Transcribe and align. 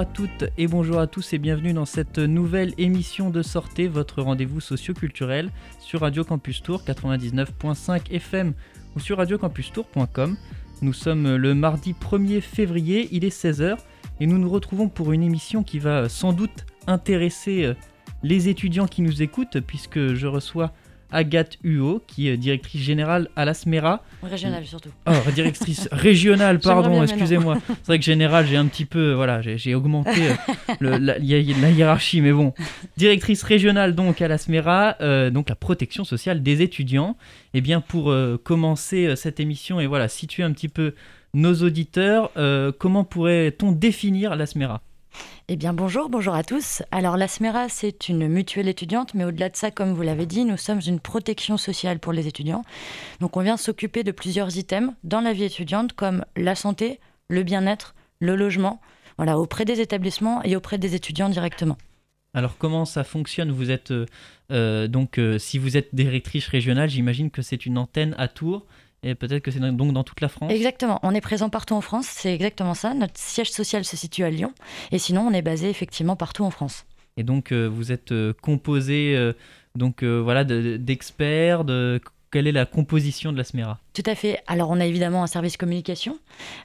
À 0.00 0.06
toutes 0.06 0.46
et 0.56 0.66
bonjour 0.66 0.98
à 0.98 1.06
tous 1.06 1.34
et 1.34 1.38
bienvenue 1.38 1.74
dans 1.74 1.84
cette 1.84 2.18
nouvelle 2.18 2.72
émission 2.78 3.28
de 3.28 3.42
Sortez, 3.42 3.86
votre 3.86 4.22
rendez-vous 4.22 4.58
socio-culturel 4.58 5.50
sur 5.78 6.00
Radio 6.00 6.24
Campus 6.24 6.62
Tour 6.62 6.82
99.5 6.86 8.10
FM 8.10 8.54
ou 8.96 9.00
sur 9.00 9.18
radiocampustour.com. 9.18 10.38
Nous 10.80 10.92
sommes 10.94 11.36
le 11.36 11.54
mardi 11.54 11.92
1er 11.92 12.40
février, 12.40 13.10
il 13.12 13.26
est 13.26 13.44
16h 13.44 13.76
et 14.20 14.26
nous 14.26 14.38
nous 14.38 14.48
retrouvons 14.48 14.88
pour 14.88 15.12
une 15.12 15.22
émission 15.22 15.62
qui 15.62 15.78
va 15.78 16.08
sans 16.08 16.32
doute 16.32 16.64
intéresser 16.86 17.66
euh, 17.66 17.74
les 18.22 18.48
étudiants 18.48 18.86
qui 18.86 19.02
nous 19.02 19.20
écoutent 19.20 19.60
puisque 19.60 20.14
je 20.14 20.26
reçois 20.26 20.72
Agathe 21.12 21.58
Huot, 21.64 22.02
qui 22.06 22.28
est 22.28 22.36
directrice 22.36 22.82
générale 22.82 23.28
à 23.36 23.44
la 23.44 23.54
SMERA. 23.54 24.02
Régionale 24.22 24.64
surtout. 24.64 24.90
Oh, 25.06 25.30
directrice 25.34 25.88
régionale, 25.92 26.58
pardon, 26.62 27.02
excusez-moi. 27.02 27.58
C'est 27.66 27.86
vrai 27.86 27.98
que 27.98 28.04
générale, 28.04 28.46
j'ai 28.46 28.56
un 28.56 28.66
petit 28.66 28.84
peu, 28.84 29.12
voilà, 29.12 29.40
j'ai 29.42 29.74
augmenté 29.74 30.20
euh, 30.82 30.98
la, 30.98 31.18
hiérarchie, 31.18 32.20
mais 32.20 32.32
bon. 32.32 32.52
Directrice 32.96 33.42
régionale 33.42 33.94
donc 33.94 34.22
à 34.22 34.28
la 34.28 34.38
SMERA, 34.38 34.96
euh, 35.00 35.30
donc 35.30 35.48
la 35.48 35.56
protection 35.56 36.04
sociale 36.04 36.42
des 36.42 36.62
étudiants. 36.62 37.16
Et 37.52 37.58
eh 37.58 37.60
bien 37.60 37.80
pour 37.80 38.10
euh, 38.10 38.40
commencer 38.42 39.16
cette 39.16 39.40
émission 39.40 39.80
et 39.80 39.86
voilà, 39.86 40.08
situer 40.08 40.42
un 40.42 40.52
petit 40.52 40.68
peu 40.68 40.94
nos 41.34 41.54
auditeurs, 41.54 42.32
comment 42.78 43.04
pourrait-on 43.04 43.70
définir 43.70 44.34
la 44.34 44.46
SMERA? 44.46 44.82
Eh 45.48 45.56
bien 45.56 45.72
bonjour, 45.72 46.08
bonjour 46.08 46.34
à 46.34 46.44
tous. 46.44 46.82
Alors 46.90 47.16
la 47.16 47.28
SMERA, 47.28 47.68
c'est 47.68 48.08
une 48.08 48.28
mutuelle 48.28 48.68
étudiante, 48.68 49.14
mais 49.14 49.24
au-delà 49.24 49.48
de 49.48 49.56
ça, 49.56 49.70
comme 49.70 49.92
vous 49.94 50.02
l'avez 50.02 50.26
dit, 50.26 50.44
nous 50.44 50.56
sommes 50.56 50.80
une 50.86 51.00
protection 51.00 51.56
sociale 51.56 51.98
pour 51.98 52.12
les 52.12 52.26
étudiants. 52.28 52.62
Donc 53.20 53.36
on 53.36 53.40
vient 53.40 53.56
s'occuper 53.56 54.04
de 54.04 54.12
plusieurs 54.12 54.56
items 54.56 54.92
dans 55.04 55.20
la 55.20 55.32
vie 55.32 55.44
étudiante, 55.44 55.92
comme 55.92 56.24
la 56.36 56.54
santé, 56.54 57.00
le 57.28 57.42
bien-être, 57.42 57.94
le 58.20 58.36
logement, 58.36 58.80
voilà, 59.16 59.38
auprès 59.38 59.64
des 59.64 59.80
établissements 59.80 60.42
et 60.44 60.56
auprès 60.56 60.78
des 60.78 60.94
étudiants 60.94 61.28
directement. 61.28 61.76
Alors 62.32 62.56
comment 62.58 62.84
ça 62.84 63.02
fonctionne? 63.02 63.50
Vous 63.50 63.70
êtes 63.70 63.90
euh, 63.90 64.06
euh, 64.52 64.86
donc 64.86 65.18
euh, 65.18 65.38
si 65.38 65.58
vous 65.58 65.76
êtes 65.76 65.94
directrice 65.94 66.46
régionale, 66.46 66.88
j'imagine 66.88 67.30
que 67.30 67.42
c'est 67.42 67.66
une 67.66 67.76
antenne 67.76 68.14
à 68.18 68.28
Tours 68.28 68.66
et 69.02 69.14
peut-être 69.14 69.42
que 69.42 69.50
c'est 69.50 69.60
donc 69.60 69.92
dans 69.92 70.04
toute 70.04 70.20
la 70.20 70.28
France 70.28 70.52
Exactement, 70.52 71.00
on 71.02 71.14
est 71.14 71.20
présent 71.20 71.48
partout 71.48 71.74
en 71.74 71.80
France, 71.80 72.06
c'est 72.06 72.34
exactement 72.34 72.74
ça. 72.74 72.92
Notre 72.92 73.18
siège 73.18 73.50
social 73.50 73.84
se 73.84 73.96
situe 73.96 74.24
à 74.24 74.30
Lyon, 74.30 74.52
et 74.92 74.98
sinon 74.98 75.22
on 75.22 75.32
est 75.32 75.42
basé 75.42 75.70
effectivement 75.70 76.16
partout 76.16 76.44
en 76.44 76.50
France. 76.50 76.84
Et 77.16 77.22
donc 77.22 77.52
euh, 77.52 77.66
vous 77.66 77.92
êtes 77.92 78.12
euh, 78.12 78.32
composé 78.42 79.16
euh, 79.16 79.32
donc 79.74 80.02
voilà 80.02 80.44
d'experts, 80.44 81.64
de, 81.64 82.00
quelle 82.30 82.46
est 82.46 82.52
la 82.52 82.66
composition 82.66 83.32
de 83.32 83.38
la 83.38 83.44
SMERA 83.44 83.78
tout 83.92 84.04
à 84.06 84.14
fait. 84.14 84.40
Alors, 84.46 84.70
on 84.70 84.78
a 84.78 84.86
évidemment 84.86 85.24
un 85.24 85.26
service 85.26 85.56
communication, 85.56 86.18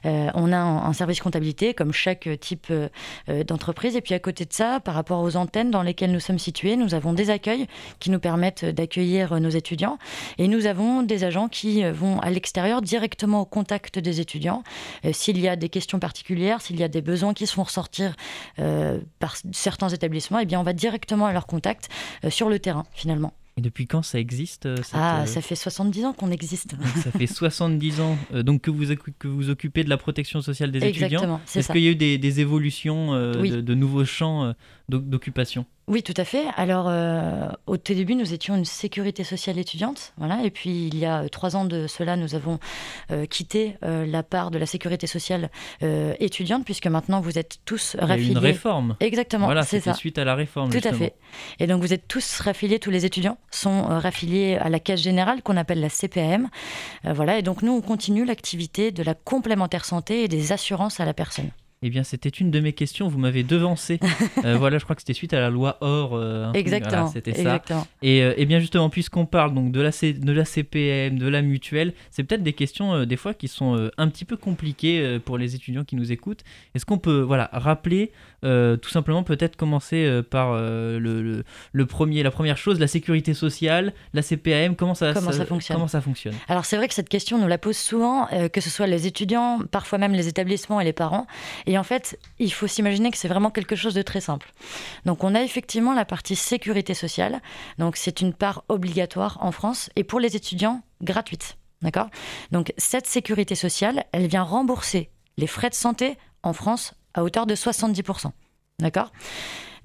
euh, 0.04 0.30
on 0.34 0.52
a 0.52 0.56
un, 0.56 0.92
service 0.92 1.20
comptabilité, 1.20 1.74
comme 1.74 1.92
chaque 1.92 2.28
type 2.40 2.68
euh, 2.70 2.88
euh, 3.28 3.42
d'entreprise. 3.42 3.96
Et 3.96 4.00
puis, 4.00 4.14
à 4.14 4.20
côté 4.20 4.44
de 4.44 4.52
ça, 4.52 4.78
par 4.78 4.94
rapport 4.94 5.20
aux 5.22 5.36
antennes 5.36 5.72
dans 5.72 5.82
lesquelles 5.82 6.12
nous 6.12 6.20
sommes 6.20 6.38
situés, 6.38 6.76
nous 6.76 6.94
avons 6.94 7.12
des 7.12 7.30
accueils 7.30 7.66
qui 7.98 8.10
nous 8.10 8.20
permettent 8.20 8.64
d'accueillir 8.64 9.40
nos 9.40 9.48
étudiants. 9.48 9.98
Et 10.38 10.46
nous 10.46 10.66
avons 10.66 11.02
des 11.02 11.24
agents 11.24 11.48
qui 11.48 11.82
vont 11.82 12.20
à 12.20 12.30
l'extérieur 12.30 12.80
directement 12.80 13.40
au 13.40 13.44
contact 13.44 13.98
des 13.98 14.20
étudiants. 14.20 14.62
s'il 15.12 15.40
y 15.40 15.48
a 15.48 15.56
des 15.56 15.68
questions 15.68 15.98
particulières, 15.98 16.60
s'il 16.60 16.78
y 16.78 16.84
a 16.84 16.88
des 16.88 17.02
besoins 17.02 17.34
qui 17.34 17.46
se 17.46 17.54
font 17.54 17.64
ressortir 17.64 18.14
par 19.18 19.36
certains 19.52 19.88
établissements, 19.88 20.38
eh 20.38 20.46
bien, 20.46 20.60
on 20.60 20.64
va 20.64 20.72
directement 20.72 21.26
à 21.26 21.32
leur 21.32 21.46
contact 21.46 21.88
sur 22.28 22.48
le 22.48 22.58
terrain, 22.58 22.84
finalement. 22.92 23.32
Et 23.58 23.62
depuis 23.62 23.86
quand 23.86 24.02
ça 24.02 24.18
existe 24.18 24.66
euh, 24.66 24.76
Ah, 24.92 25.22
euh, 25.22 25.26
ça 25.26 25.40
fait 25.40 25.54
70 25.54 26.04
ans 26.04 26.12
qu'on 26.12 26.30
existe. 26.30 26.76
ça 27.02 27.10
fait 27.10 27.26
70 27.26 28.00
ans 28.02 28.18
euh, 28.34 28.42
donc 28.42 28.60
que 28.60 28.70
vous, 28.70 28.94
que 29.18 29.28
vous 29.28 29.48
occupez 29.48 29.82
de 29.82 29.88
la 29.88 29.96
protection 29.96 30.42
sociale 30.42 30.70
des 30.70 30.84
étudiants. 30.84 31.40
Est-ce 31.54 31.72
qu'il 31.72 31.82
y 31.82 31.88
a 31.88 31.92
eu 31.92 31.96
des, 31.96 32.40
évolutions 32.40 33.12
de, 33.14 33.74
nouveaux 33.74 34.04
champs 34.04 34.52
d'occupation 34.88 35.66
oui, 35.88 36.02
tout 36.02 36.14
à 36.16 36.24
fait. 36.24 36.46
Alors, 36.56 36.88
euh, 36.88 37.48
au 37.68 37.76
tout 37.76 37.94
début, 37.94 38.16
nous 38.16 38.34
étions 38.34 38.56
une 38.56 38.64
sécurité 38.64 39.22
sociale 39.22 39.56
étudiante. 39.56 40.14
Voilà. 40.16 40.40
Et 40.42 40.50
puis, 40.50 40.88
il 40.88 40.98
y 40.98 41.06
a 41.06 41.28
trois 41.28 41.54
ans 41.54 41.64
de 41.64 41.86
cela, 41.86 42.16
nous 42.16 42.34
avons 42.34 42.58
euh, 43.12 43.24
quitté 43.26 43.76
euh, 43.84 44.04
la 44.04 44.24
part 44.24 44.50
de 44.50 44.58
la 44.58 44.66
sécurité 44.66 45.06
sociale 45.06 45.48
étudiante, 46.18 46.64
puisque 46.64 46.88
maintenant, 46.88 47.20
vous 47.20 47.38
êtes 47.38 47.58
tous 47.64 47.94
raffiliés. 48.00 48.30
Il 48.30 48.32
y 48.32 48.36
a 48.36 48.40
une 48.40 48.44
réforme. 48.44 48.96
Exactement. 48.98 49.46
Voilà, 49.46 49.62
c'est 49.62 49.78
ça. 49.78 49.94
suite 49.94 50.18
à 50.18 50.24
la 50.24 50.34
réforme. 50.34 50.70
Tout 50.70 50.88
à 50.88 50.92
fait. 50.92 51.14
Et 51.60 51.68
donc, 51.68 51.82
vous 51.82 51.92
êtes 51.92 52.08
tous 52.08 52.40
raffiliés, 52.40 52.80
tous 52.80 52.90
les 52.90 53.04
étudiants 53.04 53.38
sont 53.52 53.82
raffiliés 53.82 54.56
à 54.56 54.68
la 54.68 54.80
caisse 54.80 55.00
générale 55.00 55.42
qu'on 55.42 55.56
appelle 55.56 55.80
la 55.80 55.88
CPM. 55.88 56.48
voilà. 57.04 57.38
Et 57.38 57.42
donc, 57.42 57.62
nous, 57.62 57.72
on 57.72 57.80
continue 57.80 58.24
l'activité 58.24 58.90
de 58.90 59.04
la 59.04 59.14
complémentaire 59.14 59.84
santé 59.84 60.24
et 60.24 60.28
des 60.28 60.50
assurances 60.50 60.98
à 60.98 61.04
la 61.04 61.14
personne. 61.14 61.50
Eh 61.86 61.88
bien, 61.88 62.02
c'était 62.02 62.30
une 62.30 62.50
de 62.50 62.58
mes 62.58 62.72
questions. 62.72 63.06
Vous 63.06 63.18
m'avez 63.20 63.44
devancé. 63.44 64.00
Euh, 64.44 64.56
voilà, 64.58 64.78
je 64.78 64.84
crois 64.84 64.94
que 64.94 65.02
c'était 65.02 65.14
suite 65.14 65.32
à 65.32 65.40
la 65.40 65.50
loi 65.50 65.78
OR. 65.80 66.14
Euh, 66.14 66.52
exactement. 66.52 67.06
c'était 67.08 67.32
ça. 67.32 67.62
Et, 68.02 68.22
euh, 68.22 68.44
bien, 68.44 68.58
justement, 68.58 68.90
puisqu'on 68.90 69.24
parle 69.24 69.54
donc 69.54 69.72
de 69.72 69.80
la, 69.80 69.90
de 69.90 70.32
la 70.32 70.44
CPM, 70.44 71.18
de 71.18 71.26
la 71.26 71.42
mutuelle, 71.42 71.94
c'est 72.10 72.22
peut-être 72.24 72.42
des 72.42 72.52
questions 72.52 73.04
des 73.04 73.16
fois 73.16 73.32
qui 73.34 73.48
sont 73.48 73.90
un 73.96 74.08
petit 74.08 74.24
peu 74.24 74.36
compliquées 74.36 75.18
pour 75.24 75.38
les 75.38 75.54
étudiants 75.54 75.84
qui 75.84 75.96
nous 75.96 76.12
écoutent. 76.12 76.42
Est-ce 76.74 76.84
qu'on 76.84 76.98
peut, 76.98 77.20
voilà, 77.20 77.48
rappeler 77.52 78.12
tout 78.42 78.90
simplement 78.90 79.22
peut-être 79.22 79.56
commencer 79.56 80.22
par 80.28 80.54
le, 80.54 81.42
le, 81.72 81.86
premier, 81.86 82.22
la 82.22 82.30
première 82.30 82.58
chose, 82.58 82.78
la 82.78 82.86
sécurité 82.86 83.32
sociale, 83.34 83.94
la 84.12 84.22
CPM, 84.22 84.76
comment 84.76 84.94
ça, 84.94 85.12
comment 85.14 85.32
ça, 85.32 85.46
fonctionne 85.46 85.76
Comment 85.76 85.88
ça 85.88 86.00
fonctionne? 86.00 86.34
Alors, 86.48 86.64
c'est 86.64 86.76
vrai 86.76 86.88
que 86.88 86.94
cette 86.94 87.08
question 87.08 87.38
nous 87.38 87.48
la 87.48 87.58
pose 87.58 87.76
souvent, 87.76 88.28
que 88.52 88.60
ce 88.60 88.70
soit 88.70 88.86
les 88.86 89.06
étudiants, 89.06 89.60
parfois 89.70 89.98
même 89.98 90.12
les 90.12 90.28
établissements 90.28 90.80
et 90.80 90.84
les 90.84 90.92
parents. 90.92 91.26
Et 91.66 91.75
en 91.78 91.82
fait, 91.82 92.18
il 92.38 92.52
faut 92.52 92.66
s'imaginer 92.66 93.10
que 93.10 93.18
c'est 93.18 93.28
vraiment 93.28 93.50
quelque 93.50 93.76
chose 93.76 93.94
de 93.94 94.02
très 94.02 94.20
simple. 94.20 94.52
Donc, 95.04 95.24
on 95.24 95.34
a 95.34 95.42
effectivement 95.42 95.94
la 95.94 96.04
partie 96.04 96.36
sécurité 96.36 96.94
sociale. 96.94 97.40
Donc, 97.78 97.96
c'est 97.96 98.20
une 98.20 98.32
part 98.32 98.64
obligatoire 98.68 99.38
en 99.40 99.52
France 99.52 99.90
et 99.96 100.04
pour 100.04 100.20
les 100.20 100.36
étudiants, 100.36 100.82
gratuite. 101.02 101.56
D'accord? 101.82 102.08
Donc, 102.52 102.72
cette 102.78 103.06
sécurité 103.06 103.54
sociale, 103.54 104.04
elle 104.12 104.26
vient 104.26 104.42
rembourser 104.42 105.10
les 105.36 105.46
frais 105.46 105.70
de 105.70 105.74
santé 105.74 106.16
en 106.42 106.52
France 106.52 106.94
à 107.14 107.22
hauteur 107.22 107.46
de 107.46 107.54
70%. 107.54 108.30
D'accord? 108.78 109.10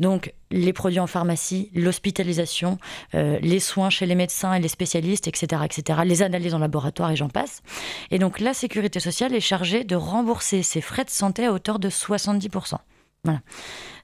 Donc 0.01 0.33
les 0.49 0.73
produits 0.73 0.99
en 0.99 1.07
pharmacie, 1.07 1.69
l'hospitalisation, 1.73 2.77
euh, 3.13 3.39
les 3.41 3.59
soins 3.59 3.89
chez 3.89 4.05
les 4.05 4.15
médecins 4.15 4.53
et 4.53 4.59
les 4.59 4.67
spécialistes, 4.67 5.27
etc., 5.27 5.61
etc., 5.63 5.99
les 6.03 6.23
analyses 6.23 6.55
en 6.55 6.59
laboratoire 6.59 7.11
et 7.11 7.15
j'en 7.15 7.29
passe. 7.29 7.61
Et 8.09 8.19
donc 8.19 8.39
la 8.39 8.53
sécurité 8.53 8.99
sociale 8.99 9.33
est 9.35 9.39
chargée 9.39 9.83
de 9.83 9.95
rembourser 9.95 10.63
ces 10.63 10.81
frais 10.81 11.05
de 11.05 11.09
santé 11.11 11.45
à 11.45 11.53
hauteur 11.53 11.79
de 11.79 11.89
70%. 11.89 12.77
Voilà. 13.23 13.41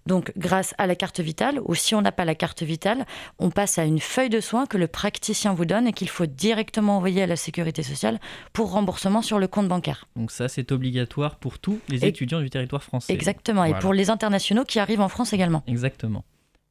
Donc, 0.06 0.32
grâce 0.38 0.74
à 0.78 0.88
la 0.88 0.96
carte 0.96 1.20
vitale, 1.20 1.60
ou 1.66 1.76
si 1.76 1.96
on 1.96 2.02
n'a 2.02 2.12
pas 2.12 2.24
la 2.24 2.36
carte 2.36 2.64
vitale, 2.64 3.06
on 3.40 3.50
passe 3.50 3.78
à 3.78 3.84
une 3.84 4.00
feuille 4.00 4.30
de 4.30 4.40
soins 4.40 4.66
que 4.66 4.78
le 4.78 4.88
praticien 4.88 5.54
vous 5.54 5.66
donne 5.66 5.88
et 5.88 5.92
qu'il 5.92 6.08
faut 6.08 6.28
directement 6.28 6.98
envoyer 6.98 7.24
à 7.24 7.28
la 7.28 7.36
sécurité 7.36 7.84
sociale 7.84 8.20
pour 8.54 8.72
remboursement 8.72 9.22
sur 9.22 9.40
le 9.40 9.48
compte 9.48 9.68
bancaire. 9.68 10.06
Donc 10.16 10.32
ça, 10.32 10.48
c'est 10.48 10.72
obligatoire 10.72 11.36
pour 11.36 11.60
tous 11.60 11.80
les 11.90 12.06
étudiants 12.06 12.42
du 12.42 12.50
territoire 12.50 12.84
français. 12.84 13.12
Exactement, 13.12 13.66
et 13.66 13.74
pour 13.80 13.94
les 13.94 14.10
internationaux 14.10 14.64
qui 14.64 14.80
arrivent 14.80 15.02
en 15.02 15.10
France 15.10 15.34
également. 15.34 15.63
Exactement. 15.68 16.24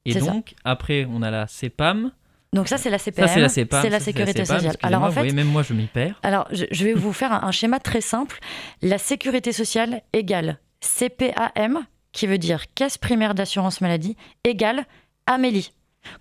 Et 0.07 0.15
donc, 0.15 0.55
après, 0.65 1.07
on 1.11 1.21
a 1.23 1.31
la 1.31 1.49
CEPAM. 1.49 2.13
Donc 2.53 2.69
ça, 2.69 2.79
c'est 2.79 2.91
la 2.91 2.99
CPM. 2.99 3.29
c'est 3.29 3.41
la 3.41 3.49
CEPAM. 3.49 3.83
C'est 3.83 3.91
la 3.91 4.01
sécurité 4.01 4.45
sociale. 4.45 4.77
Alors 4.83 5.03
en 5.03 5.11
fait, 5.11 5.33
même 5.33 5.49
moi, 5.49 5.63
je 5.63 5.75
m'y 5.75 5.87
perds. 5.87 6.19
Alors, 6.23 6.47
je, 6.53 6.85
vais 6.85 6.95
vous 6.95 7.13
faire 7.13 7.33
un 7.33 7.51
schéma 7.51 7.81
très 7.81 8.01
simple. 8.01 8.39
La 8.83 8.99
sécurité 8.99 9.53
sociale 9.53 10.03
égale 10.13 10.59
CPAM 10.81 11.85
qui 12.17 12.27
veut 12.27 12.39
dire 12.39 12.65
caisse 12.75 12.97
primaire 12.97 13.35
d'assurance 13.35 13.83
maladie, 13.83 14.17
égale 14.43 14.87
Amélie. 15.27 15.73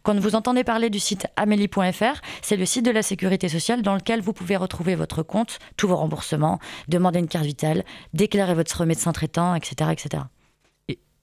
Quand 0.03 0.19
vous 0.19 0.35
entendez 0.35 0.63
parler 0.63 0.89
du 0.89 0.99
site 0.99 1.27
amélie.fr, 1.37 2.21
c'est 2.41 2.57
le 2.57 2.65
site 2.65 2.83
de 2.83 2.91
la 2.91 3.01
sécurité 3.01 3.47
sociale 3.47 3.81
dans 3.81 3.95
lequel 3.95 4.19
vous 4.19 4.33
pouvez 4.33 4.57
retrouver 4.57 4.95
votre 4.95 5.23
compte, 5.23 5.57
tous 5.77 5.87
vos 5.87 5.95
remboursements, 5.95 6.59
demander 6.89 7.19
une 7.19 7.27
carte 7.27 7.45
vitale, 7.45 7.85
déclarer 8.13 8.55
votre 8.55 8.83
médecin 8.83 9.13
traitant, 9.13 9.55
etc. 9.55 9.91
etc. 9.93 10.23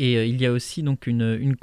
et 0.00 0.16
euh, 0.16 0.24
il 0.24 0.40
y 0.40 0.46
a 0.46 0.52
aussi 0.52 0.82
donc 0.82 1.06
une, 1.06 1.38
une 1.38 1.56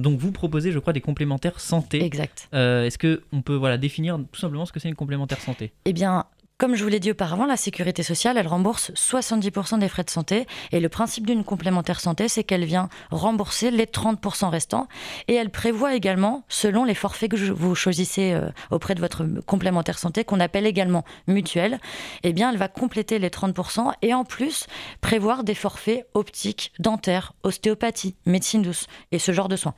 donc 0.00 0.18
vous 0.18 0.30
proposez, 0.30 0.70
je 0.70 0.78
crois, 0.78 0.92
des 0.92 1.00
complémentaires 1.00 1.58
santé. 1.58 2.02
Exact. 2.04 2.48
Euh, 2.54 2.84
est-ce 2.84 2.98
que 2.98 3.22
on 3.32 3.42
peut 3.42 3.56
voilà 3.56 3.78
définir 3.78 4.18
tout 4.30 4.40
simplement 4.40 4.64
ce 4.64 4.72
que 4.72 4.78
c'est 4.78 4.88
une 4.88 4.94
complémentaire 4.94 5.40
santé? 5.40 5.72
Eh 5.84 5.92
bien, 5.92 6.24
comme 6.60 6.74
je 6.74 6.84
vous 6.84 6.90
l'ai 6.90 7.00
dit 7.00 7.12
auparavant, 7.12 7.46
la 7.46 7.56
sécurité 7.56 8.02
sociale, 8.02 8.36
elle 8.36 8.46
rembourse 8.46 8.90
70% 8.90 9.78
des 9.78 9.88
frais 9.88 10.04
de 10.04 10.10
santé. 10.10 10.46
Et 10.72 10.80
le 10.80 10.90
principe 10.90 11.26
d'une 11.26 11.42
complémentaire 11.42 12.00
santé, 12.00 12.28
c'est 12.28 12.44
qu'elle 12.44 12.66
vient 12.66 12.90
rembourser 13.10 13.70
les 13.70 13.86
30% 13.86 14.50
restants. 14.50 14.86
Et 15.26 15.34
elle 15.34 15.48
prévoit 15.48 15.94
également, 15.94 16.44
selon 16.50 16.84
les 16.84 16.94
forfaits 16.94 17.30
que 17.30 17.50
vous 17.50 17.74
choisissez 17.74 18.34
euh, 18.34 18.50
auprès 18.70 18.94
de 18.94 19.00
votre 19.00 19.24
complémentaire 19.46 19.98
santé, 19.98 20.22
qu'on 20.22 20.38
appelle 20.38 20.66
également 20.66 21.06
mutuelle, 21.26 21.80
eh 22.24 22.34
bien, 22.34 22.50
elle 22.50 22.58
va 22.58 22.68
compléter 22.68 23.18
les 23.18 23.30
30% 23.30 23.94
et 24.02 24.12
en 24.12 24.24
plus 24.24 24.66
prévoir 25.00 25.44
des 25.44 25.54
forfaits 25.54 26.06
optiques, 26.12 26.74
dentaires, 26.78 27.32
ostéopathie, 27.42 28.16
médecine 28.26 28.60
douce 28.60 28.86
et 29.12 29.18
ce 29.18 29.32
genre 29.32 29.48
de 29.48 29.56
soins. 29.56 29.74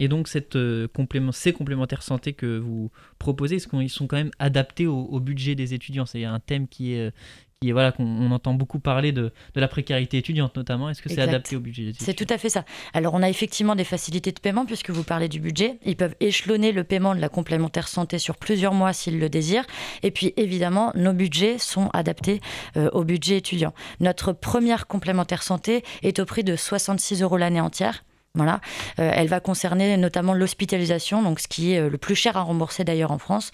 Et 0.00 0.08
donc 0.08 0.26
cette, 0.26 0.56
euh, 0.56 0.88
complément, 0.88 1.30
ces 1.30 1.52
complémentaires 1.52 2.02
santé 2.02 2.32
que 2.32 2.58
vous 2.58 2.90
proposez, 3.18 3.56
est-ce 3.56 3.68
qu'ils 3.68 3.90
sont 3.90 4.06
quand 4.06 4.16
même 4.16 4.32
adaptés 4.38 4.86
au, 4.86 5.20
budget 5.20 5.54
des 5.54 5.74
étudiants? 5.74 6.06
C'est 6.06 6.24
un 6.24 6.40
thème 6.40 6.66
qui 6.66 6.94
est, 6.94 7.12
qui 7.60 7.68
est 7.68 7.72
voilà 7.72 7.92
qu'on 7.92 8.30
entend 8.30 8.54
beaucoup 8.54 8.78
parler 8.78 9.12
de, 9.12 9.30
de, 9.54 9.60
la 9.60 9.68
précarité 9.68 10.16
étudiante 10.16 10.56
notamment. 10.56 10.88
Est-ce 10.88 11.02
que 11.02 11.10
c'est 11.10 11.20
adapté 11.20 11.56
au 11.56 11.60
budget 11.60 11.82
des 11.82 11.88
étudiants? 11.90 12.06
C'est 12.06 12.14
tout 12.14 12.32
à 12.32 12.38
fait 12.38 12.48
ça. 12.48 12.64
Alors 12.94 13.12
on 13.12 13.22
a 13.22 13.28
effectivement 13.28 13.76
des 13.76 13.84
facilités 13.84 14.32
de 14.32 14.40
paiement 14.40 14.64
puisque 14.64 14.88
vous 14.88 15.04
parlez 15.04 15.28
du 15.28 15.40
budget. 15.40 15.78
Ils 15.84 15.96
peuvent 15.96 16.14
échelonner 16.20 16.72
le 16.72 16.82
paiement 16.82 17.14
de 17.14 17.20
la 17.20 17.28
complémentaire 17.28 17.86
santé 17.86 18.18
sur 18.18 18.38
plusieurs 18.38 18.72
mois 18.72 18.94
s'ils 18.94 19.18
le 19.18 19.28
désirent. 19.28 19.66
Et 20.02 20.10
puis 20.10 20.32
évidemment, 20.38 20.92
nos 20.94 21.12
budgets 21.12 21.58
sont 21.58 21.90
adaptés 21.92 22.40
euh, 22.78 22.88
au 22.94 23.04
budget 23.04 23.36
étudiant. 23.36 23.74
Notre 24.00 24.32
première 24.32 24.86
complémentaire 24.86 25.42
santé 25.42 25.84
est 26.02 26.18
au 26.18 26.24
prix 26.24 26.44
de 26.44 26.56
66 26.56 27.20
euros 27.20 27.36
l'année 27.36 27.60
entière. 27.60 28.02
Voilà. 28.36 28.60
Euh, 29.00 29.10
elle 29.12 29.26
va 29.26 29.40
concerner 29.40 29.96
notamment 29.96 30.34
l'hospitalisation, 30.34 31.20
donc 31.20 31.40
ce 31.40 31.48
qui 31.48 31.72
est 31.72 31.80
euh, 31.80 31.90
le 31.90 31.98
plus 31.98 32.14
cher 32.14 32.36
à 32.36 32.42
rembourser 32.42 32.84
d'ailleurs 32.84 33.10
en 33.10 33.18
France. 33.18 33.50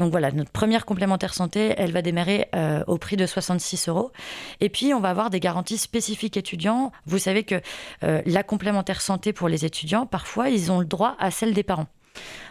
Donc 0.00 0.10
voilà, 0.10 0.32
notre 0.32 0.50
première 0.50 0.84
complémentaire 0.84 1.32
santé, 1.32 1.74
elle 1.78 1.92
va 1.92 2.02
démarrer 2.02 2.48
euh, 2.56 2.82
au 2.88 2.98
prix 2.98 3.16
de 3.16 3.24
66 3.24 3.88
euros. 3.88 4.10
Et 4.60 4.68
puis 4.68 4.92
on 4.94 5.00
va 5.00 5.10
avoir 5.10 5.30
des 5.30 5.38
garanties 5.38 5.78
spécifiques 5.78 6.36
étudiants. 6.36 6.90
Vous 7.06 7.18
savez 7.18 7.44
que 7.44 7.60
la 8.02 8.42
complémentaire 8.42 9.00
santé 9.00 9.32
pour 9.32 9.48
les 9.48 9.64
étudiants, 9.64 10.06
parfois, 10.06 10.48
ils 10.48 10.72
ont 10.72 10.80
le 10.80 10.86
droit 10.86 11.16
à 11.18 11.30
celle 11.30 11.54
des 11.54 11.62
parents. 11.62 11.86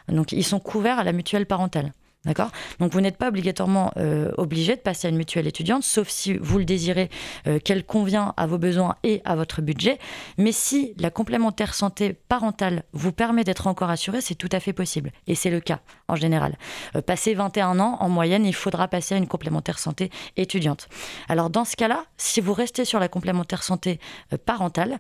Donc 0.07 0.31
ils 0.31 0.43
sont 0.43 0.59
couverts 0.59 0.99
à 0.99 1.03
la 1.03 1.11
mutuelle 1.11 1.45
parentale. 1.45 1.91
D'accord? 2.25 2.51
Donc 2.79 2.91
vous 2.93 3.01
n'êtes 3.01 3.17
pas 3.17 3.29
obligatoirement 3.29 3.91
euh, 3.97 4.31
obligé 4.37 4.75
de 4.75 4.81
passer 4.81 5.07
à 5.07 5.09
une 5.09 5.17
mutuelle 5.17 5.47
étudiante, 5.47 5.83
sauf 5.83 6.09
si 6.09 6.37
vous 6.37 6.57
le 6.57 6.65
désirez, 6.65 7.09
euh, 7.47 7.59
qu'elle 7.59 7.85
convient 7.85 8.33
à 8.37 8.47
vos 8.47 8.57
besoins 8.57 8.95
et 9.03 9.21
à 9.25 9.35
votre 9.35 9.61
budget. 9.61 9.99
Mais 10.37 10.51
si 10.51 10.93
la 10.97 11.11
complémentaire 11.11 11.73
santé 11.73 12.13
parentale 12.13 12.83
vous 12.93 13.11
permet 13.11 13.43
d'être 13.43 13.67
encore 13.67 13.89
assuré, 13.89 14.21
c'est 14.21 14.35
tout 14.35 14.49
à 14.51 14.59
fait 14.59 14.73
possible. 14.73 15.11
Et 15.27 15.35
c'est 15.35 15.51
le 15.51 15.59
cas 15.59 15.79
en 16.07 16.15
général. 16.15 16.57
Euh, 16.95 17.01
passé 17.01 17.33
21 17.33 17.79
ans, 17.79 17.97
en 17.99 18.09
moyenne, 18.09 18.45
il 18.45 18.55
faudra 18.55 18.87
passer 18.87 19.15
à 19.15 19.17
une 19.17 19.27
complémentaire 19.27 19.79
santé 19.79 20.09
étudiante. 20.37 20.87
Alors 21.29 21.49
dans 21.49 21.65
ce 21.65 21.75
cas-là, 21.75 22.05
si 22.17 22.41
vous 22.41 22.53
restez 22.53 22.85
sur 22.85 22.99
la 22.99 23.07
complémentaire 23.07 23.63
santé 23.63 23.99
parentale, 24.45 24.97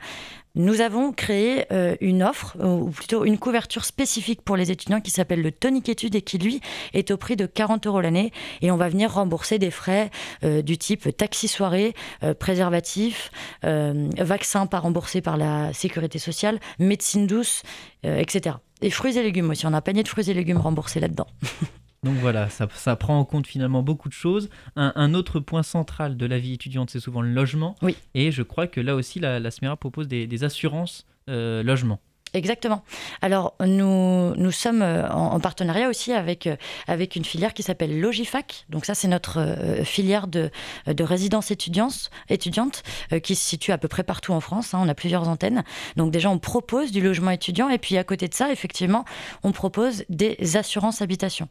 nous 0.55 0.81
avons 0.81 1.11
créé 1.11 1.65
euh, 1.71 1.95
une 2.01 2.23
offre, 2.23 2.57
ou 2.63 2.89
plutôt 2.89 3.25
une 3.25 3.37
couverture 3.37 3.85
spécifique 3.85 4.41
pour 4.41 4.55
les 4.55 4.71
étudiants 4.71 5.01
qui 5.01 5.11
s'appelle 5.11 5.41
le 5.41 5.51
Tonic 5.51 5.89
Études 5.89 6.15
et 6.15 6.21
qui, 6.21 6.37
lui, 6.37 6.61
est 6.93 7.11
au 7.11 7.17
prix 7.17 7.35
de 7.35 7.45
40 7.45 7.87
euros 7.87 8.01
l'année. 8.01 8.31
Et 8.61 8.71
on 8.71 8.77
va 8.77 8.89
venir 8.89 9.13
rembourser 9.13 9.59
des 9.59 9.71
frais 9.71 10.09
euh, 10.43 10.61
du 10.61 10.77
type 10.77 11.15
taxi 11.15 11.47
soirée, 11.47 11.93
euh, 12.23 12.33
préservatif, 12.33 13.31
vaccin 13.63 14.65
pas 14.67 14.79
remboursé 14.79 15.21
par 15.21 15.37
la 15.37 15.73
sécurité 15.73 16.19
sociale, 16.19 16.59
médecine 16.79 17.27
douce, 17.27 17.63
etc. 18.03 18.57
Et 18.81 18.89
fruits 18.89 19.17
et 19.17 19.23
légumes 19.23 19.49
aussi. 19.49 19.65
On 19.65 19.73
a 19.73 19.77
un 19.77 19.81
panier 19.81 20.03
de 20.03 20.07
fruits 20.07 20.29
et 20.29 20.33
légumes 20.33 20.57
remboursés 20.57 20.99
là-dedans. 20.99 21.27
Donc 22.03 22.15
voilà, 22.17 22.49
ça, 22.49 22.95
prend 22.95 23.19
en 23.19 23.25
compte 23.25 23.47
finalement 23.47 23.81
beaucoup 23.81 24.09
de 24.09 24.13
choses. 24.13 24.49
Un, 24.75 25.13
autre 25.13 25.39
point 25.39 25.63
central 25.63 26.17
de 26.17 26.25
la 26.25 26.37
vie 26.37 26.53
étudiante, 26.53 26.91
c'est 26.91 26.99
souvent 26.99 27.21
le 27.21 27.31
logement. 27.31 27.75
Oui. 27.81 27.95
Et 28.13 28.31
je 28.31 28.43
crois 28.43 28.67
que 28.67 28.79
là 28.79 28.95
aussi, 28.95 29.19
la, 29.19 29.39
la 29.39 29.51
SMERA 29.51 29.75
propose 29.75 30.07
des, 30.07 30.43
assurances 30.43 31.07
euh, 31.29 31.63
logement. 31.63 31.99
Exactement. 32.35 32.83
Alors, 33.21 33.53
nous, 33.61 34.35
nous 34.35 34.51
sommes 34.51 34.81
euh, 34.81 35.09
en, 35.09 35.39
partenariat 35.39 35.87
aussi 35.87 36.11
avec, 36.11 36.47
euh, 36.47 36.57
avec 36.85 37.15
une 37.15 37.23
filière 37.23 37.53
qui 37.53 37.63
s'appelle 37.63 37.97
Logifac. 37.97 38.65
Donc, 38.67 38.83
ça, 38.85 38.93
c'est 38.93 39.07
notre 39.07 39.39
euh, 39.39 39.85
filière 39.85 40.27
de, 40.27 40.51
de 40.85 41.03
résidence 41.05 41.49
étudiante, 41.49 42.09
étudiante 42.29 42.83
qui 43.23 43.35
se 43.35 43.45
situe 43.45 43.71
à 43.71 43.77
peu 43.77 43.87
près 43.87 44.03
partout 44.03 44.33
en 44.33 44.41
France. 44.41 44.73
Hein. 44.73 44.81
on 44.83 44.89
a 44.89 44.93
plusieurs 44.93 45.29
antennes. 45.29 45.63
Donc, 45.95 46.11
déjà, 46.11 46.29
on 46.29 46.37
propose 46.37 46.91
du 46.91 46.99
logement 46.99 47.31
étudiant. 47.31 47.69
Et 47.69 47.77
puis, 47.77 47.97
à 47.97 48.03
côté 48.03 48.27
de 48.27 48.33
ça, 48.33 48.51
effectivement, 48.51 49.05
on 49.43 49.53
propose 49.53 50.03
des 50.09 50.57
assurances 50.57 51.01
habitation. 51.01 51.47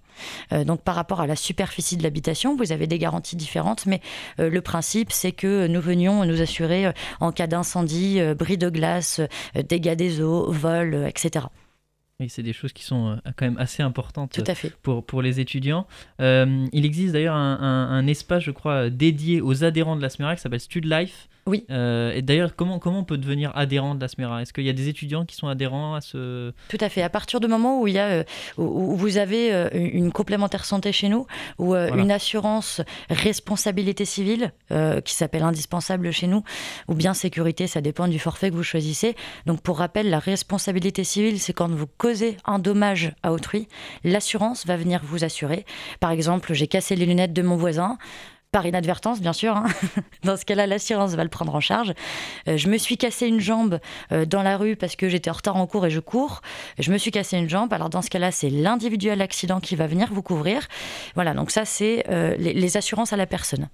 donc, 0.52 0.82
par 0.82 0.96
rapport 0.96 1.22
à 1.22 1.26
la 1.26 1.36
superficie 1.36 1.96
de 1.96 2.02
l'habitation, 2.02 2.56
vous 2.56 2.72
avez 2.72 2.86
des 2.86 2.98
garanties 2.98 3.36
différentes. 3.36 3.86
Mais 3.86 4.00
le 4.38 4.60
principe, 4.60 5.12
c'est 5.12 5.32
que 5.32 5.66
nous 5.66 5.80
venions 5.80 6.26
nous 6.26 6.42
assurer 6.42 6.92
en 7.20 7.32
cas 7.32 7.46
d'incendie, 7.46 8.20
bris 8.36 8.58
de 8.58 8.68
glace, 8.68 9.20
dégâts 9.54 9.94
des 9.94 10.20
eaux, 10.20 10.50
vol 10.50 10.73
euh, 10.82 11.06
etc. 11.06 11.46
Oui, 12.20 12.28
c'est 12.28 12.42
des 12.42 12.52
choses 12.52 12.72
qui 12.72 12.84
sont 12.84 13.10
euh, 13.10 13.30
quand 13.36 13.44
même 13.44 13.58
assez 13.58 13.82
importantes 13.82 14.32
Tout 14.32 14.44
à 14.46 14.54
fait. 14.54 14.70
Pour, 14.82 15.04
pour 15.04 15.20
les 15.20 15.40
étudiants. 15.40 15.86
Euh, 16.20 16.66
il 16.72 16.84
existe 16.84 17.12
d'ailleurs 17.12 17.34
un, 17.34 17.58
un, 17.60 18.06
espace, 18.06 18.42
je 18.44 18.52
crois, 18.52 18.88
dédié 18.88 19.40
aux 19.40 19.64
adhérents 19.64 19.96
de 19.96 20.02
la 20.02 20.10
SMERA 20.10 20.36
qui 20.36 20.42
s'appelle 20.42 20.60
Stud 20.60 20.84
Life, 20.84 21.28
oui. 21.46 21.66
Euh, 21.70 22.12
et 22.14 22.22
d'ailleurs, 22.22 22.56
comment, 22.56 22.78
comment 22.78 23.00
on 23.00 23.04
peut 23.04 23.18
devenir 23.18 23.52
adhérent 23.54 23.94
de 23.94 24.00
la 24.00 24.08
SMERA 24.08 24.42
Est-ce 24.42 24.52
qu'il 24.52 24.64
y 24.64 24.70
a 24.70 24.72
des 24.72 24.88
étudiants 24.88 25.26
qui 25.26 25.36
sont 25.36 25.46
adhérents 25.46 25.94
à 25.94 26.00
ce... 26.00 26.52
Tout 26.68 26.78
à 26.80 26.88
fait. 26.88 27.02
À 27.02 27.10
partir 27.10 27.40
du 27.40 27.48
moment 27.48 27.80
où, 27.80 27.86
il 27.86 27.94
y 27.94 27.98
a, 27.98 28.06
euh, 28.06 28.24
où 28.56 28.96
vous 28.96 29.18
avez 29.18 29.52
euh, 29.52 29.68
une 29.72 30.10
complémentaire 30.10 30.64
santé 30.64 30.92
chez 30.92 31.08
nous, 31.08 31.26
ou 31.58 31.74
une 31.74 32.10
assurance 32.10 32.80
responsabilité 33.10 34.04
civile, 34.04 34.52
qui 35.04 35.14
s'appelle 35.14 35.42
indispensable 35.42 36.10
chez 36.10 36.26
nous, 36.26 36.42
ou 36.88 36.94
bien 36.94 37.14
sécurité, 37.14 37.66
ça 37.66 37.80
dépend 37.80 38.08
du 38.08 38.18
forfait 38.18 38.50
que 38.50 38.54
vous 38.54 38.62
choisissez. 38.62 39.14
Donc 39.46 39.60
pour 39.60 39.78
rappel, 39.78 40.10
la 40.10 40.18
responsabilité 40.18 41.04
civile, 41.04 41.40
c'est 41.40 41.52
quand 41.52 41.70
vous 41.70 41.86
causez 41.86 42.36
un 42.44 42.58
dommage 42.58 43.12
à 43.22 43.32
autrui, 43.32 43.68
l'assurance 44.04 44.66
va 44.66 44.76
venir 44.76 45.00
vous 45.04 45.24
assurer. 45.24 45.64
Par 46.00 46.10
exemple, 46.10 46.54
j'ai 46.54 46.66
cassé 46.66 46.96
les 46.96 47.06
lunettes 47.06 47.32
de 47.32 47.42
mon 47.42 47.56
voisin, 47.56 47.98
par 48.54 48.66
inadvertance, 48.66 49.20
bien 49.20 49.32
sûr. 49.32 49.56
Hein. 49.56 49.66
Dans 50.22 50.36
ce 50.36 50.44
cas-là, 50.44 50.68
l'assurance 50.68 51.14
va 51.16 51.24
le 51.24 51.28
prendre 51.28 51.52
en 51.56 51.60
charge. 51.60 51.92
Euh, 52.46 52.56
je 52.56 52.68
me 52.68 52.78
suis 52.78 52.96
cassé 52.96 53.26
une 53.26 53.40
jambe 53.40 53.80
euh, 54.12 54.26
dans 54.26 54.44
la 54.44 54.56
rue 54.56 54.76
parce 54.76 54.94
que 54.94 55.08
j'étais 55.08 55.28
en 55.28 55.32
retard 55.32 55.56
en 55.56 55.66
cours 55.66 55.84
et 55.86 55.90
je 55.90 55.98
cours. 55.98 56.40
Je 56.78 56.92
me 56.92 56.96
suis 56.96 57.10
cassé 57.10 57.36
une 57.36 57.48
jambe. 57.48 57.72
Alors 57.72 57.90
dans 57.90 58.00
ce 58.00 58.10
cas-là, 58.10 58.30
c'est 58.30 58.50
l'individuel 58.50 59.22
accident 59.22 59.58
qui 59.58 59.74
va 59.74 59.88
venir 59.88 60.06
vous 60.12 60.22
couvrir. 60.22 60.68
Voilà, 61.16 61.34
donc 61.34 61.50
ça, 61.50 61.64
c'est 61.64 62.04
euh, 62.08 62.36
les, 62.36 62.76
assurances 62.76 63.12
à 63.12 63.16
la 63.16 63.26
personne. 63.26 63.68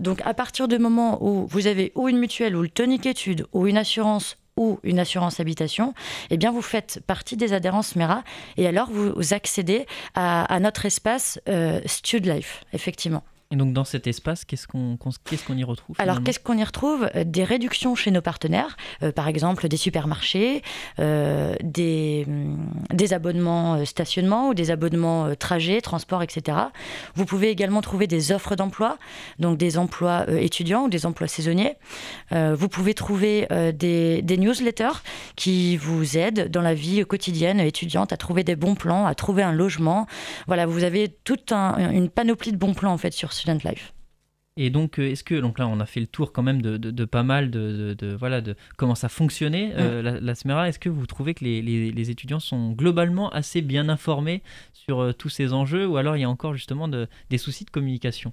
donc 0.00 0.20
à 0.24 0.34
partir 0.34 0.66
du 0.66 0.78
moment 0.78 1.18
où 1.22 1.46
vous 1.46 1.68
avez 1.68 1.92
ou 1.94 2.08
une 2.08 2.18
mutuelle 2.18 2.56
ou 2.56 2.62
le 2.62 2.68
tonic 2.68 3.06
étude 3.06 3.46
ou 3.52 3.68
une 3.68 3.78
assurance 3.78 4.36
ou 4.56 4.80
une 4.82 4.98
assurance 4.98 5.38
habitation, 5.38 5.94
eh 6.30 6.36
bien 6.36 6.50
vous 6.50 6.62
faites 6.62 7.00
partie 7.06 7.36
des 7.36 7.52
adhérences 7.52 7.94
MERA 7.94 8.24
et 8.56 8.66
alors 8.66 8.90
vous 8.90 9.32
accédez 9.32 9.86
à, 10.14 10.58
notre 10.60 10.86
espace 10.86 11.40
Stud 11.86 12.26
Life, 12.26 12.64
effectivement. 12.72 13.22
Et 13.50 13.56
donc 13.56 13.72
dans 13.72 13.84
cet 13.84 14.06
espace, 14.06 14.44
qu'est-ce 14.44 14.66
qu'on 14.66 14.96
qu'est-ce 15.24 15.44
qu'on 15.44 15.56
y 15.56 15.64
retrouve 15.64 15.96
Alors 15.98 16.22
qu'est-ce 16.22 16.40
qu'on 16.40 16.56
y 16.56 16.64
retrouve? 16.64 17.08
Euh, 17.14 17.24
Des 17.24 17.44
réductions 17.44 17.94
chez 17.94 18.10
nos 18.10 18.22
partenaires, 18.22 18.76
euh, 19.02 19.12
par 19.12 19.28
exemple 19.28 19.68
des 19.68 19.76
supermarchés, 19.76 20.62
euh, 20.98 21.54
des, 21.62 22.24
mm, 22.26 22.56
des 22.94 23.12
abonnements 23.12 23.84
stationnement 23.84 24.48
ou 24.48 24.54
des 24.54 24.70
abonnements 24.70 25.34
trajet, 25.36 25.80
transport, 25.82 26.22
etc. 26.22 26.58
Vous 27.14 27.26
pouvez 27.26 27.50
également 27.50 27.82
trouver 27.82 28.06
des 28.06 28.32
offres 28.32 28.56
d'emploi, 28.56 28.98
donc 29.38 29.58
des 29.58 29.76
emplois 29.78 30.26
étudiants 30.30 30.84
ou 30.84 30.88
des 30.88 31.06
emplois 31.06 31.28
saisonniers. 31.28 31.76
vous 32.32 32.68
pouvez 32.68 32.94
trouver 32.94 33.46
des, 33.74 34.22
des 34.22 34.36
newsletters 34.36 35.02
qui 35.36 35.76
vous 35.76 36.16
aident 36.16 36.50
dans 36.50 36.62
la 36.62 36.74
vie 36.74 37.04
quotidienne 37.04 37.60
étudiante 37.60 38.12
à 38.12 38.16
trouver 38.16 38.44
des 38.44 38.56
bons 38.56 38.74
plans, 38.74 39.06
à 39.06 39.14
trouver 39.14 39.42
un 39.42 39.52
logement. 39.52 40.06
Voilà, 40.46 40.66
vous 40.66 40.84
avez 40.84 41.08
toute 41.24 41.52
une 41.52 42.08
panoplie 42.08 42.52
de 42.52 42.56
bons 42.56 42.74
plans 42.74 42.92
en 42.92 42.98
fait 42.98 43.12
sur 43.12 43.32
Student 43.44 43.64
Life. 43.64 43.93
Et 44.56 44.70
donc, 44.70 45.00
euh, 45.00 45.10
est-ce 45.10 45.24
que, 45.24 45.34
donc 45.34 45.58
là, 45.58 45.66
on 45.66 45.80
a 45.80 45.86
fait 45.86 45.98
le 45.98 46.06
tour 46.06 46.32
quand 46.32 46.44
même 46.44 46.62
de, 46.62 46.76
de, 46.76 47.04
pas 47.04 47.24
mal 47.24 47.50
de, 47.50 47.96
de, 47.98 48.14
voilà, 48.14 48.40
de 48.40 48.54
comment 48.76 48.94
ça 48.94 49.08
fonctionnait, 49.08 49.72
euh, 49.76 50.00
mm. 50.00 50.04
la, 50.04 50.20
la, 50.20 50.34
SMERA. 50.36 50.68
Est-ce 50.68 50.78
que 50.78 50.88
vous 50.88 51.06
trouvez 51.06 51.34
que 51.34 51.44
les, 51.44 51.60
les, 51.60 51.90
les, 51.90 52.10
étudiants 52.10 52.38
sont 52.38 52.70
globalement 52.70 53.30
assez 53.30 53.62
bien 53.62 53.88
informés 53.88 54.42
sur 54.72 55.00
euh, 55.00 55.12
tous 55.12 55.28
ces 55.28 55.52
enjeux 55.52 55.88
ou 55.88 55.96
alors 55.96 56.16
il 56.16 56.20
y 56.20 56.24
a 56.24 56.30
encore 56.30 56.54
justement 56.54 56.86
des 56.86 57.38
soucis 57.38 57.64
de 57.64 57.70
communication? 57.70 58.32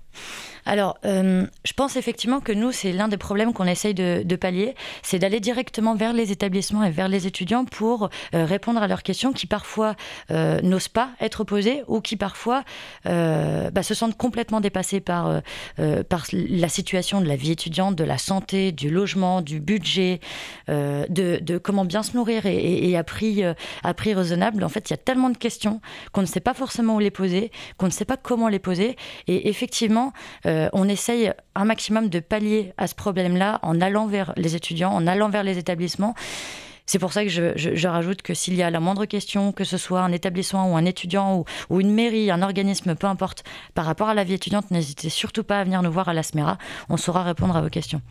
Alors, 0.66 1.00
je 1.04 1.74
pense 1.76 1.96
effectivement 1.96 2.40
que 2.40 2.52
nous, 2.52 2.72
c'est 2.72 2.92
l'un 2.92 3.08
des 3.08 3.18
problèmes 3.18 3.52
qu'on 3.52 3.66
essaye 3.66 3.96
de, 3.96 4.36
pallier, 4.36 4.76
c'est 5.02 5.18
d'aller 5.18 5.40
directement 5.40 5.96
vers 5.96 6.14
les 6.14 6.32
établissements 6.32 6.84
et 6.84 6.92
vers 6.92 7.08
les 7.08 7.26
étudiants 7.26 7.66
pour 7.66 8.10
répondre 8.32 8.84
à 8.84 8.88
leurs 8.88 9.02
questions 9.02 9.34
qui 9.34 9.48
parfois 9.48 9.96
n'osent 10.30 10.88
pas 10.88 11.12
être 11.20 11.44
posées 11.44 11.82
ou 11.88 12.02
qui 12.02 12.16
parfois 12.16 12.64
bah, 13.06 13.84
se 13.84 13.94
sentent 13.94 14.18
complètement 14.18 14.62
dépassés 14.62 15.00
par 15.00 15.42
par 16.12 16.26
la 16.34 16.68
situation 16.68 17.22
de 17.22 17.26
la 17.26 17.38
vie 17.38 17.52
étudiante, 17.52 17.96
de 17.96 18.04
la 18.04 18.18
santé, 18.18 18.74
du 18.74 18.90
logement, 18.90 19.42
du 19.42 19.62
budget, 19.62 20.20
de, 20.68 21.06
de, 21.08 21.58
comment 21.58 21.86
bien 21.86 22.04
se 22.04 22.18
nourrir 22.18 22.46
et, 22.46 22.90
et, 22.90 22.98
à, 22.98 23.06
prix, 23.06 23.44
à 23.84 23.94
prix 23.94 24.14
raisonnable. 24.14 24.62
En 24.66 24.70
fait, 24.70 24.90
il 24.90 24.92
y 24.92 24.94
a 24.94 24.98
tellement 24.98 25.30
de 25.30 25.38
questions 25.38 25.80
qu'on 26.12 26.20
ne 26.20 26.26
sait 26.26 26.42
pas 26.42 26.54
forcément 26.54 26.96
où 26.96 27.00
les 27.00 27.12
poser, 27.12 27.50
qu'on 27.78 27.86
ne 27.86 27.92
sait 27.92 28.04
pas 28.04 28.18
comment 28.18 28.50
les 28.50 28.60
poser. 28.60 28.98
Et 29.28 29.48
effectivement, 29.48 30.12
on 30.46 30.90
essaye 30.90 31.32
un 31.56 31.64
maximum 31.64 32.10
de 32.10 32.20
pallier 32.20 32.74
à 32.78 32.88
ce 32.88 32.96
problème-là 32.96 33.60
en 33.62 33.80
allant 33.80 34.08
vers 34.08 34.34
les 34.36 34.58
étudiants, 34.58 34.92
en 34.92 35.08
allant 35.08 35.30
vers 35.30 35.44
les 35.44 35.58
établissements. 35.58 36.14
C'est 36.86 37.00
pour 37.00 37.14
ça 37.14 37.24
que 37.24 37.30
je, 37.30 37.88
rajoute 37.88 38.22
que 38.22 38.34
s'il 38.34 38.56
y 38.56 38.64
a 38.64 38.70
la 38.70 38.80
moindre 38.80 39.06
question, 39.06 39.52
que 39.52 39.64
ce 39.64 39.78
soit 39.78 40.02
un 40.02 40.12
établissement 40.12 40.72
ou 40.72 40.76
un 40.76 40.86
étudiant 40.86 41.46
ou, 41.70 41.80
une 41.80 41.94
mairie, 41.94 42.32
un 42.32 42.42
organisme, 42.42 42.96
peu 42.96 43.08
importe, 43.08 43.44
par 43.74 43.86
rapport 43.86 44.10
à 44.10 44.14
la 44.14 44.24
vie 44.24 44.34
étudiante, 44.34 44.72
n'hésitez 44.72 45.10
surtout 45.10 45.44
pas 45.44 45.60
à 45.60 45.64
venir 45.64 45.82
nous 45.82 45.92
voir 45.92 46.10
à 46.10 46.14
la 46.14 46.24
SMERA. 46.24 46.58
On 46.90 46.98
saura 46.98 47.24
répondre 47.24 47.56
à 47.56 47.62
vos 47.62 47.70
questions. 47.70 48.02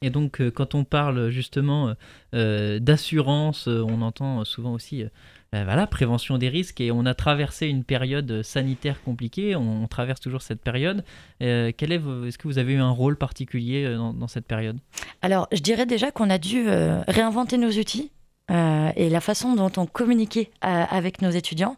Et 0.00 0.10
donc, 0.10 0.40
euh, 0.40 0.50
quand 0.50 0.74
on 0.74 0.84
parle 0.84 1.30
justement 1.30 1.94
euh, 2.34 2.78
d'assurance, 2.78 3.66
euh, 3.66 3.84
on 3.88 4.00
entend 4.02 4.44
souvent 4.44 4.72
aussi 4.72 5.04
voilà, 5.52 5.86
prévention 5.86 6.36
des 6.36 6.50
risques. 6.50 6.80
Et 6.80 6.92
on 6.92 7.06
a 7.06 7.14
traversé 7.14 7.68
une 7.68 7.82
période 7.82 8.42
sanitaire 8.42 9.02
compliquée. 9.02 9.56
On, 9.56 9.86
traverse 9.88 10.20
toujours 10.20 10.42
cette 10.42 10.60
période. 10.60 11.04
est, 11.40 11.74
est-ce 11.80 12.38
que 12.38 12.46
vous 12.46 12.58
avez 12.58 12.74
eu 12.74 12.80
un 12.80 12.90
rôle 12.90 13.16
particulier 13.16 13.96
dans 13.96 14.28
cette 14.28 14.46
période? 14.46 14.76
Alors, 15.22 15.48
je 15.50 15.60
dirais 15.60 15.86
déjà 15.86 16.10
qu'on 16.10 16.28
a 16.28 16.36
dû 16.36 16.68
réinventer 17.08 17.56
nos 17.56 17.70
outils. 17.70 18.12
Euh, 18.50 18.90
et 18.96 19.10
la 19.10 19.20
façon 19.20 19.54
dont 19.54 19.70
on 19.76 19.86
communiquait 19.86 20.50
euh, 20.64 20.84
avec 20.90 21.20
nos 21.20 21.30
étudiants, 21.30 21.76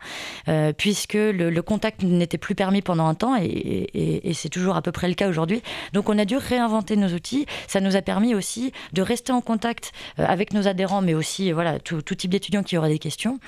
euh, 0.48 0.72
puisque 0.72 1.14
le, 1.14 1.60
contact 1.60 2.02
n'était 2.02 2.38
plus 2.38 2.54
permis 2.54 2.80
pendant 2.80 3.06
un 3.06 3.14
temps, 3.14 3.36
et, 3.36 4.32
c'est 4.34 4.48
toujours 4.48 4.76
à 4.76 4.82
peu 4.82 4.92
près 4.92 5.08
le 5.08 5.14
cas 5.14 5.28
aujourd'hui. 5.28 5.62
Donc 5.92 6.08
on 6.08 6.18
a 6.18 6.24
dû 6.24 6.36
réinventer 6.36 6.96
nos 6.96 7.08
outils. 7.08 7.46
Ça 7.66 7.80
nous 7.80 7.96
a 7.96 8.02
permis 8.02 8.34
aussi 8.34 8.72
de 8.92 9.02
rester 9.02 9.32
en 9.32 9.40
contact 9.40 9.92
avec 10.16 10.54
nos 10.54 10.66
adhérents, 10.66 11.02
mais 11.02 11.14
aussi 11.14 11.52
voilà 11.52 11.78
tout, 11.78 12.00
type 12.02 12.30
d'étudiants 12.30 12.62
qui 12.62 12.78
auraient 12.78 12.88
des 12.88 12.98
questions. 12.98 13.38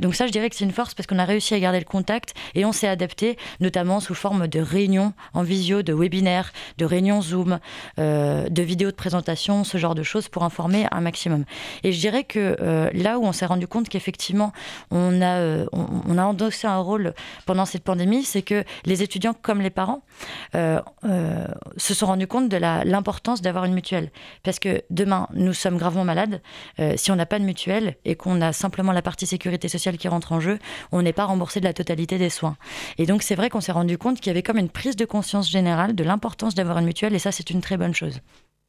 donc 0.00 0.14
ça, 0.14 0.26
je 0.26 0.32
dirais 0.32 0.48
que 0.48 0.56
c'est 0.56 0.64
une 0.64 0.72
force 0.72 0.94
parce 0.94 1.06
qu'on 1.06 1.18
a 1.18 1.24
réussi 1.24 1.54
à 1.54 1.60
garder 1.60 1.78
le 1.78 1.84
contact 1.84 2.34
et 2.54 2.64
on 2.64 2.72
s'est 2.72 2.88
adapté, 2.88 3.36
notamment 3.60 4.00
sous 4.00 4.14
forme 4.14 4.48
de 4.48 4.60
réunions 4.60 5.12
en 5.34 5.42
visio, 5.42 5.82
de 5.82 5.92
webinaires, 5.92 6.52
de 6.78 6.84
réunions 6.84 7.20
Zoom, 7.20 7.58
de 7.98 8.62
vidéos 8.62 8.90
de 8.90 8.96
présentation, 8.96 9.64
ce 9.64 9.76
genre 9.76 9.94
de 9.94 10.02
choses 10.02 10.28
pour 10.28 10.44
informer 10.44 10.86
un 10.90 11.00
maximum. 11.00 11.44
Et 11.82 11.92
je 11.92 12.00
dirais 12.00 12.24
que 12.24 12.51
euh, 12.60 12.90
là 12.92 13.18
où 13.18 13.24
on 13.24 13.32
s'est 13.32 13.46
rendu 13.46 13.66
compte 13.66 13.88
qu'effectivement, 13.88 14.52
on 14.90 15.20
a, 15.20 15.38
euh, 15.38 15.66
on, 15.72 16.18
a 16.18 16.24
endossé 16.24 16.66
un 16.66 16.78
rôle 16.78 17.14
pendant 17.46 17.64
cette 17.64 17.84
pandémie, 17.84 18.24
c'est 18.24 18.42
que 18.42 18.64
les 18.84 19.02
étudiants 19.02 19.34
comme 19.40 19.60
les 19.60 19.70
parents 19.70 20.02
euh, 20.54 20.80
se 21.76 21.94
sont 21.94 22.06
rendus 22.06 22.26
compte 22.26 22.48
de 22.48 22.56
l'importance 22.56 23.42
d'avoir 23.42 23.64
une 23.64 23.74
mutuelle. 23.74 24.10
Parce 24.42 24.58
que 24.58 24.82
demain, 24.90 25.28
nous 25.34 25.52
sommes 25.52 25.76
gravement 25.76 26.04
malades. 26.04 26.40
si 26.96 27.10
on 27.10 27.16
n'a 27.16 27.26
pas 27.26 27.38
de 27.38 27.44
mutuelle 27.44 27.96
et 28.04 28.14
qu'on 28.16 28.40
a 28.40 28.52
simplement 28.52 28.92
la 28.92 29.02
partie 29.02 29.26
sécurité 29.26 29.68
sociale 29.68 29.96
qui 29.96 30.08
rentre 30.08 30.32
en 30.32 30.40
jeu, 30.40 30.58
on 30.92 31.02
n'est 31.02 31.12
pas 31.12 31.24
remboursé 31.24 31.60
de 31.60 31.64
la 31.64 31.72
totalité 31.72 32.18
des 32.18 32.30
soins. 32.30 32.56
Et 32.98 33.06
donc, 33.06 33.22
c'est 33.22 33.34
vrai 33.34 33.50
qu'on 33.50 33.60
s'est 33.60 33.72
rendu 33.72 33.98
compte 33.98 34.18
qu'il 34.18 34.28
y 34.28 34.30
avait 34.30 34.42
comme 34.42 34.58
une 34.58 34.70
prise 34.70 34.96
de 34.96 35.04
conscience 35.04 35.50
générale 35.50 35.94
de 35.94 36.04
l'importance 36.04 36.54
d'avoir 36.54 36.78
une 36.78 36.86
mutuelle, 36.86 37.14
et 37.14 37.18
ça, 37.18 37.32
c'est 37.32 37.50
une 37.50 37.60
très 37.60 37.76
bonne 37.76 37.94
chose. 37.94 38.20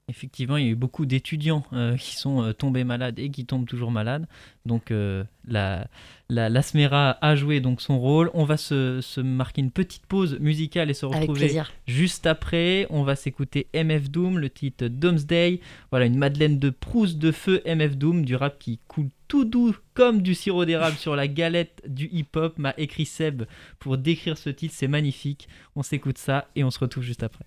Effectivement, 0.10 0.58
il 0.58 0.66
y 0.66 0.68
a 0.68 0.72
eu 0.72 0.76
beaucoup 0.76 1.06
d'étudiants 1.06 1.64
euh, 1.72 1.96
qui 1.96 2.18
sont 2.18 2.44
euh, 2.44 2.52
tombés 2.52 2.84
malades 2.84 3.20
et 3.20 3.30
qui 3.30 3.46
tombent 3.46 3.66
toujours 3.66 3.90
malades. 3.90 4.28
Donc 4.66 4.92
euh, 4.92 5.24
la, 5.48 5.88
la, 6.30 6.62
SMERA 6.62 7.18
a 7.22 7.36
joué 7.38 7.62
donc 7.62 7.80
son 7.80 7.98
rôle. 7.98 8.30
On 8.34 8.44
va 8.44 8.58
se, 8.58 9.00
se 9.00 9.22
marquer 9.22 9.62
une 9.62 9.72
petite 9.72 10.06
pause 10.06 10.38
musicale 10.42 10.90
et 10.90 10.94
se 10.94 11.06
retrouver 11.06 11.58
juste 11.88 12.28
après. 12.28 12.86
On 12.90 13.04
va 13.04 13.16
s'écouter 13.16 13.68
MF 13.74 14.10
Doom, 14.10 14.40
le 14.40 14.50
titre 14.50 14.88
Doomsday. 14.88 15.62
Voilà, 15.90 16.06
une 16.06 16.18
Madeleine 16.18 16.60
de 16.60 16.70
Proust 16.70 17.18
de 17.18 17.32
feu 17.32 17.62
MF 17.66 17.96
Doom, 17.96 18.26
du 18.26 18.36
rap 18.36 18.60
qui 18.60 18.80
coule 18.90 19.08
tout 19.30 19.46
doux 19.46 19.74
comme 19.94 20.22
du 20.22 20.36
sirop 20.36 20.66
d'érable 20.66 20.98
sur 20.98 21.16
la 21.16 21.30
galette 21.30 21.82
du 21.88 22.10
hip-hop. 22.12 22.58
M'a 22.58 22.74
écrit 22.78 23.06
Seb 23.06 23.44
pour 23.80 23.98
décrire 23.98 24.38
ce 24.38 24.50
titre, 24.50 24.76
c'est 24.78 24.90
magnifique. 24.90 25.48
On 25.78 25.82
s'écoute 25.82 26.18
ça 26.18 26.50
et 26.58 26.66
on 26.66 26.72
se 26.72 26.80
retrouve 26.80 27.04
juste 27.04 27.24
après. 27.24 27.46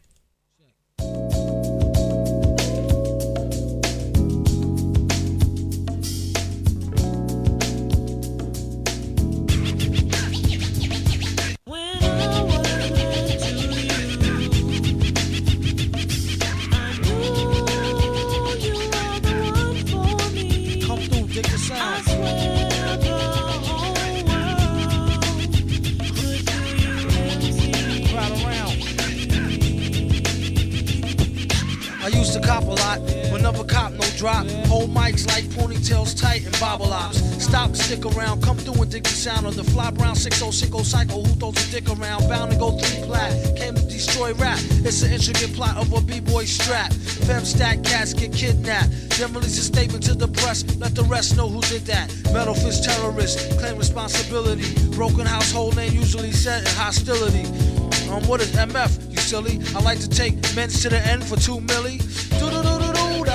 Drop. 34.17 34.47
Hold 34.67 34.91
mics 34.91 35.27
like 35.29 35.45
ponytails 35.45 36.19
tight 36.19 36.45
and 36.45 36.59
bobble 36.59 36.93
ops. 36.93 37.19
Stop, 37.43 37.77
stick 37.77 38.05
around, 38.07 38.43
come 38.43 38.57
through 38.57 38.83
and 38.83 38.91
dig 38.91 39.05
the 39.05 39.11
sound 39.11 39.47
of 39.47 39.55
the 39.55 39.65
fly 39.65 39.91
brown 39.91 40.17
606 40.17 40.89
cycle. 40.89 41.23
Who 41.23 41.35
throws 41.35 41.69
a 41.69 41.71
dick 41.71 41.89
around? 41.89 42.29
Bound 42.29 42.53
to 42.53 42.59
go 42.59 42.77
three 42.79 43.05
plat. 43.05 43.33
Came 43.57 43.75
to 43.75 43.83
destroy 43.83 44.33
rap. 44.35 44.59
It's 44.85 45.03
an 45.03 45.13
intricate 45.13 45.53
plot 45.55 45.77
of 45.77 45.93
a 45.93 46.01
b-boy 46.01 46.45
strap. 46.47 46.93
Fem 46.93 47.45
stack 47.45 47.85
cats 47.85 48.15
get 48.15 48.33
kidnapped. 48.33 48.91
Then 49.19 49.33
release 49.33 49.59
a 49.59 49.63
statement 49.63 50.03
to 50.05 50.15
the 50.15 50.29
press. 50.29 50.65
Let 50.79 50.95
the 50.95 51.05
rest 51.05 51.37
know 51.37 51.49
who 51.49 51.61
did 51.63 51.83
that. 51.87 52.13
Metal 52.33 52.55
fist 52.55 52.85
terrorist, 52.85 53.59
claim 53.59 53.77
responsibility. 53.77 54.65
Broken 54.91 55.27
household 55.27 55.77
name 55.77 55.93
usually 55.93 56.33
set 56.33 56.63
in 56.63 56.75
hostility. 56.75 57.45
Um, 58.11 58.23
what 58.29 58.41
is 58.41 58.53
MF? 58.53 59.11
You 59.11 59.19
silly. 59.19 59.61
I 59.75 59.81
like 59.83 59.99
to 60.01 60.09
take 60.09 60.35
men 60.55 60.69
to 60.69 60.89
the 60.89 61.01
end 61.07 61.25
for 61.25 61.37
two 61.37 61.59
milli. 61.59 61.99
Do 62.39 62.51
do 62.51 62.56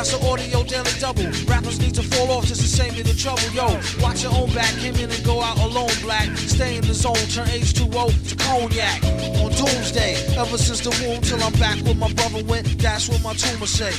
an 0.09 0.25
audio 0.25 0.63
daily 0.63 0.89
double. 0.99 1.29
Rappers 1.45 1.79
need 1.79 1.93
to 1.93 2.01
fall 2.01 2.31
off 2.31 2.47
just 2.47 2.61
to 2.61 2.67
save 2.67 2.93
me 2.93 3.03
the 3.03 3.13
trouble. 3.13 3.43
Yo, 3.53 3.67
watch 4.01 4.23
your 4.23 4.33
own 4.33 4.51
back, 4.51 4.73
came 4.79 4.95
in 4.95 5.11
and 5.11 5.23
go 5.23 5.41
out 5.43 5.59
alone, 5.59 5.91
black. 6.01 6.25
Stay 6.37 6.77
in 6.77 6.81
the 6.87 6.93
zone, 6.93 7.13
turn 7.29 7.45
H2O 7.45 8.29
to 8.29 8.35
cognac. 8.35 9.03
On 9.43 9.51
doomsday, 9.51 10.15
ever 10.35 10.57
since 10.57 10.79
the 10.81 10.89
womb 11.05 11.21
till 11.21 11.41
I'm 11.43 11.53
back 11.53 11.77
where 11.85 11.93
my 11.93 12.11
brother 12.13 12.43
went, 12.45 12.79
that's 12.79 13.09
what 13.09 13.21
my 13.21 13.33
tumor 13.33 13.67
say. 13.67 13.93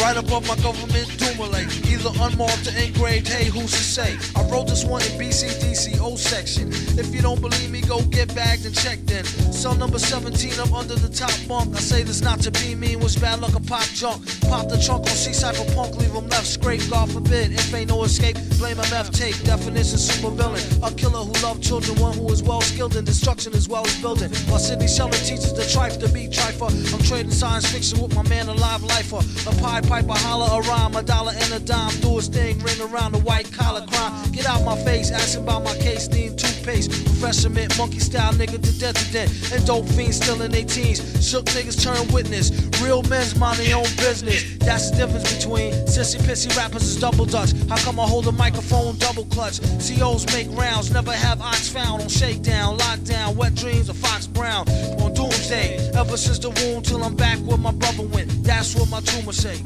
Right 0.00 0.16
above 0.16 0.46
my 0.46 0.54
government 0.62 1.10
Dumoulin, 1.18 1.66
either 1.90 2.10
unmarked 2.22 2.68
or 2.68 2.78
engraved, 2.78 3.26
hey, 3.26 3.46
who's 3.46 3.72
to 3.72 3.82
say? 3.82 4.16
I 4.36 4.42
wrote 4.48 4.68
this 4.68 4.84
one 4.84 5.02
in 5.02 5.18
BCDC 5.18 5.98
O 6.00 6.14
section. 6.14 6.68
If 6.96 7.12
you 7.12 7.20
don't 7.20 7.40
believe 7.40 7.70
me, 7.70 7.80
go 7.80 8.02
get 8.02 8.32
bagged 8.34 8.64
and 8.64 8.74
checked 8.74 9.10
in. 9.10 9.24
Cell 9.52 9.74
number 9.74 9.98
17, 9.98 10.52
I'm 10.60 10.72
under 10.72 10.94
the 10.94 11.08
top 11.08 11.34
bunk. 11.48 11.74
I 11.74 11.80
say 11.80 12.04
this 12.04 12.22
not 12.22 12.40
to 12.42 12.52
be 12.52 12.76
mean, 12.76 13.00
was 13.00 13.16
bad 13.16 13.40
luck 13.40 13.54
a 13.54 13.60
pop 13.60 13.82
junk. 13.94 14.22
Pop 14.42 14.68
the 14.68 14.78
trunk 14.78 15.02
on 15.02 15.16
C-side 15.18 15.56
for 15.56 15.66
punk, 15.74 15.96
leave 15.96 16.12
him 16.12 16.28
left 16.28 16.46
scrape, 16.46 16.82
God 16.88 17.10
forbid. 17.10 17.52
If 17.52 17.74
ain't 17.74 17.88
no 17.88 18.04
escape, 18.04 18.36
blame 18.58 18.76
MF 18.76 19.10
take. 19.10 19.42
Definition 19.42 19.98
super 19.98 20.30
villain. 20.30 20.62
A 20.84 20.92
killer 20.94 21.24
who 21.26 21.32
loved 21.42 21.62
children, 21.62 21.98
one 21.98 22.14
who 22.14 22.30
is 22.32 22.42
well 22.42 22.60
skilled 22.60 22.94
in 22.94 23.04
destruction 23.04 23.52
as 23.52 23.68
well 23.68 23.84
as 23.84 24.00
building. 24.00 24.30
While 24.46 24.60
Sydney 24.60 24.86
Sheldon 24.86 25.18
teaches 25.20 25.52
the 25.52 25.62
trife 25.62 25.98
to 25.98 26.08
be 26.08 26.28
trifer. 26.28 26.70
I'm 26.94 27.02
trading 27.02 27.32
science 27.32 27.66
fiction 27.66 28.00
with 28.00 28.14
my 28.14 28.22
man, 28.28 28.48
a 28.48 28.54
live 28.54 28.84
lifer. 28.84 29.22
A 29.50 29.54
pie 29.60 29.80
piper, 29.88 30.12
holler 30.12 30.60
a 30.60 30.68
rhyme, 30.68 30.94
a 30.94 31.02
dollar 31.02 31.32
and 31.34 31.52
a 31.54 31.60
dime. 31.60 31.90
Do 32.00 32.18
a 32.18 32.22
thing, 32.22 32.58
ring 32.60 32.80
around 32.80 33.12
the 33.12 33.20
white 33.20 33.50
collar 33.52 33.84
crime. 33.86 34.30
Get 34.32 34.46
out 34.46 34.64
my 34.64 34.76
face, 34.84 35.10
asking 35.10 35.44
about 35.44 35.64
my 35.64 35.74
case, 35.78 36.08
need 36.08 36.38
toothpaste. 36.38 36.90
Professor 37.06 37.48
mint, 37.48 37.76
monkey 37.78 37.98
style 37.98 38.32
nigga 38.34 38.62
to 38.62 38.78
death 38.78 38.94
to 38.94 39.12
death. 39.12 39.52
And 39.52 39.66
dope 39.66 39.88
fiends 39.88 40.16
still 40.16 40.42
in 40.42 40.52
their 40.52 40.64
teens. 40.64 41.00
Shook 41.26 41.46
niggas 41.46 41.82
turn 41.82 42.06
witness. 42.12 42.50
Real 42.82 43.02
men's 43.04 43.34
mind 43.36 43.58
their 43.58 43.76
own 43.76 43.90
business. 43.96 44.58
That's 44.58 44.90
the 44.90 44.98
difference 44.98 45.34
between 45.34 45.72
sissy 45.86 46.20
pissy 46.20 46.54
rappers 46.56 46.82
is 46.82 47.00
double 47.00 47.24
dutch. 47.24 47.52
How 47.68 47.76
come 47.78 47.98
I 47.98 48.06
hold 48.06 48.28
a 48.28 48.32
microphone 48.32 48.96
double 48.98 49.24
clutch? 49.26 49.60
COs 49.80 50.26
make 50.34 50.48
rounds, 50.56 50.92
never 50.92 51.12
have 51.12 51.40
ox 51.40 51.68
found 51.68 52.02
on 52.02 52.08
shakedown, 52.08 52.78
lockdown, 52.78 53.36
wet 53.36 53.54
dreams 53.54 53.88
of 53.88 53.96
Fox 53.96 54.26
Brown 54.26 54.68
on 55.00 55.14
doomsday. 55.14 55.90
Ever 55.94 56.16
since 56.16 56.38
the 56.38 56.50
womb 56.50 56.82
till 56.82 57.02
I'm 57.02 57.16
back 57.16 57.38
where 57.38 57.58
my 57.58 57.72
brother 57.72 58.02
went. 58.02 58.44
That's 58.44 58.74
what 58.74 58.90
my 58.90 59.00
tumor 59.00 59.32
say. 59.32 59.56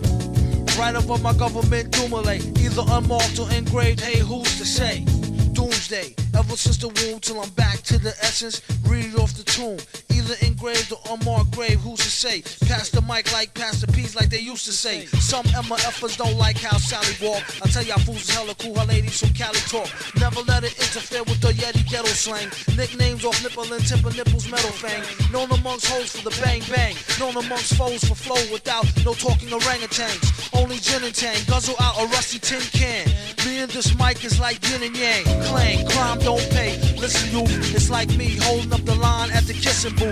Right 0.78 0.96
above 0.96 1.22
my 1.22 1.34
government 1.34 1.90
dumulate. 1.90 2.58
Either 2.58 2.82
unmarked 2.88 3.38
or 3.38 3.50
engraved, 3.52 4.00
hey, 4.00 4.18
who's 4.20 4.58
to 4.58 4.64
say? 4.64 5.04
Doomsday. 5.52 6.14
Ever 6.34 6.56
since 6.56 6.78
the 6.78 6.88
womb 6.88 7.20
till 7.20 7.40
I'm 7.40 7.50
back 7.50 7.82
to 7.82 7.98
the 7.98 8.14
essence. 8.22 8.62
Read 8.86 9.14
off 9.16 9.34
the 9.34 9.44
tomb. 9.44 9.78
Either 10.22 10.46
engraved 10.46 10.92
or 10.92 11.00
unmarked 11.10 11.50
grave, 11.50 11.80
who's 11.80 11.98
to 11.98 12.10
say? 12.10 12.42
Pass 12.68 12.90
the 12.90 13.02
mic 13.02 13.32
like 13.32 13.52
pass 13.54 13.80
the 13.80 13.90
peas 13.90 14.14
like 14.14 14.30
they 14.30 14.38
used 14.38 14.64
to 14.66 14.72
say. 14.72 15.06
Some 15.18 15.44
MFers 15.46 16.16
don't 16.16 16.38
like 16.38 16.58
how 16.58 16.78
Sally 16.78 17.14
walk. 17.20 17.42
I 17.60 17.66
tell 17.68 17.82
y'all 17.82 17.98
fools 17.98 18.22
is 18.22 18.30
hella 18.30 18.54
cool, 18.54 18.78
her 18.78 18.86
ladies 18.86 19.18
from 19.18 19.30
Cali 19.30 19.58
talk. 19.66 19.90
Never 20.20 20.42
let 20.42 20.62
it 20.62 20.78
interfere 20.78 21.24
with 21.24 21.40
the 21.40 21.48
Yeti 21.48 21.82
ghetto 21.90 22.06
slang. 22.06 22.48
Nicknames 22.76 23.24
off 23.24 23.42
nipple 23.42 23.64
and 23.64 23.82
of 23.82 24.16
nipples 24.16 24.48
metal 24.48 24.70
fang. 24.70 25.02
Known 25.32 25.50
amongst 25.58 25.86
hoes 25.88 26.14
for 26.14 26.22
the 26.22 26.34
bang 26.40 26.62
bang. 26.70 26.94
Known 27.18 27.36
amongst 27.44 27.74
foes 27.74 28.04
for 28.04 28.14
flow 28.14 28.42
without 28.52 28.86
no 29.04 29.14
talking 29.14 29.48
orangutans. 29.48 30.22
Only 30.54 30.76
gin 30.76 31.02
and 31.02 31.14
tang, 31.14 31.42
guzzle 31.48 31.74
out 31.80 31.98
a 31.98 32.06
rusty 32.14 32.38
tin 32.38 32.62
can. 32.70 33.08
Me 33.44 33.58
and 33.58 33.70
this 33.72 33.98
mic 33.98 34.24
is 34.24 34.38
like 34.38 34.62
yin 34.70 34.84
and 34.84 34.96
yang. 34.96 35.24
Clang, 35.50 35.84
crime 35.88 36.18
don't 36.20 36.46
pay. 36.50 36.78
Listen, 37.00 37.26
you, 37.34 37.42
it's 37.74 37.90
like 37.90 38.08
me 38.16 38.38
holding 38.42 38.72
up 38.72 38.84
the 38.84 38.94
line 38.94 39.30
at 39.32 39.44
the 39.50 39.54
kissing 39.54 39.96
booth. 39.96 40.11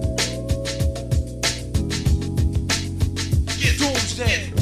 Doomsday. 3.81 4.60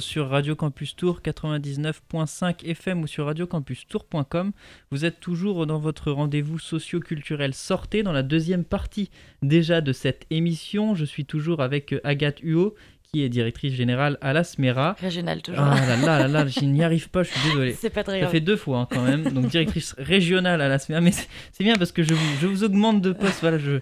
Sur 0.00 0.28
Radio 0.28 0.56
Campus 0.56 0.96
Tour 0.96 1.20
99.5 1.22 2.64
FM 2.64 3.02
ou 3.02 3.06
sur 3.06 3.26
radiocampustour.com. 3.26 4.52
Vous 4.90 5.04
êtes 5.04 5.20
toujours 5.20 5.66
dans 5.66 5.78
votre 5.78 6.10
rendez-vous 6.10 6.58
socio-culturel 6.58 7.54
Sortez 7.54 8.02
dans 8.02 8.12
la 8.12 8.22
deuxième 8.22 8.64
partie 8.64 9.10
déjà 9.42 9.80
de 9.80 9.92
cette 9.92 10.26
émission. 10.30 10.94
Je 10.94 11.04
suis 11.04 11.24
toujours 11.24 11.60
avec 11.60 11.94
Agathe 12.04 12.40
Huot 12.40 12.74
qui 13.12 13.22
est 13.24 13.28
directrice 13.28 13.74
générale 13.74 14.18
à 14.20 14.32
la 14.32 14.44
SMERA. 14.44 14.94
Régionale 15.00 15.42
toujours. 15.42 15.60
Ah 15.64 15.74
là 15.84 15.96
là 15.96 16.18
là 16.20 16.28
là, 16.28 16.46
je 16.46 16.64
n'y 16.64 16.84
arrive 16.84 17.10
pas, 17.10 17.24
je 17.24 17.30
suis 17.30 17.48
désolé. 17.48 17.72
C'est 17.80 17.90
pas 17.90 18.04
très 18.04 18.14
Ça 18.14 18.20
grave. 18.20 18.30
fait 18.30 18.40
deux 18.40 18.56
fois 18.56 18.80
hein, 18.82 18.88
quand 18.88 19.02
même. 19.02 19.24
Donc 19.32 19.46
directrice 19.48 19.96
régionale 19.98 20.60
à 20.60 20.68
la 20.68 20.78
SMERA. 20.78 21.00
Mais 21.00 21.10
c'est 21.10 21.64
bien 21.64 21.74
parce 21.74 21.90
que 21.90 22.04
je 22.04 22.14
vous, 22.14 22.36
je 22.40 22.46
vous 22.46 22.62
augmente 22.62 23.02
de 23.02 23.10
poste. 23.12 23.40
Voilà, 23.40 23.58
je, 23.58 23.80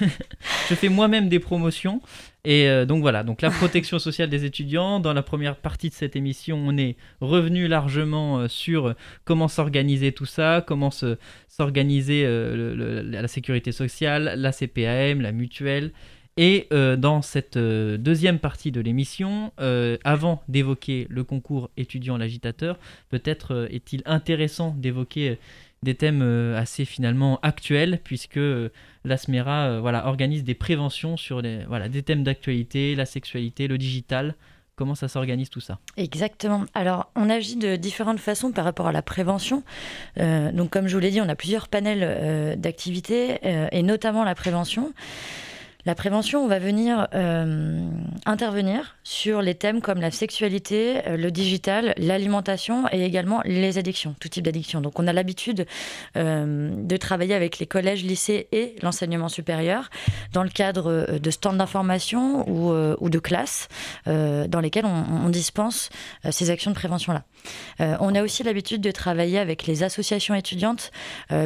je, 0.00 0.04
je 0.70 0.74
fais 0.76 0.88
moi-même 0.88 1.28
des 1.28 1.40
promotions. 1.40 2.00
Et 2.44 2.68
euh, 2.68 2.84
donc 2.86 3.00
voilà, 3.02 3.24
donc 3.24 3.42
la 3.42 3.50
protection 3.50 3.98
sociale 3.98 4.30
des 4.30 4.44
étudiants. 4.44 5.00
Dans 5.00 5.12
la 5.12 5.22
première 5.24 5.56
partie 5.56 5.88
de 5.88 5.94
cette 5.94 6.14
émission, 6.14 6.56
on 6.64 6.76
est 6.78 6.94
revenu 7.20 7.66
largement 7.66 8.38
euh, 8.38 8.48
sur 8.48 8.94
comment 9.24 9.48
s'organiser 9.48 10.12
tout 10.12 10.24
ça, 10.24 10.62
comment 10.64 10.92
se- 10.92 11.16
s'organiser 11.48 12.22
euh, 12.24 13.02
la 13.04 13.26
sécurité 13.26 13.72
sociale, 13.72 14.34
la 14.36 14.52
CPAM, 14.52 15.20
la 15.20 15.32
mutuelle. 15.32 15.90
Et 16.40 16.68
euh, 16.72 16.96
dans 16.96 17.20
cette 17.20 17.56
euh, 17.56 17.98
deuxième 17.98 18.38
partie 18.38 18.70
de 18.70 18.80
l'émission, 18.80 19.52
euh, 19.58 19.98
avant 20.04 20.40
d'évoquer 20.46 21.08
le 21.10 21.24
concours 21.24 21.68
étudiant 21.76 22.16
l'agitateur, 22.16 22.78
peut-être 23.10 23.66
est-il 23.72 24.02
intéressant 24.06 24.72
d'évoquer 24.78 25.38
des 25.82 25.96
thèmes 25.96 26.22
assez 26.56 26.84
finalement 26.84 27.40
actuels, 27.42 28.00
puisque 28.02 28.40
l'ASMERA 29.04 29.80
voilà, 29.80 30.06
organise 30.06 30.42
des 30.42 30.54
préventions 30.54 31.16
sur 31.16 31.40
les, 31.40 31.64
voilà, 31.66 31.88
des 31.88 32.02
thèmes 32.02 32.24
d'actualité, 32.24 32.94
la 32.94 33.06
sexualité, 33.06 33.68
le 33.68 33.78
digital. 33.78 34.34
Comment 34.74 34.96
ça 34.96 35.06
s'organise 35.06 35.50
tout 35.50 35.60
ça? 35.60 35.78
Exactement. 35.96 36.64
Alors, 36.74 37.10
on 37.14 37.30
agit 37.30 37.56
de 37.56 37.76
différentes 37.76 38.18
façons 38.18 38.50
par 38.50 38.64
rapport 38.64 38.88
à 38.88 38.92
la 38.92 39.02
prévention. 39.02 39.62
Donc, 40.16 40.70
comme 40.70 40.88
je 40.88 40.94
vous 40.94 41.00
l'ai 41.00 41.10
dit, 41.10 41.20
on 41.20 41.28
a 41.28 41.36
plusieurs 41.36 41.68
panels 41.68 42.58
d'activités, 42.58 43.38
et 43.70 43.82
notamment 43.84 44.24
la 44.24 44.34
prévention. 44.34 44.92
La 45.88 45.94
prévention, 45.94 46.44
on 46.44 46.48
va 46.48 46.58
venir 46.58 47.08
euh, 47.14 47.88
intervenir 48.26 48.98
sur 49.04 49.40
les 49.40 49.54
thèmes 49.54 49.80
comme 49.80 50.02
la 50.02 50.10
sexualité, 50.10 51.00
euh, 51.06 51.16
le 51.16 51.30
digital, 51.30 51.94
l'alimentation 51.96 52.84
et 52.92 53.06
également 53.06 53.40
les 53.46 53.78
addictions, 53.78 54.14
tout 54.20 54.28
type 54.28 54.44
d'addiction. 54.44 54.82
Donc 54.82 55.00
on 55.00 55.06
a 55.06 55.14
l'habitude 55.14 55.64
euh, 56.18 56.74
de 56.76 56.96
travailler 56.98 57.34
avec 57.34 57.58
les 57.58 57.64
collèges, 57.64 58.04
lycées 58.04 58.48
et 58.52 58.76
l'enseignement 58.82 59.30
supérieur 59.30 59.88
dans 60.34 60.42
le 60.42 60.50
cadre 60.50 61.18
de 61.18 61.30
stands 61.30 61.54
d'information 61.54 62.46
ou, 62.46 63.08
de 63.08 63.18
classes 63.18 63.68
dans 64.04 64.60
lesquelles 64.60 64.84
on, 64.84 65.28
dispense 65.30 65.88
ces 66.30 66.50
actions 66.50 66.70
de 66.70 66.76
prévention-là. 66.76 67.24
On 68.00 68.14
a 68.14 68.22
aussi 68.22 68.42
l'habitude 68.42 68.82
de 68.82 68.90
travailler 68.90 69.38
avec 69.38 69.66
les 69.66 69.82
associations 69.82 70.34
étudiantes 70.34 70.90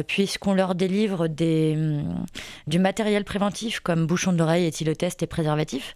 puisqu'on 0.07 0.53
leur 0.53 0.75
délivre 0.75 1.27
hum, 1.27 2.25
du 2.67 2.79
matériel 2.79 3.23
préventif 3.23 3.79
comme 3.79 4.05
bouchons 4.05 4.32
d'oreille, 4.37 4.65
éthylotest 4.65 5.23
et 5.23 5.27
préservatifs. 5.27 5.95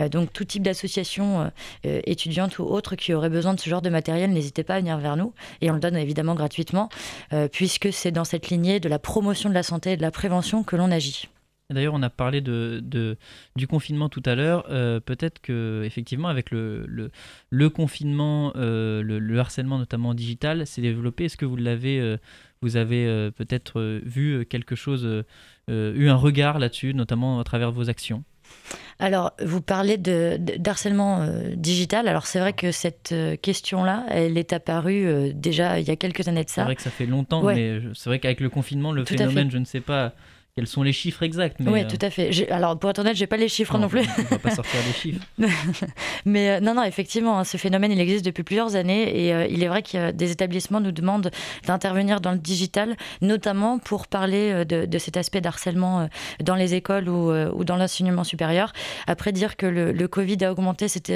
Euh, 0.00 0.08
donc 0.08 0.32
tout 0.32 0.44
type 0.44 0.62
d'association 0.62 1.40
euh, 1.40 1.48
euh, 1.86 2.00
étudiante 2.04 2.58
ou 2.58 2.64
autre 2.64 2.96
qui 2.96 3.14
aurait 3.14 3.30
besoin 3.30 3.54
de 3.54 3.60
ce 3.60 3.68
genre 3.68 3.82
de 3.82 3.90
matériel, 3.90 4.30
n'hésitez 4.32 4.64
pas 4.64 4.76
à 4.76 4.78
venir 4.80 4.98
vers 4.98 5.16
nous 5.16 5.32
et 5.60 5.70
on 5.70 5.74
le 5.74 5.80
donne 5.80 5.96
évidemment 5.96 6.34
gratuitement 6.34 6.88
puisque 7.52 7.92
c'est 7.92 8.10
dans 8.10 8.24
cette 8.24 8.48
lignée 8.48 8.80
de 8.80 8.88
la 8.88 8.98
promotion 8.98 9.48
de 9.48 9.54
la 9.54 9.62
santé 9.62 9.92
et 9.92 9.96
de 9.96 10.02
la 10.02 10.10
prévention 10.10 10.62
que 10.62 10.76
l'on 10.76 10.90
agit. 10.90 11.28
D'ailleurs, 11.68 11.94
on 11.94 12.02
a 12.02 12.10
parlé 12.10 12.40
de, 12.40 12.80
de- 12.82 13.16
du 13.56 13.66
confinement 13.66 14.08
tout 14.08 14.22
à 14.24 14.34
l'heure. 14.36 14.66
Euh, 14.70 15.00
Peut-être 15.00 15.40
que 15.40 15.82
effectivement, 15.84 16.28
avec 16.28 16.50
le, 16.52 16.84
le, 16.86 17.10
le 17.50 17.70
confinement, 17.70 18.52
euh, 18.54 19.02
le, 19.02 19.18
le 19.18 19.38
harcèlement 19.40 19.78
notamment 19.78 20.14
digital 20.14 20.64
s'est 20.66 20.80
développé. 20.82 21.24
Est-ce 21.24 21.36
que 21.36 21.44
vous 21.44 21.56
l'avez, 21.56 21.98
euh, 22.00 22.18
vous 22.62 22.76
avez 22.76 23.30
peut-être 23.36 24.00
vu 24.04 24.46
quelque 24.46 24.76
chose, 24.76 25.24
eu 25.68 26.08
un 26.08 26.14
regard 26.14 26.58
là-dessus, 26.60 26.94
notamment 26.94 27.40
à 27.40 27.44
travers 27.44 27.72
vos 27.72 27.90
actions? 27.90 28.22
Alors, 29.00 29.32
vous 29.44 29.60
parlez 29.60 29.98
de, 29.98 30.38
d'harcèlement 30.38 31.20
euh, 31.22 31.54
digital. 31.56 32.06
Alors, 32.08 32.26
c'est 32.26 32.38
vrai 32.38 32.52
que 32.52 32.70
cette 32.70 33.10
euh, 33.12 33.36
question-là, 33.36 34.06
elle 34.08 34.38
est 34.38 34.52
apparue 34.52 35.06
euh, 35.06 35.32
déjà 35.34 35.80
il 35.80 35.86
y 35.86 35.90
a 35.90 35.96
quelques 35.96 36.28
années 36.28 36.44
de 36.44 36.48
C'est 36.48 36.54
ça. 36.60 36.64
vrai 36.64 36.76
que 36.76 36.82
ça 36.82 36.90
fait 36.90 37.06
longtemps, 37.06 37.42
Ouais. 37.42 37.54
mais 37.54 37.80
c'est 37.94 38.08
vrai 38.08 38.20
qu'avec 38.20 38.40
le 38.40 38.48
confinement, 38.48 38.92
le 38.92 39.02
Tout 39.04 39.14
phénomène, 39.14 39.50
je 39.50 39.58
ne 39.58 39.64
sais 39.64 39.80
pas 39.80 40.14
quels 40.56 40.66
sont 40.66 40.82
les 40.82 40.94
chiffres 40.94 41.22
exacts. 41.22 41.58
oui, 41.60 41.82
euh, 41.82 41.86
tout 41.86 41.98
à 42.00 42.08
fait. 42.08 42.50
Alors, 42.50 42.78
pour 42.78 42.88
être 42.88 43.00
honnête, 43.00 43.14
j'ai 43.14 43.26
pas 43.26 43.36
les 43.36 43.48
chiffres 43.48 43.76
non, 43.76 43.88
plus. 43.88 44.08
On 44.18 44.22
va 44.22 44.38
pas 44.38 44.50
sortir 44.52 44.80
les 44.86 44.92
chiffres. 44.94 45.22
mais 46.24 46.48
euh, 46.48 46.60
non, 46.60 46.72
non, 46.72 46.82
effectivement, 46.82 47.38
hein, 47.38 47.44
ce 47.44 47.58
phénomène, 47.58 47.92
il 47.92 48.00
existe 48.00 48.24
depuis 48.24 48.42
plusieurs 48.42 48.74
années 48.74 49.26
et 49.26 49.34
euh, 49.34 49.46
il 49.50 49.62
est 49.62 49.68
vrai 49.68 49.82
que 49.82 50.12
des 50.12 50.30
établissements 50.30 50.80
nous 50.80 50.92
demandent 50.92 51.30
d'intervenir 51.66 52.22
dans 52.22 52.32
le 52.32 52.38
digital, 52.38 52.96
notamment 53.20 53.78
pour 53.78 54.06
parler 54.06 54.64
de, 54.64 54.98
cet 54.98 55.18
aspect 55.18 55.42
d'harcèlement 55.42 56.08
dans 56.42 56.54
les 56.54 56.72
écoles 56.72 57.10
ou, 57.10 57.30
ou 57.32 57.64
dans 57.64 57.76
l'enseignement 57.76 58.24
supérieur. 58.24 58.72
Après, 59.06 59.32
dire 59.32 59.58
que 59.58 59.66
le, 59.66 60.08
Covid 60.08 60.42
a 60.42 60.52
augmenté 60.52 60.88
cet, 60.88 61.12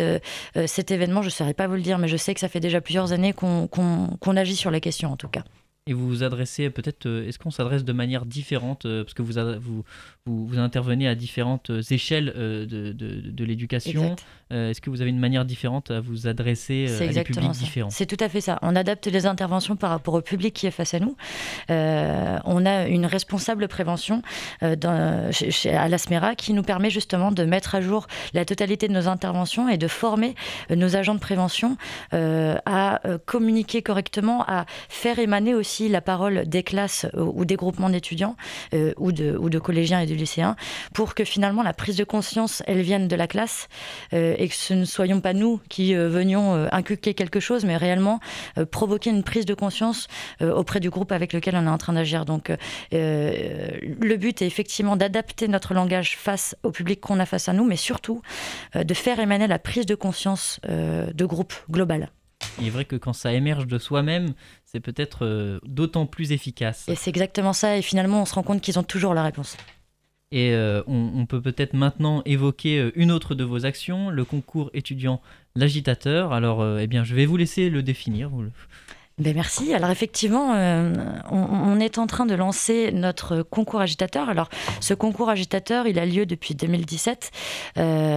cet 0.67 0.91
événement, 0.91 1.23
je 1.23 1.29
ne 1.29 1.33
saurais 1.33 1.55
pas 1.55 1.67
vous 1.67 1.77
le 1.77 1.81
dire, 1.81 1.97
mais 1.97 2.09
je 2.09 2.19
sais 2.19 2.35
que 2.35 2.41
ça 2.41 2.49
fait 2.49 2.61
déjà 2.61 2.83
plusieurs 2.83 3.13
années 3.13 3.33
qu'on 3.33 4.37
agit 4.37 4.57
sur 4.57 4.71
la 4.71 4.81
question, 4.81 5.11
en 5.11 5.17
tout 5.17 5.29
cas. 5.29 5.45
Et 5.91 5.93
vous 5.93 6.09
vous 6.09 6.23
adressez 6.23 6.71
peut-être, 6.71 7.07
est-ce 7.07 7.41
qu'on 7.41 7.51
s'adresse 7.51 7.85
de 7.85 7.93
manière 7.93 8.25
différente, 8.25 8.83
parce 8.85 9.13
que 9.13 9.23
vous, 9.23 9.35
vous, 9.61 9.85
vous, 10.27 10.59
intervenez 10.59 11.09
à 11.09 11.15
différentes 11.15 11.71
euh, 11.71 11.83
échelles 11.91 12.33
euh, 12.37 12.67
de, 12.67 12.93
de, 12.93 13.45
l'éducation. 13.45 14.17
Euh, 14.53 14.71
est-ce 14.71 14.81
que 14.81 14.91
vous 14.91 15.01
avez 15.01 15.11
une 15.11 15.19
manière 15.19 15.45
différente 15.45 15.91
à 15.91 16.01
vous 16.01 16.27
adresser 16.27 16.87
à 17.01 17.07
des 17.07 17.23
publics 17.23 17.51
différents? 17.53 17.91
C'est 17.91 18.07
tout 18.07 18.23
à 18.23 18.29
fait 18.29 18.41
ça. 18.41 18.59
On 18.63 18.77
adapte 18.77 19.07
les 19.07 19.27
interventions 19.27 19.77
par 19.77 19.91
rapport 19.91 20.15
au 20.15 20.21
public 20.21 20.55
qui 20.55 20.67
est 20.67 20.71
face 20.71 20.93
à 20.93 21.01
nous. 21.01 21.17
on 21.69 22.67
a 22.67 22.87
une 22.89 23.07
responsable 23.07 23.69
prévention 23.69 24.23
dans, 24.61 25.33
chez, 25.33 25.71
à 25.71 25.89
l'ASMERA 25.89 26.35
qui 26.35 26.53
nous 26.53 26.63
permet 26.63 26.91
justement 26.91 27.33
de 27.33 27.45
mettre 27.45 27.75
à 27.75 27.81
jour 27.81 28.07
la 28.35 28.45
totalité 28.45 28.89
de 28.89 28.93
nos 28.93 29.09
interventions 29.09 29.69
et 29.69 29.79
de 29.79 29.89
former 29.89 30.35
nos 30.69 30.97
agents 30.97 31.15
de 31.15 31.21
prévention 31.21 31.77
à 32.13 33.01
communiquer 33.27 33.83
correctement, 33.83 34.45
à 34.47 34.67
faire 34.89 35.19
émaner 35.19 35.55
aussi 35.55 35.89
la 35.89 36.01
parole 36.01 36.47
des 36.47 36.63
classes 36.63 37.07
ou 37.17 37.45
des 37.45 37.57
groupements 37.57 37.91
d'étudiants 37.91 38.37
ou, 38.73 39.13
de, 39.13 39.37
ou 39.37 39.49
de 39.49 39.59
collégiens 39.59 40.01
et 40.01 40.10
du 40.11 40.17
lycéen, 40.17 40.57
pour 40.93 41.15
que 41.15 41.25
finalement 41.25 41.63
la 41.63 41.73
prise 41.73 41.97
de 41.97 42.05
conscience, 42.05 42.63
elle 42.67 42.83
vienne 42.83 43.09
de 43.09 43.17
la 43.17 43.27
classe 43.27 43.69
euh, 44.13 44.35
et 44.39 44.49
que 44.49 44.55
ce 44.55 44.75
ne 44.75 44.85
soyons 44.85 45.21
pas 45.21 45.33
nous 45.33 45.61
qui 45.69 45.95
euh, 45.95 46.09
venions 46.09 46.55
euh, 46.55 46.69
inculquer 46.73 47.15
quelque 47.15 47.41
chose, 47.41 47.65
mais 47.65 47.77
réellement 47.77 48.21
provoquer 48.71 49.11
une 49.11 49.23
prise 49.23 49.47
de 49.47 49.55
conscience 49.55 50.09
auprès 50.41 50.81
du 50.81 50.91
groupe 50.91 51.13
avec 51.13 51.33
lequel 51.33 51.55
on 51.57 51.67
est 51.67 51.71
en 51.71 51.79
train 51.79 51.93
d'agir. 51.93 52.25
Donc 52.25 52.53
le 52.93 54.17
but 54.17 54.43
est 54.43 54.47
effectivement 54.47 54.97
d'adapter 54.97 55.49
notre 55.49 55.75
langage 55.75 56.17
face 56.17 56.57
au 56.63 56.71
public 56.71 57.01
qu'on 57.01 57.21
a 57.21 57.27
face 57.27 57.49
à 57.49 57.53
nous, 57.53 57.65
mais 57.65 57.77
surtout 57.77 58.23
de 58.75 58.95
faire 58.95 59.21
émaner 59.21 59.47
la 59.47 59.59
prise 59.59 59.87
de 59.87 59.95
conscience 59.95 60.61
de 60.65 61.25
groupe 61.25 61.55
global. 61.71 62.11
Il 62.59 62.67
est 62.67 62.71
vrai 62.71 62.85
que 62.85 62.97
quand 62.97 63.13
ça 63.13 63.33
émerge 63.33 63.67
de 63.67 63.79
soi-même, 63.79 64.35
c'est 64.65 64.81
peut-être 64.81 65.61
d'autant 65.65 66.07
plus 66.07 66.33
efficace. 66.33 66.89
Et 66.89 66.95
c'est 66.95 67.11
exactement 67.11 67.53
ça, 67.53 67.77
et 67.77 67.83
finalement 67.83 68.23
on 68.23 68.25
se 68.25 68.35
rend 68.35 68.43
compte 68.43 68.61
qu'ils 68.61 68.79
ont 68.79 68.85
toujours 68.85 69.15
la 69.15 69.23
réponse. 69.23 69.57
Et 70.33 70.53
euh, 70.53 70.83
on, 70.87 71.27
peut 71.27 71.43
peut-être 71.43 71.75
maintenant 71.75 72.23
évoquer 72.25 72.79
euh, 72.79 72.93
une 72.95 73.11
autre 73.11 73.35
de 73.35 73.43
vos 73.43 73.67
actions, 73.67 74.11
le 74.11 74.25
concours 74.25 74.71
étudiant 74.75 75.21
L'Agitateur. 75.57 76.33
Alors, 76.33 76.61
euh, 76.61 76.79
eh 76.81 76.87
bien, 76.87 77.03
je 77.03 77.17
vais 77.17 77.27
vous 77.27 77.37
laisser 77.37 77.69
le 77.69 77.83
définir. 77.83 78.31
Ben 79.19 79.35
merci. 79.35 79.75
Alors 79.75 79.91
effectivement, 79.91 80.53
on, 81.31 81.81
est 81.81 81.99
en 81.99 82.07
train 82.07 82.27
de 82.27 82.35
lancer 82.35 82.93
notre 82.93 83.43
concours 83.43 83.81
agitateur. 83.81 84.29
Alors 84.31 84.49
ce 84.79 84.95
concours 84.95 85.29
agitateur, 85.29 85.89
il 85.89 85.99
a 85.99 86.07
lieu 86.07 86.25
depuis 86.25 86.55
2017. 86.55 87.31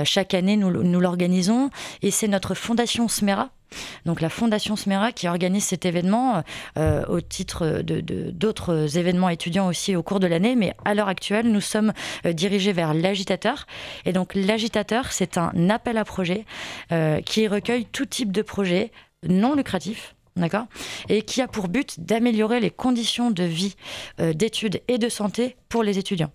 chaque 0.05 0.33
année, 0.33 0.55
nous, 0.55 0.69
nous 0.71 0.99
l'organisons 1.01 1.71
et 2.03 2.11
c'est 2.11 2.29
notre 2.29 2.53
fondation 2.53 3.09
Smera 3.09 3.49
donc 4.05 4.21
la 4.21 4.29
Fondation 4.29 4.75
Smera 4.75 5.11
qui 5.11 5.27
organise 5.27 5.65
cet 5.65 5.85
événement 5.85 6.43
euh, 6.77 7.05
au 7.07 7.21
titre 7.21 7.81
d'autres 7.81 8.97
événements 8.97 9.29
étudiants 9.29 9.67
aussi 9.67 9.95
au 9.95 10.03
cours 10.03 10.19
de 10.19 10.27
l'année. 10.27 10.55
Mais 10.55 10.73
à 10.85 10.93
l'heure 10.93 11.07
actuelle, 11.07 11.51
nous 11.51 11.61
sommes 11.61 11.93
euh, 12.25 12.33
dirigés 12.33 12.73
vers 12.73 12.93
l'agitateur. 12.93 13.65
Et 14.05 14.13
donc 14.13 14.33
l'agitateur, 14.35 15.11
c'est 15.11 15.37
un 15.37 15.69
appel 15.69 15.97
à 15.97 16.05
projet 16.05 16.45
euh, 16.91 17.21
qui 17.21 17.47
recueille 17.47 17.85
tout 17.85 18.05
type 18.05 18.31
de 18.31 18.41
projet 18.41 18.91
non 19.27 19.55
lucratif. 19.55 20.15
D'accord 20.35 20.65
Et 21.09 21.21
qui 21.21 21.41
a 21.41 21.47
pour 21.47 21.67
but 21.67 21.99
d'améliorer 21.99 22.59
les 22.59 22.71
conditions 22.71 23.29
de 23.29 23.43
vie, 23.43 23.75
d'études 24.17 24.81
et 24.87 24.97
de 24.97 25.07
santé 25.07 25.55
pour 25.69 25.83
les 25.83 25.99
étudiants. 25.99 26.31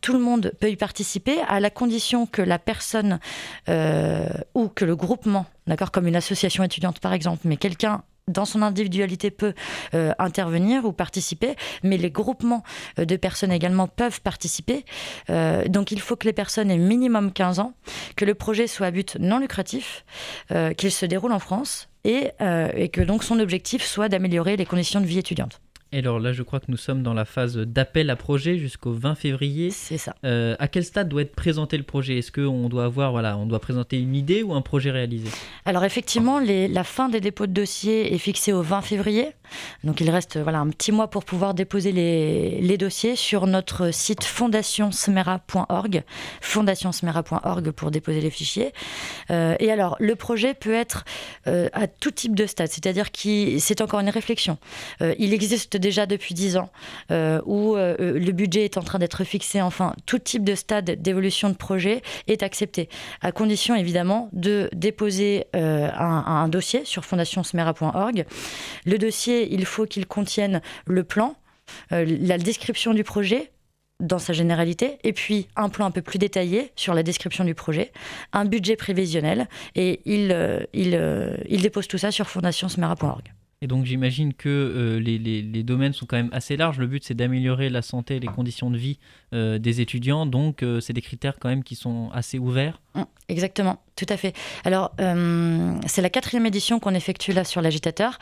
Tout 0.00 0.12
le 0.12 0.18
monde 0.18 0.52
peut 0.60 0.70
y 0.70 0.76
participer 0.76 1.40
à 1.48 1.60
la 1.60 1.70
condition 1.70 2.26
que 2.26 2.42
la 2.42 2.58
personne 2.58 3.20
euh, 3.68 4.28
ou 4.54 4.68
que 4.68 4.84
le 4.84 4.96
groupement, 4.96 5.46
d'accord, 5.66 5.90
comme 5.90 6.06
une 6.06 6.16
association 6.16 6.64
étudiante 6.64 7.00
par 7.00 7.12
exemple, 7.12 7.42
mais 7.44 7.56
quelqu'un 7.56 8.02
dans 8.28 8.44
son 8.44 8.62
individualité 8.62 9.32
peut 9.32 9.54
euh, 9.94 10.12
intervenir 10.20 10.84
ou 10.84 10.92
participer, 10.92 11.56
mais 11.82 11.96
les 11.96 12.10
groupements 12.10 12.62
euh, 12.98 13.04
de 13.04 13.16
personnes 13.16 13.50
également 13.50 13.88
peuvent 13.88 14.20
participer. 14.20 14.84
donc 15.68 15.90
il 15.90 16.00
faut 16.00 16.16
que 16.16 16.26
les 16.26 16.32
personnes 16.32 16.70
aient 16.70 16.78
minimum 16.78 17.32
15 17.32 17.58
ans, 17.58 17.72
que 18.16 18.24
le 18.24 18.34
projet 18.34 18.66
soit 18.66 18.86
à 18.86 18.90
but 18.90 19.16
non 19.18 19.38
lucratif, 19.38 20.04
qu'il 20.76 20.90
se 20.90 21.06
déroule 21.06 21.32
en 21.32 21.38
France 21.38 21.88
et, 22.04 22.32
que 22.92 23.22
son 23.22 23.38
objectif 23.40 23.84
soit 23.84 24.08
d'améliorer 24.08 24.56
les 24.56 24.66
conditions 24.66 25.00
de 25.00 25.06
vie 25.06 25.18
étudiante. 25.18 25.60
Et 25.92 25.98
alors 25.98 26.20
là, 26.20 26.32
je 26.32 26.44
crois 26.44 26.60
que 26.60 26.66
nous 26.68 26.76
sommes 26.76 27.02
dans 27.02 27.14
la 27.14 27.24
phase 27.24 27.56
d'appel 27.56 28.10
à 28.10 28.16
projet 28.16 28.58
jusqu'au 28.58 28.92
20 28.92 29.16
février. 29.16 29.70
C'est 29.70 29.98
ça. 29.98 30.14
Euh, 30.24 30.54
à 30.60 30.68
quel 30.68 30.84
stade 30.84 31.08
doit 31.08 31.22
être 31.22 31.34
présenté 31.34 31.76
le 31.76 31.82
projet? 31.82 32.18
Est-ce 32.18 32.30
qu'on 32.30 32.68
doit 32.68 32.84
avoir, 32.84 33.10
voilà, 33.10 33.36
on 33.36 33.46
doit 33.46 33.58
présenter 33.58 33.98
une 33.98 34.14
idée 34.14 34.44
ou 34.44 34.54
un 34.54 34.62
projet 34.62 34.92
réalisé? 34.92 35.28
Alors 35.64 35.84
effectivement, 35.84 36.38
les, 36.38 36.68
la 36.68 36.84
fin 36.84 37.08
des 37.08 37.20
dépôts 37.20 37.48
de 37.48 37.52
dossiers 37.52 38.14
est 38.14 38.18
fixée 38.18 38.52
au 38.52 38.62
20 38.62 38.82
février. 38.82 39.30
Donc 39.82 40.00
il 40.00 40.08
reste 40.10 40.38
voilà, 40.38 40.60
un 40.60 40.68
petit 40.68 40.92
mois 40.92 41.10
pour 41.10 41.24
pouvoir 41.24 41.54
déposer 41.54 41.90
les, 41.90 42.60
les 42.60 42.78
dossiers 42.78 43.16
sur 43.16 43.48
notre 43.48 43.92
site 43.92 44.22
fondationsmera.org, 44.22 46.04
fondationsmera.org 46.40 47.70
pour 47.72 47.90
déposer 47.90 48.20
les 48.20 48.30
fichiers. 48.30 48.72
Euh, 49.32 49.56
et 49.58 49.72
alors, 49.72 49.96
le 49.98 50.14
projet 50.14 50.54
peut 50.54 50.72
être 50.72 51.04
euh, 51.48 51.68
à 51.72 51.88
tout 51.88 52.12
type 52.12 52.36
de 52.36 52.46
stade, 52.46 52.68
c'est-à-dire 52.68 53.10
que 53.10 53.58
c'est 53.58 53.80
encore 53.80 53.98
une 53.98 54.08
réflexion. 54.08 54.58
il 55.18 55.34
existe 55.34 55.79
déjà 55.80 56.06
depuis 56.06 56.34
10 56.34 56.56
ans, 56.56 56.70
euh, 57.10 57.40
où 57.44 57.76
euh, 57.76 57.96
le 57.98 58.32
budget 58.32 58.64
est 58.64 58.76
en 58.76 58.82
train 58.82 58.98
d'être 58.98 59.24
fixé. 59.24 59.60
Enfin, 59.60 59.94
tout 60.06 60.18
type 60.18 60.44
de 60.44 60.54
stade 60.54 60.90
d'évolution 61.02 61.48
de 61.48 61.56
projet 61.56 62.02
est 62.28 62.42
accepté, 62.42 62.88
à 63.20 63.32
condition 63.32 63.74
évidemment 63.74 64.28
de 64.32 64.70
déposer 64.72 65.46
euh, 65.56 65.90
un, 65.92 66.48
dossier 66.48 66.84
sur 66.84 67.04
fondationsmera.org. 67.04 68.24
Le 68.86 68.98
dossier, 68.98 69.52
il 69.52 69.64
faut 69.64 69.86
qu'il 69.86 70.06
contienne 70.06 70.60
le 70.86 71.04
plan, 71.04 71.36
la 71.90 72.38
description 72.38 72.94
du 72.94 73.04
projet, 73.04 73.52
dans 74.00 74.18
sa 74.18 74.32
généralité, 74.32 74.98
et 75.04 75.12
puis 75.12 75.48
un 75.56 75.68
plan 75.68 75.86
un 75.86 75.90
peu 75.90 76.02
plus 76.02 76.18
détaillé 76.18 76.72
sur 76.74 76.94
la 76.94 77.02
description 77.02 77.44
du 77.44 77.54
projet, 77.54 77.92
un 78.32 78.46
budget 78.46 78.74
prévisionnel, 78.76 79.48
et 79.74 80.00
il, 80.06 80.34
il, 80.72 81.38
il 81.48 81.62
dépose 81.62 81.86
tout 81.86 81.98
ça 81.98 82.10
sur 82.10 82.28
fondationsmera.org. 82.28 83.32
Et 83.62 83.66
donc 83.66 83.84
j'imagine 83.84 84.32
que 84.32 84.48
euh, 84.48 84.98
les, 84.98 85.62
domaines 85.62 85.92
sont 85.92 86.06
quand 86.06 86.16
même 86.16 86.30
assez 86.32 86.56
larges. 86.56 86.78
Le 86.78 86.86
but 86.86 87.04
c'est 87.04 87.12
d'améliorer 87.12 87.68
la 87.68 87.82
santé 87.82 88.16
et 88.16 88.20
les 88.20 88.26
conditions 88.26 88.70
de 88.70 88.78
vie 88.78 88.98
euh, 89.34 89.58
des 89.58 89.82
étudiants. 89.82 90.24
Donc 90.24 90.62
euh, 90.62 90.80
c'est 90.80 90.94
des 90.94 91.02
critères 91.02 91.38
quand 91.38 91.50
même 91.50 91.62
qui 91.62 91.74
sont 91.74 92.10
assez 92.14 92.38
ouverts. 92.38 92.80
Mmh, 92.94 93.02
exactement, 93.28 93.82
tout 93.96 94.06
à 94.08 94.16
fait. 94.16 94.34
Alors 94.64 94.94
c'est 95.86 96.00
la 96.00 96.08
quatrième 96.08 96.46
édition 96.46 96.80
qu'on 96.80 96.94
effectue 96.94 97.32
là 97.32 97.44
sur 97.44 97.60
l'agitateur. 97.60 98.18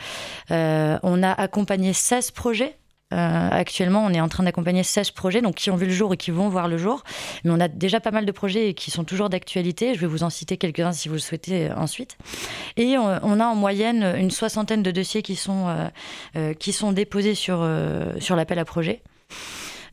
on 0.51 1.23
a 1.23 1.31
accompagné 1.31 1.93
16 1.93 2.33
projets 2.33 2.77
euh, 3.13 3.49
actuellement, 3.51 4.05
on 4.05 4.13
est 4.13 4.21
en 4.21 4.29
train 4.29 4.45
d'accompagner 4.45 4.83
16 4.83 5.13
projets 5.13 5.41
donc 5.41 5.55
qui 5.55 5.71
ont 5.71 5.77
vu 5.77 5.87
le 5.87 5.93
jour 5.93 6.13
et 6.13 6.17
qui 6.17 6.31
vont 6.31 6.49
voir 6.49 6.69
le 6.69 6.77
jour. 6.77 7.05
Mais 7.45 7.51
on 7.51 7.61
a 7.61 7.69
déjà 7.69 8.01
pas 8.01 8.11
mal 8.11 8.27
de 8.27 8.33
projets 8.33 8.75
qui 8.75 8.91
sont 8.91 9.05
toujours 9.05 9.31
d'actualité. 9.31 9.95
Je 9.95 10.01
vais 10.01 10.07
vous 10.07 10.23
en 10.23 10.31
citer 10.31 10.57
quelques-uns 10.57 10.93
si 10.93 11.09
vous 11.09 11.15
le 11.15 11.21
souhaitez 11.21 11.71
euh, 11.71 11.75
ensuite. 11.77 12.19
Et 12.77 12.99
on, 12.99 13.41
a 13.41 13.47
en 13.47 13.55
moyenne 13.55 14.15
une 14.17 14.31
soixantaine 14.31 14.83
de 14.83 14.91
dossiers 14.91 15.23
qui 15.23 15.37
sont, 15.37 15.91
euh, 16.37 16.55
qui 16.55 16.73
sont 16.73 16.93
déposés 16.93 17.35
sur, 17.35 17.67
sur 18.19 18.37
l'appel 18.37 18.59
à 18.59 18.65
projet. 18.65 19.03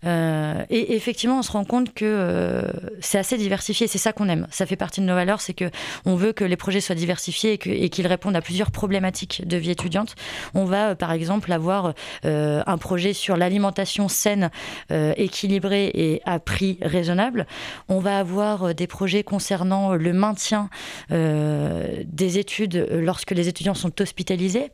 Euh, 0.05 0.63
et 0.69 0.95
effectivement, 0.95 1.39
on 1.39 1.41
se 1.41 1.51
rend 1.51 1.65
compte 1.65 1.93
que 1.93 2.05
euh, 2.05 2.61
c'est 2.99 3.17
assez 3.17 3.37
diversifié. 3.37 3.87
C'est 3.87 3.97
ça 3.97 4.13
qu'on 4.13 4.29
aime. 4.29 4.47
Ça 4.51 4.65
fait 4.65 4.75
partie 4.75 5.01
de 5.01 5.05
nos 5.05 5.15
valeurs, 5.15 5.41
c'est 5.41 5.53
que 5.53 5.69
on 6.05 6.15
veut 6.15 6.31
que 6.31 6.43
les 6.43 6.57
projets 6.57 6.81
soient 6.81 6.95
diversifiés 6.95 7.59
et 7.65 7.89
qu'ils 7.89 8.07
répondent 8.07 8.35
à 8.35 8.41
plusieurs 8.41 8.71
problématiques 8.71 9.47
de 9.47 9.57
vie 9.57 9.71
étudiante. 9.71 10.15
On 10.53 10.65
va, 10.65 10.89
euh, 10.89 10.95
par 10.95 11.11
exemple, 11.11 11.51
avoir 11.51 11.93
un 12.23 12.77
projet 12.77 13.13
sur 13.13 13.37
l'alimentation 13.37 14.07
saine, 14.07 14.49
équilibrée 14.89 15.91
et 15.93 16.21
à 16.25 16.39
prix 16.39 16.77
raisonnable. 16.81 17.45
On 17.87 17.99
va 17.99 18.19
avoir 18.19 18.73
des 18.73 18.87
projets 18.87 19.23
concernant 19.23 19.93
le 19.93 20.13
maintien 20.13 20.69
des 21.09 22.39
études 22.39 22.87
lorsque 22.91 23.31
les 23.31 23.47
étudiants 23.47 23.73
sont 23.73 24.01
hospitalisés. 24.01 24.71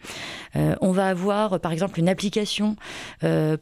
on 0.55 0.91
va 0.91 1.07
avoir, 1.07 1.59
par 1.59 1.71
exemple, 1.71 1.99
une 1.99 2.09
application 2.09 2.75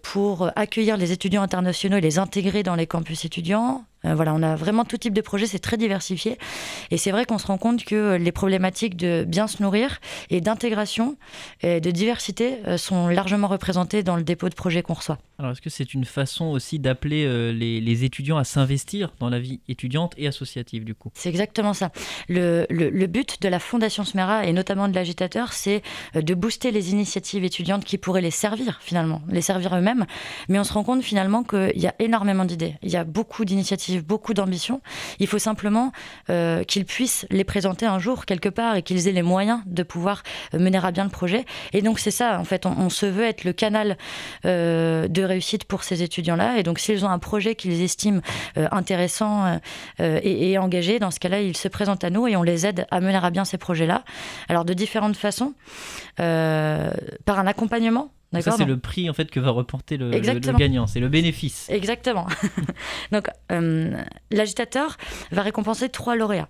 pour 0.02 0.52
accueillir 0.56 0.98
les 0.98 1.12
étudiants 1.12 1.42
internationaux 1.42 1.59
internationaux 1.60 1.98
et 1.98 2.02
les 2.02 2.20
intégrer 2.20 2.64
dans 2.64 2.76
les 2.76 2.88
campus 2.88 3.26
étudiants. 3.26 3.84
Euh, 4.06 4.16
voilà, 4.16 4.34
on 4.34 4.42
a 4.42 4.56
vraiment 4.56 4.86
tout 4.86 4.98
type 4.98 5.14
de 5.14 5.22
projet, 5.22 5.46
c'est 5.46 5.60
très 5.60 5.78
diversifié. 5.78 6.38
Et 6.92 6.98
c'est 6.98 7.12
vrai 7.12 7.26
qu'on 7.26 7.38
se 7.38 7.48
rend 7.48 7.58
compte 7.58 7.84
que 7.84 8.16
les 8.16 8.32
problématiques 8.32 8.96
de 8.96 9.26
bien 9.28 9.48
se 9.48 9.62
nourrir 9.62 10.00
et 10.30 10.42
d'intégration 10.42 11.18
et 11.62 11.82
de 11.82 11.92
diversité 11.92 12.58
euh, 12.68 12.78
sont 12.78 13.08
largement 13.08 13.48
représentées 13.48 14.04
dans 14.04 14.16
le 14.16 14.24
dépôt 14.24 14.50
de 14.50 14.56
projet 14.56 14.82
qu'on 14.82 14.94
reçoit. 14.94 15.18
Alors, 15.40 15.54
est-ce 15.54 15.62
que 15.62 15.70
c'est 15.70 15.94
une 15.94 16.04
façon 16.04 16.48
aussi 16.48 16.80
d'appeler 16.80 17.24
euh, 17.26 17.54
les, 17.54 18.04
étudiants 18.04 18.36
à 18.36 18.44
s'investir 18.44 19.14
dans 19.20 19.30
la 19.30 19.40
vie 19.40 19.62
étudiante 19.70 20.14
et 20.18 20.28
associative, 20.28 20.84
du 20.84 20.96
coup? 20.96 21.12
C'est 21.14 21.30
exactement 21.30 21.74
ça. 21.74 21.92
Le, 22.28 23.06
but 23.06 23.42
de 23.42 23.48
la 23.48 23.60
Fondation 23.60 24.04
Smera, 24.04 24.46
et 24.46 24.52
notamment 24.52 24.90
de 24.90 24.96
l'agitateur, 24.96 25.54
c'est 25.54 25.82
euh, 26.18 26.22
de 26.22 26.34
booster 26.34 26.72
les 26.72 26.92
initiatives 26.92 27.46
étudiantes 27.46 27.86
qui 27.86 27.98
pourraient 27.98 28.22
les 28.22 28.32
servir, 28.32 28.80
finalement, 28.82 29.22
les 29.30 29.40
servir 29.40 29.78
eux-mêmes. 29.78 30.06
Mais 30.50 30.60
on 30.60 30.66
se 30.66 30.74
rend 30.74 30.84
compte, 30.84 31.04
finalement, 31.04 31.44
qu'il 31.44 31.80
y 31.80 31.88
a 31.88 31.96
énormément 32.00 32.44
d'idées. 32.44 32.76
Il 32.82 32.90
y 32.90 32.98
a 32.98 33.06
beaucoup 33.06 33.46
d'initiatives, 33.46 34.06
beaucoup 34.06 34.34
d'ambitions. 34.34 34.82
Il 35.20 35.28
faut 35.28 35.40
simplement 35.40 35.94
euh, 36.30 36.66
qu'ils 36.66 36.84
puissent 36.84 37.26
les 37.30 37.46
présenter 37.46 37.86
un 37.86 38.00
jour, 38.00 38.26
quelque 38.26 38.50
part, 38.50 38.76
et 38.76 38.84
qu'ils 38.84 39.08
aient 39.08 39.14
les 39.14 39.22
moyens 39.22 39.62
de 39.68 39.84
pouvoir 39.84 40.22
mener 40.52 40.80
à 40.84 40.92
bien 40.92 41.06
le 41.06 41.10
projet. 41.10 41.46
Et 41.72 41.82
donc, 41.82 41.98
c'est 41.98 42.12
ça, 42.12 42.42
en 42.42 42.44
fait, 42.44 42.66
on, 42.66 42.78
on, 42.78 42.90
se 42.90 43.06
veut 43.06 43.24
être 43.24 43.46
le 43.46 43.54
canal 43.54 43.98
de 44.44 45.29
réussite 45.30 45.64
pour 45.64 45.84
ces 45.84 46.04
étudiants-là. 46.04 46.58
Et 46.58 46.64
donc, 46.64 46.80
s'ils 46.80 47.06
ont 47.06 47.10
un 47.10 47.20
projet 47.20 47.56
qu'ils 47.56 47.82
estiment 47.82 48.22
euh, 48.58 48.68
intéressant 48.72 49.46
euh, 49.46 49.58
euh, 50.02 50.20
et, 50.24 50.58
engagé, 50.58 51.00
dans 51.00 51.12
ce 51.12 51.20
cas-là, 51.20 51.42
ils 51.42 51.56
se 51.56 51.68
présentent 51.68 52.04
à 52.04 52.10
nous 52.10 52.28
et 52.28 52.36
on 52.36 52.44
les 52.44 52.66
aide 52.66 52.86
à 52.92 53.00
mener 53.00 53.18
à 53.18 53.30
bien 53.30 53.46
ces 53.46 53.58
projets-là. 53.58 54.04
Alors, 54.50 54.66
de 54.66 54.74
différentes 54.74 55.16
façons, 55.16 55.54
par 56.18 57.40
un 57.40 57.48
accompagnement. 57.48 58.12
Ça, 58.42 58.52
c'est 58.52 58.66
le 58.66 58.78
prix 58.78 59.10
en 59.10 59.14
fait 59.14 59.32
que 59.32 59.40
va 59.40 59.50
reporter 59.50 59.98
le, 59.98 60.12
gagnant, 60.12 60.86
c'est 60.86 61.00
le 61.00 61.10
bénéfice. 61.10 61.68
Exactement. 61.70 62.28
donc, 63.12 63.28
l'agitateur 64.30 64.98
va 65.32 65.42
récompenser 65.42 65.90
trois 65.90 66.16
lauréats. 66.16 66.50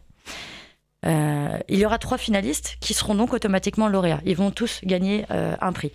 il 1.05 1.79
y 1.79 1.85
aura 1.85 1.97
trois 1.99 2.17
finalistes 2.17 2.77
qui 2.81 2.93
seront 2.93 3.15
donc 3.15 3.33
automatiquement 3.33 3.87
lauréats. 3.87 4.21
Ils 4.25 4.35
vont 4.35 4.51
tous 4.51 4.81
gagner 4.83 5.25
un 5.29 5.71
prix. 5.71 5.91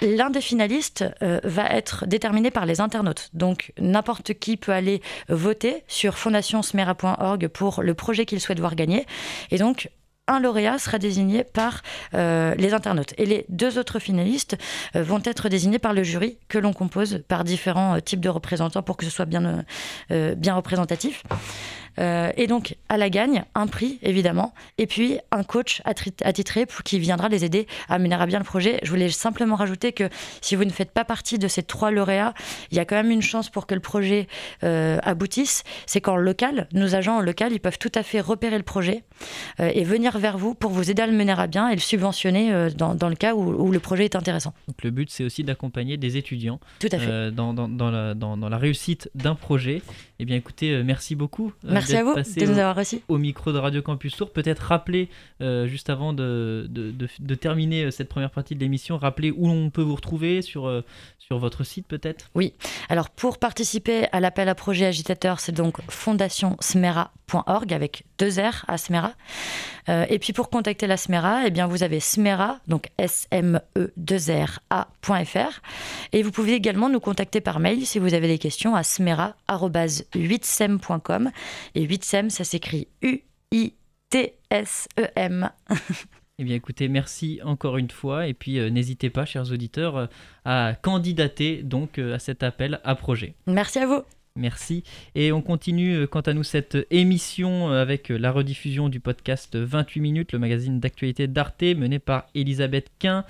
L'un 0.00 0.30
des 0.30 0.40
finalistes 0.40 1.04
euh, 1.22 1.40
va 1.42 1.70
être 1.70 2.06
déterminé 2.06 2.50
par 2.50 2.66
les 2.66 2.80
internautes. 2.80 3.30
Donc 3.32 3.72
n'importe 3.78 4.34
qui 4.34 4.56
peut 4.56 4.72
aller 4.72 5.02
voter 5.28 5.82
sur 5.88 6.16
fondationsmera.org 6.16 7.48
pour 7.48 7.82
le 7.82 7.94
projet 7.94 8.24
qu'il 8.24 8.40
souhaite 8.40 8.60
voir 8.60 8.74
gagner. 8.74 9.06
Et 9.50 9.58
donc 9.58 9.90
un 10.30 10.40
lauréat 10.40 10.78
sera 10.78 10.98
désigné 10.98 11.42
par 11.42 11.82
euh, 12.14 12.54
les 12.56 12.74
internautes. 12.74 13.14
Et 13.16 13.24
les 13.24 13.46
deux 13.48 13.78
autres 13.78 13.98
finalistes 13.98 14.58
euh, 14.94 15.02
vont 15.02 15.22
être 15.24 15.48
désignés 15.48 15.78
par 15.78 15.94
le 15.94 16.02
jury 16.02 16.38
que 16.48 16.58
l'on 16.58 16.72
compose 16.74 17.22
par 17.26 17.44
différents 17.44 17.98
types 18.00 18.20
de 18.20 18.28
représentants 18.28 18.82
pour 18.82 18.96
que 18.98 19.04
ce 19.04 19.10
soit 19.10 19.24
bien, 19.24 19.64
bien 20.10 20.54
représentatif. 20.54 21.24
Euh, 21.98 22.30
et 22.36 22.46
donc, 22.46 22.76
à 22.88 22.96
la 22.96 23.10
gagne, 23.10 23.44
un 23.54 23.66
prix, 23.66 23.98
évidemment, 24.02 24.54
et 24.78 24.86
puis 24.86 25.18
un 25.30 25.42
coach 25.42 25.82
attitré 25.84 26.66
qui 26.84 26.98
viendra 26.98 27.28
les 27.28 27.44
aider 27.44 27.66
à 27.88 27.98
mener 27.98 28.14
à 28.14 28.26
bien 28.26 28.38
le 28.38 28.44
projet. 28.44 28.78
Je 28.82 28.90
voulais 28.90 29.08
simplement 29.08 29.56
rajouter 29.56 29.92
que 29.92 30.08
si 30.40 30.56
vous 30.56 30.64
ne 30.64 30.70
faites 30.70 30.92
pas 30.92 31.04
partie 31.04 31.38
de 31.38 31.48
ces 31.48 31.62
trois 31.62 31.90
lauréats, 31.90 32.34
il 32.70 32.76
y 32.76 32.80
a 32.80 32.84
quand 32.84 32.96
même 32.96 33.10
une 33.10 33.22
chance 33.22 33.50
pour 33.50 33.66
que 33.66 33.74
le 33.74 33.80
projet 33.80 34.28
euh, 34.64 34.98
aboutisse. 35.02 35.64
C'est 35.86 36.00
qu'en 36.00 36.16
local, 36.16 36.68
nos 36.72 36.94
agents 36.94 37.16
en 37.16 37.20
local, 37.20 37.52
ils 37.52 37.60
peuvent 37.60 37.78
tout 37.78 37.92
à 37.94 38.02
fait 38.02 38.20
repérer 38.20 38.56
le 38.56 38.64
projet 38.64 39.04
euh, 39.60 39.70
et 39.74 39.84
venir 39.84 40.18
vers 40.18 40.38
vous 40.38 40.54
pour 40.54 40.70
vous 40.70 40.90
aider 40.90 41.02
à 41.02 41.06
le 41.06 41.12
mener 41.12 41.34
à 41.36 41.46
bien 41.46 41.68
et 41.68 41.74
le 41.74 41.80
subventionner 41.80 42.68
dans, 42.76 42.94
dans, 42.94 43.08
le 43.08 43.14
cas 43.14 43.34
où, 43.34 43.70
le 43.70 43.80
projet 43.80 44.04
est 44.04 44.16
intéressant. 44.16 44.54
Donc 44.66 44.82
le 44.82 44.90
but, 44.90 45.10
c'est 45.10 45.24
aussi 45.24 45.44
d'accompagner 45.44 45.96
des 45.96 46.16
étudiants 46.16 46.60
tout 46.78 46.88
à 46.92 46.98
fait. 46.98 47.30
dans, 47.30 47.52
dans, 47.52 47.90
la, 47.90 48.14
dans, 48.14 48.36
la 48.36 48.58
réussite 48.58 49.10
d'un 49.14 49.34
projet. 49.34 49.82
Eh 50.20 50.24
bien, 50.24 50.34
écoutez, 50.34 50.82
merci 50.82 51.14
beaucoup. 51.14 51.52
Merci 51.62 51.94
à 51.94 52.02
vous 52.02 52.16
de 52.16 52.46
nous 52.46 52.58
avoir 52.58 52.74
reçus. 52.74 53.02
Au 53.06 53.18
micro 53.18 53.52
de 53.52 53.58
Radio 53.58 53.82
Campus 53.82 54.16
Tour, 54.16 54.32
peut-être 54.32 54.58
rappeler, 54.58 55.10
euh, 55.40 55.68
juste 55.68 55.90
avant 55.90 56.12
de, 56.12 56.66
de, 56.68 56.92
de, 57.20 57.34
terminer 57.36 57.84
euh, 57.84 57.92
cette 57.92 58.08
première 58.08 58.32
partie 58.32 58.56
de 58.56 58.60
l'émission, 58.60 58.98
rappeler 58.98 59.30
où 59.30 59.48
on 59.48 59.70
peut 59.70 59.82
vous 59.82 59.94
retrouver 59.94 60.42
sur, 60.42 60.66
euh, 60.66 60.84
sur 61.20 61.38
votre 61.38 61.62
site 61.62 61.86
peut-être? 61.86 62.30
Oui, 62.34 62.52
alors 62.88 63.10
pour 63.10 63.38
participer 63.38 64.08
à 64.10 64.18
l'appel 64.18 64.48
à 64.48 64.56
projet 64.56 64.86
agitateur, 64.86 65.38
c'est 65.38 65.52
donc 65.52 65.76
fondationsmera.org 65.88 67.72
avec 67.72 68.02
deux 68.18 68.40
R 68.40 68.64
à 68.66 68.76
Smera. 68.76 69.12
et 69.86 70.18
puis 70.18 70.32
pour 70.32 70.50
contacter 70.50 70.88
la 70.88 70.96
Smera, 70.96 71.42
eh 71.46 71.52
bien 71.52 71.68
vous 71.68 71.84
avez 71.84 72.00
Smera, 72.00 72.58
donc 72.66 72.88
S-M-E-2-R-A.fr. 72.98 75.60
Et 76.12 76.24
vous 76.24 76.32
pouvez 76.32 76.54
également 76.54 76.88
nous 76.88 76.98
contacter 76.98 77.40
par 77.40 77.60
mail 77.60 77.86
si 77.86 78.00
vous 78.00 78.14
avez 78.14 78.26
des 78.26 78.38
questions 78.38 78.74
à 78.74 78.82
smera.8sem.com. 80.12 81.30
Et 81.74 81.86
8sem, 81.86 82.30
ça 82.30 82.44
s'écrit 82.44 82.88
U-I-T-S-E-M. 83.02 83.70
Eh 86.40 86.44
bien 86.44 86.54
écoutez, 86.54 86.86
merci 86.86 87.40
encore 87.42 87.78
une 87.78 87.90
fois 87.90 88.28
et 88.28 88.34
puis 88.34 88.60
euh, 88.60 88.70
n'hésitez 88.70 89.10
pas, 89.10 89.24
chers 89.24 89.50
auditeurs, 89.50 89.96
euh, 89.96 90.06
à 90.44 90.74
candidater 90.80 91.64
donc 91.64 91.98
euh, 91.98 92.14
à 92.14 92.20
cet 92.20 92.44
appel 92.44 92.80
à 92.84 92.94
projet. 92.94 93.34
Merci 93.48 93.80
à 93.80 93.86
vous. 93.88 94.04
Merci. 94.38 94.84
Et 95.16 95.32
on 95.32 95.42
continue 95.42 95.96
euh, 95.96 96.06
quant 96.06 96.20
à 96.20 96.32
nous 96.32 96.44
cette 96.44 96.78
émission 96.92 97.72
euh, 97.72 97.82
avec 97.82 98.12
euh, 98.12 98.16
la 98.16 98.30
rediffusion 98.30 98.88
du 98.88 99.00
podcast 99.00 99.56
28 99.56 100.00
minutes, 100.00 100.32
le 100.32 100.38
magazine 100.38 100.78
d'actualité 100.78 101.26
d'Arte 101.26 101.62
mené 101.62 101.98
par 101.98 102.26
Elisabeth 102.36 102.88
Quint. 103.00 103.24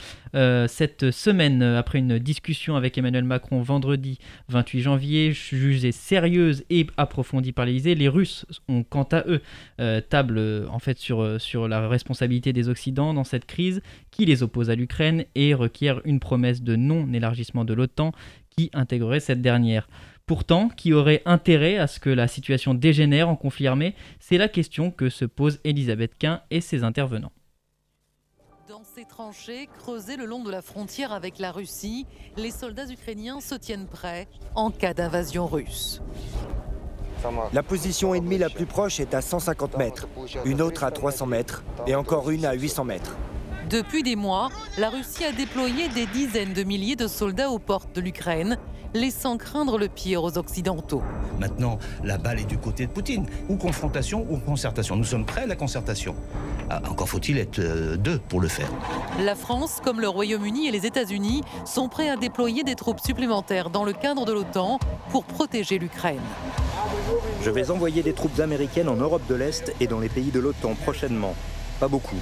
cette 0.68 1.11
semaine, 1.11 1.62
après 1.62 1.99
une 1.99 2.18
discussion 2.18 2.77
avec 2.77 2.99
Emmanuel 2.99 3.25
Macron 3.25 3.62
vendredi 3.62 4.18
28 4.49 4.81
janvier, 4.81 5.33
jugée 5.33 5.92
sérieuse 5.92 6.64
et 6.68 6.87
approfondie 6.99 7.53
par 7.53 7.64
l'Élysée, 7.64 7.94
les 7.94 8.09
Russes 8.09 8.44
ont 8.68 8.83
quant 8.83 9.09
à 9.12 9.25
eux 9.27 9.40
table 10.11 10.38
en 10.71 10.79
fait 10.79 10.99
sur, 10.99 11.40
sur 11.40 11.68
la 11.68 11.88
responsabilité 11.88 12.53
des 12.53 12.68
Occidents 12.68 13.14
dans 13.14 13.25
cette 13.25 13.47
crise 13.47 13.81
qui 14.11 14.27
les 14.27 14.42
oppose 14.42 14.68
à 14.68 14.75
l'Ukraine 14.75 15.25
et 15.35 15.55
requiert 15.55 16.03
une 16.05 16.21
promesse 16.21 16.62
de 16.62 16.77
non-élargissement 16.77 17.64
de 17.64 17.73
l'OTAN 17.73 18.12
qui 18.51 18.71
intégrerait 18.75 19.21
cette 19.21 19.40
dernière. 19.40 19.88
Pourtant, 20.29 20.69
qui 20.69 20.93
aurait 20.93 21.23
intérêt 21.25 21.79
à 21.79 21.87
ce 21.87 22.01
que 22.01 22.11
la 22.11 22.29
situation 22.29 22.75
dégénère 22.75 23.31
en 23.31 23.35
conflit 23.35 23.67
armé? 23.67 23.95
C'est 24.21 24.37
la 24.37 24.49
question 24.49 24.91
que 24.91 25.09
se 25.09 25.25
posent 25.25 25.59
Elisabeth 25.64 26.19
Quint 26.19 26.43
et 26.51 26.61
ses 26.61 26.85
intervenants. 26.85 27.33
Dans 28.69 28.83
ces 28.85 29.07
tranchées 29.07 29.71
creusées 29.79 30.19
le 30.19 30.27
long 30.27 30.45
de 30.45 30.51
la 30.51 30.61
frontière 30.61 31.14
avec 31.14 31.38
la 31.38 31.51
Russie, 31.51 32.05
les 32.37 32.51
soldats 32.51 32.91
ukrainiens 32.91 33.41
se 33.41 33.55
tiennent 33.55 33.87
prêts 33.87 34.29
en 34.55 34.71
cas 34.71 34.93
d'invasion 34.93 35.47
russe. 35.47 36.03
La 37.55 37.62
position 37.62 38.14
ennemie 38.14 38.37
la 38.37 38.51
plus 38.51 38.67
proche 38.67 39.01
est 39.01 39.14
à 39.14 39.23
150 39.23 39.79
mètres, 39.79 40.09
une 40.45 40.61
autre 40.61 40.85
à 40.85 40.91
300 40.91 41.25
mètres 41.25 41.64
et 41.87 41.95
encore 41.95 42.29
une 42.29 42.45
à 42.45 42.53
800 42.53 42.85
mètres. 42.85 43.17
Depuis 43.68 44.02
des 44.02 44.16
mois, 44.16 44.48
la 44.78 44.88
Russie 44.88 45.24
a 45.24 45.33
déployé 45.33 45.88
des 45.88 46.07
dizaines 46.07 46.54
de 46.54 46.62
milliers 46.62 46.96
de 46.96 47.07
soldats 47.07 47.50
aux 47.50 47.59
portes 47.59 47.94
de 47.94 48.00
l'Ukraine 48.00 48.57
laissant 48.94 49.37
craindre 49.37 49.76
le 49.76 49.88
pire 49.88 50.24
aux 50.24 50.38
Occidentaux. 50.38 51.02
Maintenant, 51.38 51.78
la 52.02 52.16
balle 52.16 52.40
est 52.40 52.46
du 52.46 52.57
côté 52.57 52.87
de 52.87 52.90
Poutine. 52.90 53.26
Ou 53.50 53.57
confrontation 53.57 54.26
ou 54.31 54.38
concertation. 54.38 54.96
Nous 54.96 55.04
sommes 55.04 55.26
prêts 55.26 55.42
à 55.42 55.46
la 55.46 55.57
concertation. 55.57 56.14
Ah, 56.70 56.81
encore 56.88 57.11
faut-il 57.11 57.37
être 57.37 57.59
euh, 57.59 57.96
deux 57.96 58.18
pour 58.18 58.40
le 58.40 58.48
faire. 58.48 58.70
La 59.20 59.35
France, 59.35 59.81
comme 59.85 60.00
le 60.00 60.09
Royaume-Uni 60.09 60.68
et 60.68 60.70
les 60.70 60.87
États-Unis, 60.87 61.42
sont 61.66 61.90
prêts 61.90 62.09
à 62.09 62.16
déployer 62.16 62.64
des 62.64 62.74
troupes 62.74 63.00
supplémentaires 63.00 63.68
dans 63.68 63.85
le 63.85 63.92
cadre 63.92 64.24
de 64.24 64.33
l'OTAN 64.33 64.78
pour 65.11 65.24
protéger 65.24 65.78
l'Ukraine. 65.78 66.20
Je 67.42 67.50
vais 67.50 67.70
envoyer 67.70 68.02
des 68.02 68.14
troupes 68.14 68.40
américaines 68.40 68.88
en 68.88 68.96
Europe 68.96 69.22
de 69.28 69.35
l'Est 69.35 69.74
et 69.81 69.87
dans 69.87 70.00
les 70.00 70.09
pays 70.09 70.31
de 70.31 70.40
l'OTAN 70.40 70.74
prochainement. 70.74 71.35
Pas 71.78 71.88
beaucoup. 71.88 72.16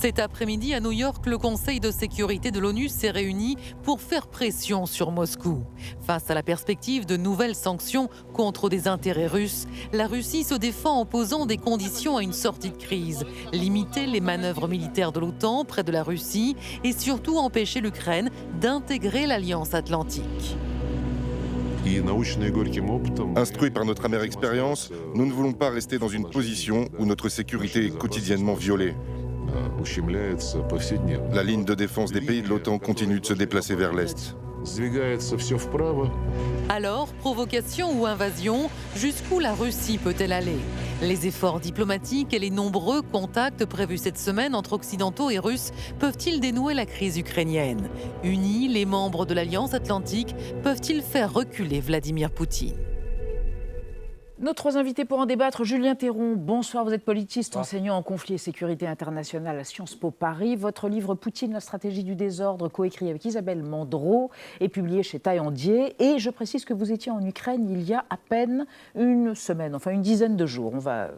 Cet 0.00 0.18
après-midi, 0.18 0.74
à 0.74 0.80
New 0.80 0.92
York, 0.92 1.24
le 1.26 1.38
Conseil 1.38 1.80
de 1.80 1.90
sécurité 1.90 2.50
de 2.50 2.58
l'ONU 2.58 2.88
s'est 2.88 3.10
réuni 3.10 3.56
pour 3.82 4.00
faire 4.00 4.26
pression 4.26 4.86
sur 4.86 5.10
Moscou. 5.10 5.62
Face 6.06 6.30
à 6.30 6.34
la 6.34 6.42
perspective 6.42 7.06
de 7.06 7.16
nouvelles 7.16 7.54
sanctions 7.54 8.08
contre 8.32 8.68
des 8.68 8.86
intérêts 8.86 9.26
russes, 9.26 9.66
la 9.92 10.06
Russie 10.06 10.44
se 10.44 10.54
défend 10.54 11.00
en 11.00 11.06
posant 11.06 11.46
des 11.46 11.56
conditions 11.56 12.16
à 12.16 12.22
une 12.22 12.32
sortie 12.32 12.70
de 12.70 12.76
crise, 12.76 13.24
limiter 13.52 14.06
les 14.06 14.20
manœuvres 14.20 14.68
militaires 14.68 15.12
de 15.12 15.20
l'OTAN 15.20 15.64
près 15.64 15.84
de 15.84 15.92
la 15.92 16.02
Russie 16.02 16.56
et 16.82 16.92
surtout 16.92 17.38
empêcher 17.38 17.80
l'Ukraine 17.80 18.30
d'intégrer 18.60 19.26
l'Alliance 19.26 19.74
atlantique. 19.74 20.56
Instruits 23.36 23.70
par 23.70 23.84
notre 23.84 24.04
amère 24.04 24.22
expérience, 24.22 24.90
nous 25.14 25.26
ne 25.26 25.32
voulons 25.32 25.52
pas 25.52 25.70
rester 25.70 25.98
dans 25.98 26.08
une 26.08 26.28
position 26.28 26.88
où 26.98 27.06
notre 27.06 27.28
sécurité 27.28 27.86
est 27.86 27.98
quotidiennement 27.98 28.54
violée. 28.54 28.94
La 31.32 31.42
ligne 31.42 31.64
de 31.64 31.74
défense 31.74 32.12
des 32.12 32.20
pays 32.20 32.42
de 32.42 32.48
l'OTAN 32.48 32.78
continue 32.78 33.20
de 33.20 33.26
se 33.26 33.34
déplacer 33.34 33.74
vers 33.74 33.92
l'Est. 33.92 34.34
Alors, 36.70 37.12
provocation 37.14 38.00
ou 38.00 38.06
invasion, 38.06 38.70
jusqu'où 38.96 39.38
la 39.38 39.52
Russie 39.52 39.98
peut-elle 39.98 40.32
aller? 40.32 40.56
Les 41.02 41.26
efforts 41.26 41.60
diplomatiques 41.60 42.32
et 42.32 42.38
les 42.38 42.48
nombreux 42.48 43.02
contacts 43.02 43.66
prévus 43.66 43.98
cette 43.98 44.16
semaine 44.16 44.54
entre 44.54 44.72
Occidentaux 44.72 45.28
et 45.28 45.38
Russes 45.38 45.70
peuvent-ils 45.98 46.40
dénouer 46.40 46.72
la 46.72 46.86
crise 46.86 47.18
ukrainienne? 47.18 47.90
Unis, 48.22 48.68
les 48.68 48.86
membres 48.86 49.26
de 49.26 49.34
l'Alliance 49.34 49.74
atlantique 49.74 50.34
peuvent-ils 50.62 51.02
faire 51.02 51.32
reculer 51.32 51.80
Vladimir 51.80 52.30
Poutine? 52.30 52.74
Nos 54.44 54.52
trois 54.52 54.76
invités 54.76 55.06
pour 55.06 55.20
en 55.20 55.24
débattre, 55.24 55.64
Julien 55.64 55.94
Théron, 55.94 56.34
bonsoir, 56.36 56.84
vous 56.84 56.92
êtes 56.92 57.02
politiste, 57.02 57.56
enseignant 57.56 57.96
en 57.96 58.02
conflit 58.02 58.34
et 58.34 58.38
sécurité 58.38 58.86
internationale 58.86 59.58
à 59.58 59.64
Sciences 59.64 59.94
Po 59.94 60.10
Paris. 60.10 60.54
Votre 60.54 60.90
livre 60.90 61.14
Poutine, 61.14 61.54
la 61.54 61.60
stratégie 61.60 62.04
du 62.04 62.14
désordre, 62.14 62.68
coécrit 62.68 63.08
avec 63.08 63.24
Isabelle 63.24 63.62
Mandreau, 63.62 64.30
est 64.60 64.68
publié 64.68 65.02
chez 65.02 65.18
Taillandier. 65.18 65.96
Et 65.98 66.18
je 66.18 66.28
précise 66.28 66.66
que 66.66 66.74
vous 66.74 66.92
étiez 66.92 67.10
en 67.10 67.24
Ukraine 67.24 67.70
il 67.70 67.88
y 67.88 67.94
a 67.94 68.04
à 68.10 68.18
peine 68.18 68.66
une 68.94 69.34
semaine, 69.34 69.74
enfin 69.74 69.92
une 69.92 70.02
dizaine 70.02 70.36
de 70.36 70.44
jours. 70.44 70.72
On 70.74 70.78
va 70.78 71.04
euh, 71.04 71.12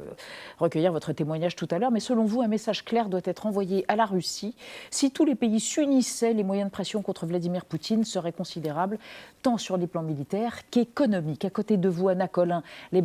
recueillir 0.59 0.93
votre 0.93 1.13
témoignage 1.13 1.57
tout 1.57 1.67
à 1.73 1.81
l'heure, 1.81 1.91
mais 1.91 1.99
selon 1.99 2.27
vous, 2.27 2.43
un 2.43 2.49
message 2.49 2.85
clair 2.85 3.09
doit 3.09 3.19
être 3.25 3.47
envoyé 3.47 3.85
à 3.89 3.97
la 3.97 4.07
Russie. 4.07 4.55
Si 4.93 5.11
tous 5.11 5.25
les 5.25 5.35
pays 5.35 5.59
s'unissaient, 5.59 6.33
les 6.33 6.45
moyens 6.45 6.69
de 6.69 6.73
pression 6.73 7.03
contre 7.03 7.27
Vladimir 7.27 7.65
Poutine 7.65 8.05
seraient 8.05 8.31
considérables, 8.31 9.01
tant 9.43 9.59
sur 9.59 9.77
les 9.79 9.89
plans 9.89 10.05
militaires 10.05 10.61
qu'économiques. 10.71 11.45
À 11.45 11.51
côté 11.51 11.77
de 11.77 11.89
vous, 11.89 12.09
Anna 12.09 12.29
Collin, 12.29 12.63
les 12.93 13.03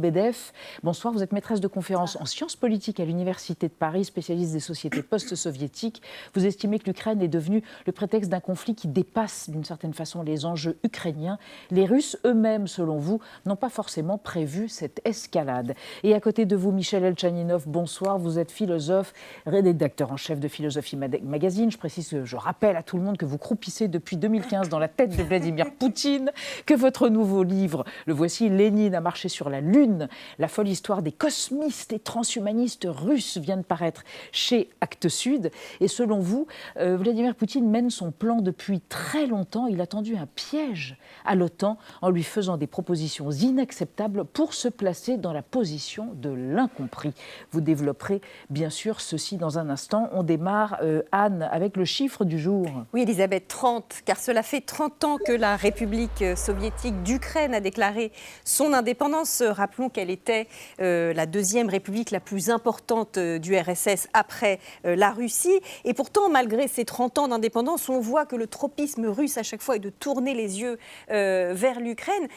Bonsoir, 0.84 1.14
vous 1.14 1.24
êtes 1.24 1.32
maîtresse 1.32 1.62
de 1.62 1.68
conférence 1.68 2.18
en 2.18 2.26
sciences 2.26 2.56
politiques 2.56 3.00
à 3.00 3.06
l'Université 3.06 3.68
de 3.68 3.74
Paris, 3.74 4.06
spécialiste 4.06 4.52
des 4.52 4.60
sociétés 4.60 5.04
post-soviétiques. 5.04 6.02
Vous 6.34 6.46
estimez 6.46 6.80
que 6.80 6.86
l'Ukraine 6.86 7.22
est 7.22 7.28
devenue 7.28 7.64
le 7.86 7.92
prétexte 7.92 8.30
d'un 8.30 8.40
conflit 8.40 8.76
qui 8.76 8.88
dépasse 8.88 9.50
d'une 9.50 9.64
certaine 9.64 9.94
façon 9.94 10.22
les 10.24 10.46
enjeux 10.46 10.78
ukrainiens. 10.84 11.38
Les 11.70 11.86
Russes 11.86 12.18
eux-mêmes, 12.26 12.68
selon 12.68 12.98
vous, 12.98 13.20
n'ont 13.46 13.56
pas 13.56 13.70
forcément 13.70 14.18
prévu 14.18 14.68
cette 14.68 15.02
escalade. 15.06 15.76
Et 16.04 16.14
à 16.14 16.20
côté 16.20 16.46
de 16.46 16.56
vous, 16.56 16.72
Michel 16.72 17.04
Elchaninov, 17.04 17.68
bonsoir. 17.68 18.18
Vous 18.20 18.38
êtes 18.38 18.52
philosophe, 18.52 19.14
rédacteur 19.46 20.12
en 20.12 20.18
chef 20.18 20.40
de 20.40 20.48
Philosophie 20.48 20.98
Magazine. 20.98 21.72
Je 21.72 21.78
précise, 21.78 22.24
je 22.24 22.36
rappelle 22.36 22.76
à 22.76 22.84
tout 22.84 22.98
le 22.98 23.04
monde 23.04 23.18
que 23.18 23.26
vous 23.26 23.38
croupissez 23.38 23.88
depuis 23.88 24.18
2015 24.18 24.68
dans 24.68 24.80
la 24.80 24.88
tête 24.88 25.16
de 25.16 25.24
Vladimir 25.24 25.72
Poutine, 25.74 26.32
que 26.66 26.74
votre 26.74 27.08
nouveau 27.08 27.44
livre, 27.44 27.86
le 28.06 28.14
voici, 28.14 28.50
Lénine 28.50 28.96
a 28.96 29.02
marché 29.02 29.30
sur 29.30 29.50
la 29.50 29.62
Lune, 29.62 29.91
la 30.40 30.48
folle 30.48 30.68
histoire 30.68 31.02
des 31.02 31.12
cosmistes 31.12 31.94
et 31.94 32.00
transhumanistes 32.00 32.88
russes 32.90 33.38
vient 33.38 33.58
de 33.58 33.64
paraître 33.64 34.04
chez 34.32 34.70
Actes 34.82 35.10
Sud. 35.10 35.52
Et 35.80 35.88
selon 35.88 36.20
vous, 36.20 36.48
euh, 36.78 36.98
Vladimir 36.98 37.36
Poutine 37.36 37.70
mène 37.70 37.90
son 37.90 38.12
plan 38.12 38.42
depuis 38.42 38.82
très 38.82 39.28
longtemps. 39.28 39.68
Il 39.68 39.82
a 39.82 39.88
tendu 39.88 40.16
un 40.16 40.28
piège 40.28 40.98
à 41.26 41.36
l'OTAN 41.36 41.78
en 42.02 42.10
lui 42.10 42.24
faisant 42.24 42.58
des 42.58 42.68
propositions 42.68 43.32
inacceptables 43.32 44.26
pour 44.26 44.54
se 44.54 44.68
placer 44.68 45.18
dans 45.18 45.34
la 45.34 45.42
position 45.42 46.10
de 46.16 46.30
l'incompris. 46.30 47.14
Vous 47.52 47.62
développerez 47.62 48.22
bien 48.50 48.70
sûr 48.70 49.02
ceci 49.02 49.38
dans 49.38 49.58
un 49.60 49.70
instant. 49.70 50.10
On 50.14 50.24
démarre, 50.24 50.78
euh, 50.82 51.02
Anne, 51.12 51.48
avec 51.52 51.78
le 51.78 51.86
chiffre 51.86 52.26
du 52.26 52.40
jour. 52.40 52.68
Oui, 52.94 53.04
Elisabeth, 53.04 53.48
30, 53.48 54.02
car 54.06 54.18
cela 54.18 54.44
fait 54.44 54.62
30 54.62 55.04
ans 55.04 55.18
que 55.18 55.32
la 55.32 55.56
République 55.56 56.24
soviétique 56.36 57.04
d'Ukraine 57.04 57.54
a 57.54 57.60
déclaré 57.60 58.12
son 58.46 58.74
indépendance. 58.74 59.42
Rappelons 59.46 59.81
qu'elle 59.90 60.10
était 60.10 60.48
euh, 60.80 61.14
la 61.14 61.26
deuxième 61.26 61.70
république 61.70 62.12
la 62.12 62.20
plus 62.20 62.50
importante 62.50 63.18
euh, 63.18 63.40
du 63.40 63.58
RSS 63.58 64.08
après 64.14 64.60
euh, 64.86 64.96
la 64.96 65.12
Russie? 65.12 65.60
Et 65.86 65.94
pourtant, 65.94 66.30
malgré 66.30 66.68
ces 66.68 66.86
30 66.86 67.18
ans 67.18 67.28
d'indépendance, 67.28 67.90
on 67.90 68.00
voit 68.00 68.26
que 68.26 68.36
le 68.36 68.48
tropisme 68.48 69.06
russe 69.08 69.38
à 69.38 69.44
chaque 69.44 69.62
fois 69.62 69.76
est 69.76 69.80
de 69.80 69.90
tourner 69.90 70.34
les 70.34 70.60
yeux 70.60 70.78
vers 71.10 71.80
l'Ukraine. 71.80 72.28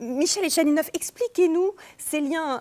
Michel 0.00 0.44
Echaninov, 0.44 0.88
expliquez-nous 0.94 1.72
ces 1.98 2.20
liens 2.20 2.60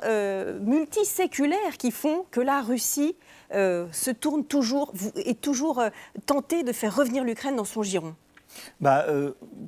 multiséculaires 0.62 1.78
qui 1.78 1.92
font 1.92 2.26
que 2.32 2.42
la 2.42 2.62
Russie 2.62 3.16
se 3.52 4.12
tourne 4.12 4.46
toujours, 4.46 4.94
est 5.16 5.40
toujours 5.40 5.84
tentée 6.26 6.64
de 6.64 6.72
faire 6.72 6.96
revenir 6.96 7.24
l'Ukraine 7.24 7.56
dans 7.56 7.66
son 7.66 7.84
giron. 7.84 8.16
Bah, 8.80 9.06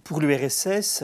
pour 0.03 0.19
l'URSS, 0.19 1.03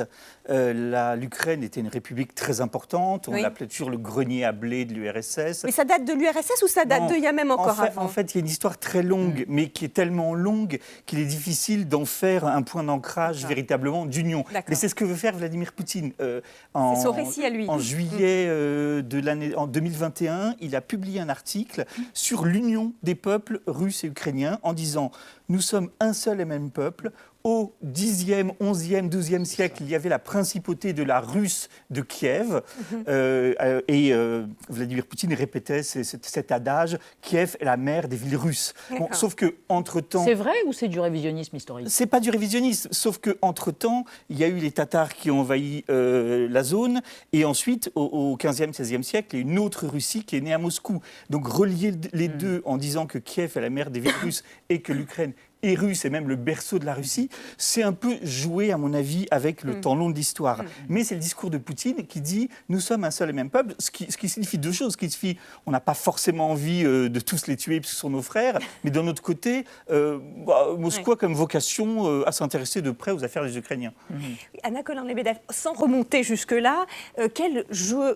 euh, 0.49 1.15
L'Ukraine 1.15 1.63
était 1.63 1.79
une 1.79 1.87
république 1.87 2.35
très 2.35 2.61
importante. 2.61 3.27
On 3.27 3.33
l'appelait 3.33 3.67
toujours 3.67 3.89
le 3.89 3.97
grenier 3.97 4.43
à 4.43 4.51
blé 4.51 4.85
de 4.85 4.93
l'URSS. 4.93 5.63
Mais 5.63 5.71
ça 5.71 5.85
date 5.85 6.05
de 6.05 6.13
l'URSS 6.13 6.63
ou 6.63 6.67
ça 6.67 6.85
date 6.85 7.09
de 7.09 7.15
il 7.15 7.23
y 7.23 7.27
a 7.27 7.31
même 7.31 7.51
encore 7.51 7.69
en 7.69 7.73
fait, 7.73 7.87
avant 7.87 8.03
En 8.03 8.07
fait, 8.07 8.33
il 8.33 8.37
y 8.37 8.39
a 8.39 8.41
une 8.41 8.47
histoire 8.47 8.77
très 8.77 9.03
longue, 9.03 9.41
mm. 9.41 9.45
mais 9.47 9.69
qui 9.69 9.85
est 9.85 9.93
tellement 9.93 10.33
longue 10.33 10.79
qu'il 11.05 11.19
est 11.19 11.25
difficile 11.25 11.87
d'en 11.87 12.05
faire 12.05 12.45
un 12.45 12.61
point 12.61 12.83
d'ancrage 12.83 13.45
véritablement 13.45 14.05
d'union. 14.05 14.43
Mais 14.67 14.75
c'est 14.75 14.89
ce 14.89 14.95
que 14.95 15.05
veut 15.05 15.15
faire 15.15 15.35
Vladimir 15.35 15.71
Poutine. 15.71 16.11
Euh, 16.19 16.41
en, 16.73 16.95
son 16.95 17.11
récit 17.11 17.45
à 17.45 17.49
lui. 17.49 17.69
En 17.69 17.79
juillet 17.79 18.45
mm. 18.45 18.49
euh, 18.49 19.01
de 19.01 19.19
l'année 19.19 19.55
en 19.55 19.67
2021, 19.67 20.55
il 20.59 20.75
a 20.75 20.81
publié 20.81 21.21
un 21.21 21.29
article 21.29 21.85
sur 22.13 22.45
l'union 22.45 22.93
des 23.03 23.15
peuples 23.15 23.61
russes 23.67 24.03
et 24.03 24.07
ukrainiens 24.07 24.59
en 24.63 24.73
disant 24.73 25.11
nous 25.49 25.61
sommes 25.61 25.89
un 25.99 26.13
seul 26.13 26.41
et 26.41 26.45
même 26.45 26.71
peuple 26.71 27.11
au 27.43 27.73
10e, 27.85 28.51
11e, 28.61 29.09
12e 29.09 29.43
siècle, 29.43 29.83
il 29.83 29.89
y 29.89 29.95
avait 29.95 30.09
la 30.09 30.19
principauté 30.19 30.93
de 30.93 31.03
la 31.03 31.19
Russe 31.19 31.67
de 31.89 32.01
Kiev. 32.01 32.61
Mhm. 32.91 33.03
Euh, 33.07 33.53
euh, 33.61 33.81
et 33.89 34.13
euh, 34.13 34.45
Vladimir 34.69 35.05
Poutine 35.05 35.33
répétait 35.33 35.83
cet 35.83 36.51
adage 36.51 36.97
Kiev 37.21 37.57
est 37.59 37.65
la 37.65 37.75
mère 37.75 38.07
des 38.07 38.15
villes 38.15 38.37
russes. 38.37 38.73
sauf 39.11 39.35
que 39.35 39.55
entre-temps. 39.67 40.23
C'est 40.23 40.33
vrai 40.33 40.53
ou 40.67 40.73
c'est 40.73 40.87
du 40.87 40.99
révisionnisme 41.01 41.57
historique? 41.57 41.87
C'est 41.89 42.05
pas 42.05 42.21
du 42.21 42.29
révisionnisme, 42.29 42.89
sauf 42.91 43.17
que 43.17 43.37
entre-temps, 43.41 44.05
il 44.29 44.39
y 44.39 44.43
a 44.45 44.47
eu 44.47 44.57
les 44.57 44.71
Tatars 44.71 45.13
qui 45.13 45.29
ont 45.29 45.41
envahi 45.41 45.83
la 45.89 46.63
zone. 46.63 47.01
Et 47.33 47.43
ensuite, 47.43 47.91
au, 47.95 48.37
15e, 48.37 48.73
16e 48.73 49.03
siècle, 49.03 49.35
il 49.35 49.39
y 49.39 49.41
a 49.41 49.51
une 49.51 49.59
autre 49.59 49.87
Russie 49.87 50.23
qui 50.23 50.37
est 50.37 50.41
née 50.41 50.53
à 50.53 50.57
Moscou. 50.57 51.01
Donc 51.29 51.47
relier 51.47 51.93
les 52.13 52.29
hmm. 52.29 52.37
deux 52.37 52.61
en 52.65 52.77
disant 52.77 53.05
que 53.05 53.17
Kiev 53.17 53.57
est 53.57 53.61
la 53.61 53.69
mère 53.69 53.91
des 53.91 53.99
villes 53.99 54.13
russes 54.21 54.43
et 54.69 54.81
que 54.81 54.93
l'Ukraine 54.93 55.33
et 55.63 55.75
russe, 55.75 56.05
et 56.05 56.09
même 56.09 56.27
le 56.27 56.35
berceau 56.35 56.77
de 56.77 56.85
la 56.85 56.93
Russie, 56.93 57.29
c'est 57.57 57.81
un 57.83 57.93
peu 57.93 58.17
joué, 58.21 58.71
à 58.71 58.77
mon 58.77 58.93
avis, 58.93 59.25
avec 59.31 59.63
le 59.63 59.77
mm. 59.77 59.81
temps 59.81 59.95
long 59.95 60.09
de 60.09 60.15
l'histoire. 60.15 60.61
Mm. 60.61 60.67
Mais 60.89 61.03
c'est 61.03 61.15
le 61.15 61.21
discours 61.21 61.49
de 61.49 61.57
Poutine 61.57 62.05
qui 62.05 62.21
dit 62.21 62.49
nous 62.69 62.79
sommes 62.79 63.03
un 63.03 63.11
seul 63.11 63.29
et 63.29 63.33
même 63.33 63.49
peuple, 63.49 63.73
ce 63.79 63.89
qui, 63.89 64.11
ce 64.11 64.17
qui 64.17 64.29
signifie 64.29 64.57
deux 64.57 64.71
choses. 64.71 64.93
Ce 64.93 64.97
qui 64.97 65.09
signifie 65.09 65.39
on 65.65 65.71
n'a 65.71 65.79
pas 65.79 65.93
forcément 65.93 66.51
envie 66.51 66.83
euh, 66.85 67.09
de 67.09 67.19
tous 67.19 67.47
les 67.47 67.55
tuer 67.55 67.79
parce 67.79 67.91
que 67.91 67.95
ce 67.95 68.01
sont 68.01 68.09
nos 68.09 68.21
frères, 68.21 68.59
mais 68.83 68.91
d'un 68.91 69.07
autre 69.07 69.21
côté, 69.21 69.65
euh, 69.89 70.19
bah, 70.45 70.67
Moscou 70.77 71.13
a 71.13 71.15
comme 71.15 71.33
vocation 71.33 72.07
euh, 72.07 72.27
à 72.27 72.31
s'intéresser 72.31 72.81
de 72.81 72.91
près 72.91 73.11
aux 73.11 73.23
affaires 73.23 73.43
des 73.43 73.57
Ukrainiens. 73.57 73.93
Mm. 74.09 74.15
Anna 74.63 74.83
Colin-Lebedev, 74.83 75.37
sans 75.49 75.73
remonter 75.73 76.23
jusque-là, 76.23 76.85
quel, 77.33 77.65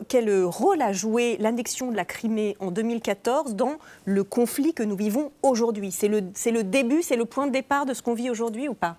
quel 0.07 0.43
rôle 0.43 0.81
a 0.81 0.91
joué 0.91 1.37
l'annexion 1.39 1.91
de 1.91 1.95
la 1.95 2.05
Crimée 2.05 2.55
en 2.59 2.71
2014 2.71 3.55
dans 3.55 3.77
le 4.05 4.23
conflit 4.23 4.73
que 4.73 4.83
nous 4.83 4.95
vivons 4.95 5.31
aujourd'hui? 5.43 5.91
C'est 5.91 6.07
le, 6.07 6.19
le 6.51 6.63
début, 6.63 7.01
c'est 7.01 7.15
le 7.15 7.25
point 7.25 7.36
point 7.37 7.45
de 7.45 7.51
départ 7.51 7.85
de 7.85 7.93
ce 7.93 8.01
qu'on 8.01 8.15
vit 8.15 8.31
aujourd'hui 8.31 8.67
ou 8.67 8.73
pas? 8.73 8.95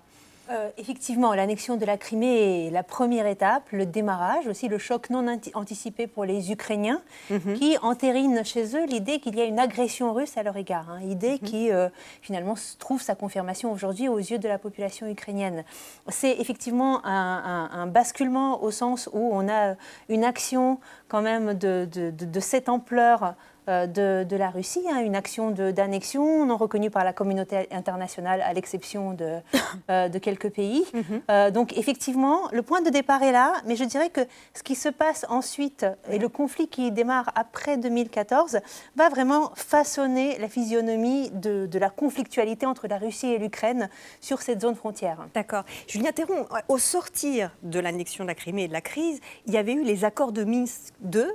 Euh, 0.49 0.69
effectivement, 0.77 1.33
l'annexion 1.33 1.75
de 1.75 1.85
la 1.85 1.97
Crimée 1.97 2.67
est 2.67 2.71
la 2.71 2.83
première 2.83 3.27
étape, 3.27 3.63
le 3.73 3.85
démarrage, 3.85 4.47
aussi 4.47 4.69
le 4.69 4.77
choc 4.77 5.09
non 5.09 5.25
anticipé 5.53 6.07
pour 6.07 6.23
les 6.23 6.49
Ukrainiens, 6.49 7.01
mhm. 7.29 7.55
qui 7.55 7.77
entérinent 7.81 8.45
chez 8.45 8.77
eux 8.77 8.85
l'idée 8.85 9.19
qu'il 9.19 9.35
y 9.35 9.41
a 9.41 9.43
une 9.43 9.59
agression 9.59 10.13
russe 10.13 10.37
à 10.37 10.43
leur 10.43 10.55
égard, 10.55 10.89
hein, 10.89 11.01
idée 11.01 11.33
mhm. 11.33 11.39
qui 11.39 11.69
euh, 11.69 11.89
finalement 12.21 12.55
trouve 12.79 13.01
sa 13.01 13.13
confirmation 13.13 13.73
aujourd'hui 13.73 14.07
aux 14.07 14.19
yeux 14.19 14.39
de 14.39 14.47
la 14.47 14.57
population 14.57 15.05
ukrainienne. 15.09 15.65
C'est 16.07 16.39
effectivement 16.39 17.05
un, 17.05 17.87
basculement 17.87 18.63
au 18.63 18.71
sens 18.71 19.09
où 19.11 19.31
on 19.33 19.49
a 19.49 19.75
une 20.07 20.23
action 20.23 20.79
quand 21.09 21.21
même 21.21 21.55
de, 21.55 21.89
de 21.91 22.39
cette 22.39 22.69
ampleur 22.69 23.35
euh, 23.69 23.85
de, 24.25 24.35
la 24.35 24.49
Russie, 24.49 24.83
hein, 24.89 24.99
une 25.01 25.15
action 25.15 25.51
d'annexion 25.51 26.45
non 26.45 26.57
reconnue 26.57 26.89
par 26.89 27.03
la 27.03 27.13
communauté 27.13 27.67
internationale, 27.71 28.41
à 28.41 28.53
l'exception 28.53 29.13
de, 29.13 29.39
euh, 29.89 30.07
de, 30.07 30.17
quelques 30.17 30.49
pays. 30.49 30.85
Mhm. 30.93 31.21
Euh, 31.29 31.51
donc 31.51 31.77
effectivement, 31.77 32.47
le 32.51 32.61
point 32.61 32.81
de 32.81 32.89
départ 32.89 33.21
est 33.21 33.31
là, 33.31 33.53
mais 33.65 33.75
je 33.75 33.83
dirais 33.83 34.09
que 34.09 34.21
ce 34.53 34.63
qui 34.63 34.75
se 34.75 34.89
passe 34.89 35.25
ensuite 35.29 35.85
et 36.09 36.19
le 36.19 36.29
conflit 36.29 36.67
qui 36.67 36.91
démarre 36.91 37.31
après 37.35 37.77
2014 37.77 38.59
va 38.95 39.09
vraiment 39.09 39.51
façonner 39.55 40.37
la 40.37 40.47
physionomie 40.47 41.29
de, 41.31 41.65
de 41.65 41.79
la 41.79 41.89
conflictualité 41.89 42.65
entre 42.65 42.87
la 42.87 42.97
Russie 42.97 43.27
et 43.27 43.37
l'Ukraine 43.37 43.89
sur 44.21 44.41
cette 44.41 44.61
zone 44.61 44.75
frontière. 44.75 45.27
D'accord. 45.33 45.63
Julien 45.87 46.11
Théron, 46.11 46.47
au 46.69 46.77
sortir 46.77 47.51
de 47.63 47.79
l'annexion 47.79 48.23
de 48.23 48.29
la 48.29 48.35
Crimée 48.35 48.63
et 48.63 48.67
de 48.67 48.73
la 48.73 48.81
crise, 48.81 49.19
il 49.45 49.53
y 49.53 49.57
avait 49.57 49.73
eu 49.73 49.83
les 49.83 50.05
accords 50.05 50.31
de 50.31 50.43
Minsk 50.43 50.93
II. 51.13 51.25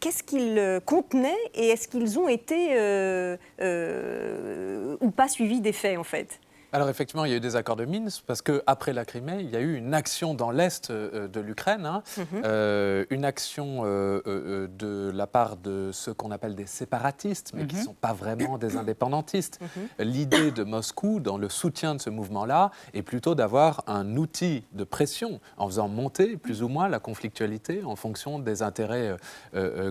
Qu'est-ce 0.00 0.22
qu'ils 0.22 0.80
contenaient 0.84 1.31
et 1.54 1.68
est-ce 1.68 1.88
qu'ils 1.88 2.18
ont 2.18 2.28
été 2.28 2.76
euh, 2.76 3.36
euh, 3.60 4.96
ou 5.00 5.10
pas 5.10 5.28
suivis 5.28 5.60
des 5.60 5.72
faits 5.72 5.98
en 5.98 6.04
fait? 6.04 6.40
Alors 6.74 6.88
effectivement, 6.88 7.26
il 7.26 7.30
y 7.30 7.34
a 7.34 7.36
eu 7.36 7.40
des 7.40 7.54
accords 7.54 7.76
de 7.76 7.84
Minsk 7.84 8.24
parce 8.26 8.40
qu'après 8.40 8.94
la 8.94 9.04
Crimée, 9.04 9.40
il 9.40 9.50
y 9.50 9.56
a 9.56 9.60
eu 9.60 9.76
une 9.76 9.92
action 9.92 10.32
dans 10.32 10.50
l'est 10.50 10.90
euh, 10.90 11.28
de 11.28 11.38
l'Ukraine, 11.38 11.84
hein. 11.84 12.02
mhm. 12.16 12.26
euh, 12.46 13.04
une 13.10 13.26
action 13.26 13.82
euh, 13.84 14.68
de 14.68 15.10
la 15.14 15.26
part 15.26 15.58
de 15.58 15.90
ceux 15.92 16.14
qu'on 16.14 16.30
appelle 16.30 16.54
des 16.54 16.64
séparatistes, 16.64 17.52
mais 17.54 17.66
qui 17.66 17.74
ne 17.74 17.80
mhm. 17.80 17.86
sont 17.86 17.94
pas 17.94 18.14
vraiment 18.14 18.56
des 18.56 18.78
indépendantistes. 18.78 19.60
Mhm. 19.60 20.06
L'idée 20.06 20.50
de 20.50 20.64
Moscou 20.64 21.20
dans 21.20 21.36
le 21.36 21.50
soutien 21.50 21.94
de 21.94 22.00
ce 22.00 22.08
mouvement-là 22.08 22.70
est 22.94 23.02
plutôt 23.02 23.34
d'avoir 23.34 23.84
un 23.86 24.16
outil 24.16 24.64
de 24.72 24.84
pression 24.84 25.40
en 25.58 25.66
faisant 25.66 25.88
monter 25.88 26.38
plus 26.38 26.62
ou 26.62 26.68
moins 26.68 26.88
la 26.88 27.00
conflictualité 27.00 27.84
en 27.84 27.96
fonction 27.96 28.38
des 28.38 28.62
intérêts 28.62 29.16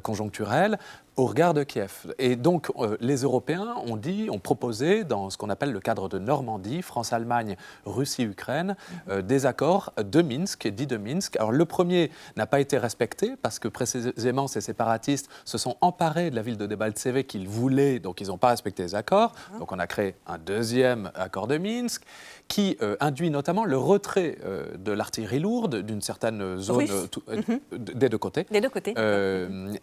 conjoncturels 0.02 0.80
au 1.18 1.26
regard 1.26 1.54
de 1.54 1.64
Kiev. 1.64 2.14
Et 2.20 2.36
donc, 2.38 2.72
euh, 2.80 2.96
les 3.02 3.18
Européens 3.24 3.76
ont 3.86 3.98
dit, 3.98 4.30
ont 4.32 4.40
proposé, 4.40 5.04
dans 5.04 5.30
ce 5.30 5.38
qu'on 5.38 5.50
appelle 5.50 5.72
le 5.74 5.82
cadre 5.82 6.08
de 6.08 6.18
Normandie, 6.20 6.82
France-Allemagne, 6.82 7.58
Russie-Ukraine, 7.86 8.76
euh, 9.10 9.22
des 9.22 9.46
accords 9.46 9.92
de 10.02 10.22
Minsk, 10.22 10.68
dits 10.70 10.88
de 10.88 10.96
Minsk. 10.98 11.36
Alors, 11.36 11.52
le 11.52 11.66
premier 11.66 12.12
n'a 12.38 12.48
pas 12.48 12.62
été 12.62 12.78
respecté 12.78 13.34
parce 13.42 13.60
que 13.60 13.68
précisément, 13.68 14.48
ces 14.48 14.62
séparatistes 14.62 15.30
se 15.44 15.58
sont 15.58 15.76
emparés 15.82 16.32
de 16.32 16.36
la 16.36 16.42
ville 16.42 16.58
de 16.58 16.66
Debaltseve 16.66 17.24
qu'ils 17.26 17.48
voulaient, 17.48 18.00
donc 18.00 18.22
ils 18.22 18.28
n'ont 18.28 18.38
pas 18.38 18.50
respecté 18.50 18.84
les 18.84 18.96
accords. 18.96 19.34
Donc, 19.60 19.72
on 19.74 19.80
a 19.80 19.88
créé 19.88 20.16
un 20.28 20.38
deuxième 20.38 21.12
accord 21.16 21.48
de 21.48 21.58
Minsk 21.58 22.04
qui 22.48 22.78
euh, 22.82 22.96
induit 23.02 23.30
notamment 23.30 23.66
le 23.66 23.78
retrait 23.78 24.38
de 24.78 24.92
l'artillerie 24.92 25.40
lourde 25.40 25.76
d'une 25.82 26.02
certaine 26.02 26.58
zone 26.58 26.86
tout- 27.12 27.24
Mhm. 27.28 27.60
des 27.78 28.10
deux 28.10 28.18
côtés. 28.18 28.46
Des 28.50 28.62
deux 28.62 28.70
côtés. 28.70 28.94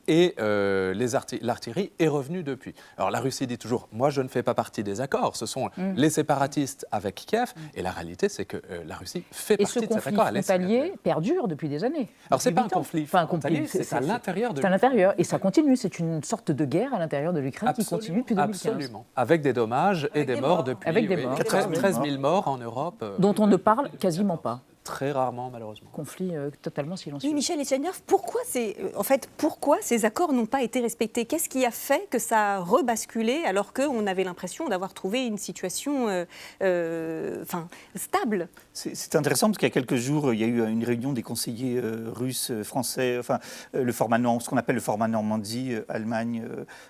Et 0.09 0.35
les 0.39 1.14
l'artillerie 1.41 1.93
est 1.99 2.09
revenue 2.09 2.43
depuis. 2.43 2.75
Alors 2.97 3.11
la 3.11 3.21
Russie 3.21 3.47
dit 3.47 3.59
toujours, 3.59 3.89
moi 3.93 4.11
je 4.11 4.23
ne 4.23 4.29
fais 4.29 4.43
pas 4.43 4.55
partie 4.55 4.83
des 4.83 5.01
accords, 5.01 5.37
ce 5.37 5.47
sont 5.47 5.69
Mm. 5.77 5.95
les 5.97 6.11
séparatistes 6.11 6.87
avec 6.91 7.14
Kiev. 7.14 7.53
Et 7.75 7.83
la 7.83 7.91
réalité, 7.91 8.29
c'est 8.29 8.45
que 8.45 8.57
euh, 8.71 8.83
la 8.87 8.97
Russie 8.97 9.25
fait 9.31 9.55
Et 9.55 9.59
partie 9.59 9.73
ce 9.75 9.79
de 9.81 9.85
cet 9.85 9.95
conflit 9.95 10.14
accord. 10.14 10.29
Elle 10.29 10.37
est 10.37 10.43
frontalier 10.43 10.93
perdure 11.03 11.49
depuis 11.49 11.69
des 11.69 11.85
années. 11.85 12.09
Alors, 12.31 12.41
c'est 12.41 12.53
pas 12.53 12.62
un 12.62 12.69
conflit 12.69 13.03
Enfin, 13.05 13.21
un 13.21 13.27
conflit, 13.27 13.66
c'est 13.66 13.93
à 13.93 14.01
l'intérieur 14.01 14.55
de 14.55 14.61
C'est 14.61 14.66
à 14.66 14.71
l'intérieur. 14.71 15.14
Et 15.19 15.25
ça 15.25 15.39
continue. 15.39 15.77
C'est 15.77 15.99
une 15.99 16.23
sorte 16.23 16.51
de 16.51 16.64
guerre 16.64 16.95
à 16.95 16.99
l'intérieur 16.99 17.33
de 17.33 17.41
l'Ukraine 17.41 17.73
qui 17.75 17.85
continue 17.85 18.21
depuis 18.21 18.35
2015. 18.35 18.66
Absolument. 18.73 19.07
Avec 19.16 19.43
des 19.43 19.53
dommages 19.53 20.09
et 20.14 20.25
des, 20.25 20.41
morts, 20.41 20.64
depuis. 20.64 20.89
Avec 20.89 21.09
des 21.09 21.16
oui, 21.16 21.27
morts. 21.27 21.39
13 21.39 21.69
13 21.73 22.01
000 22.03 22.19
morts 22.19 22.49
en 22.49 22.57
Europe. 22.59 23.01
euh, 23.03 23.16
Dont 23.19 23.35
on 23.39 23.47
ne 23.47 23.57
parle 23.57 23.91
quasiment 23.99 24.37
pas. 24.37 24.62
Très 24.89 25.12
rarement, 25.12 25.51
malheureusement. 25.51 25.91
Conflit 25.93 26.34
euh, 26.34 26.49
totalement 26.62 26.97
silencieux. 26.97 27.28
Oui, 27.28 27.34
Michel 27.34 27.61
Etchenierf, 27.61 28.01
pourquoi, 28.07 28.41
ces, 28.47 28.74
euh, 28.80 28.89
en 28.97 29.03
fait, 29.03 29.28
pourquoi 29.36 29.76
ces 29.82 30.07
accords 30.07 30.32
n'ont 30.32 30.47
pas 30.47 30.62
été 30.62 30.80
respectés? 30.80 31.26
Qu'est-ce 31.26 31.51
qui 31.51 31.66
a 31.66 31.70
fait 31.70 32.09
que 32.11 32.18
ça 32.18 32.55
a 32.55 32.59
rebasculé 32.61 33.43
alors 33.45 33.74
qu'on 33.74 34.07
avait 34.07 34.24
l'impression 34.24 34.66
d'avoir 34.66 34.95
trouvé 34.95 35.26
une 35.26 35.36
situation 35.36 36.09
euh, 36.09 36.24
euh, 36.62 37.43
enfin, 37.43 37.68
stable? 37.97 38.49
C'est 38.72 39.14
intéressant 39.14 39.49
parce 39.49 39.59
qu'il 39.59 39.68
y 39.68 39.70
a 39.70 39.74
quelques 39.74 39.97
jours, 39.97 40.32
il 40.32 40.41
y 40.41 40.45
a 40.45 40.47
eu 40.47 40.66
une 40.66 40.84
réunion 40.84 41.12
des 41.12 41.22
conseillers 41.22 41.78
euh, 41.82 42.11
russes, 42.11 42.51
français, 42.62 43.18
enfin 43.18 43.41
le 43.74 43.93
format 43.93 44.18
ce 44.41 44.49
qu'on 44.49 44.57
appelle 44.57 44.76
le 44.76 44.80
format 44.80 45.07
Normandie, 45.09 45.74
Allemagne 45.89 46.47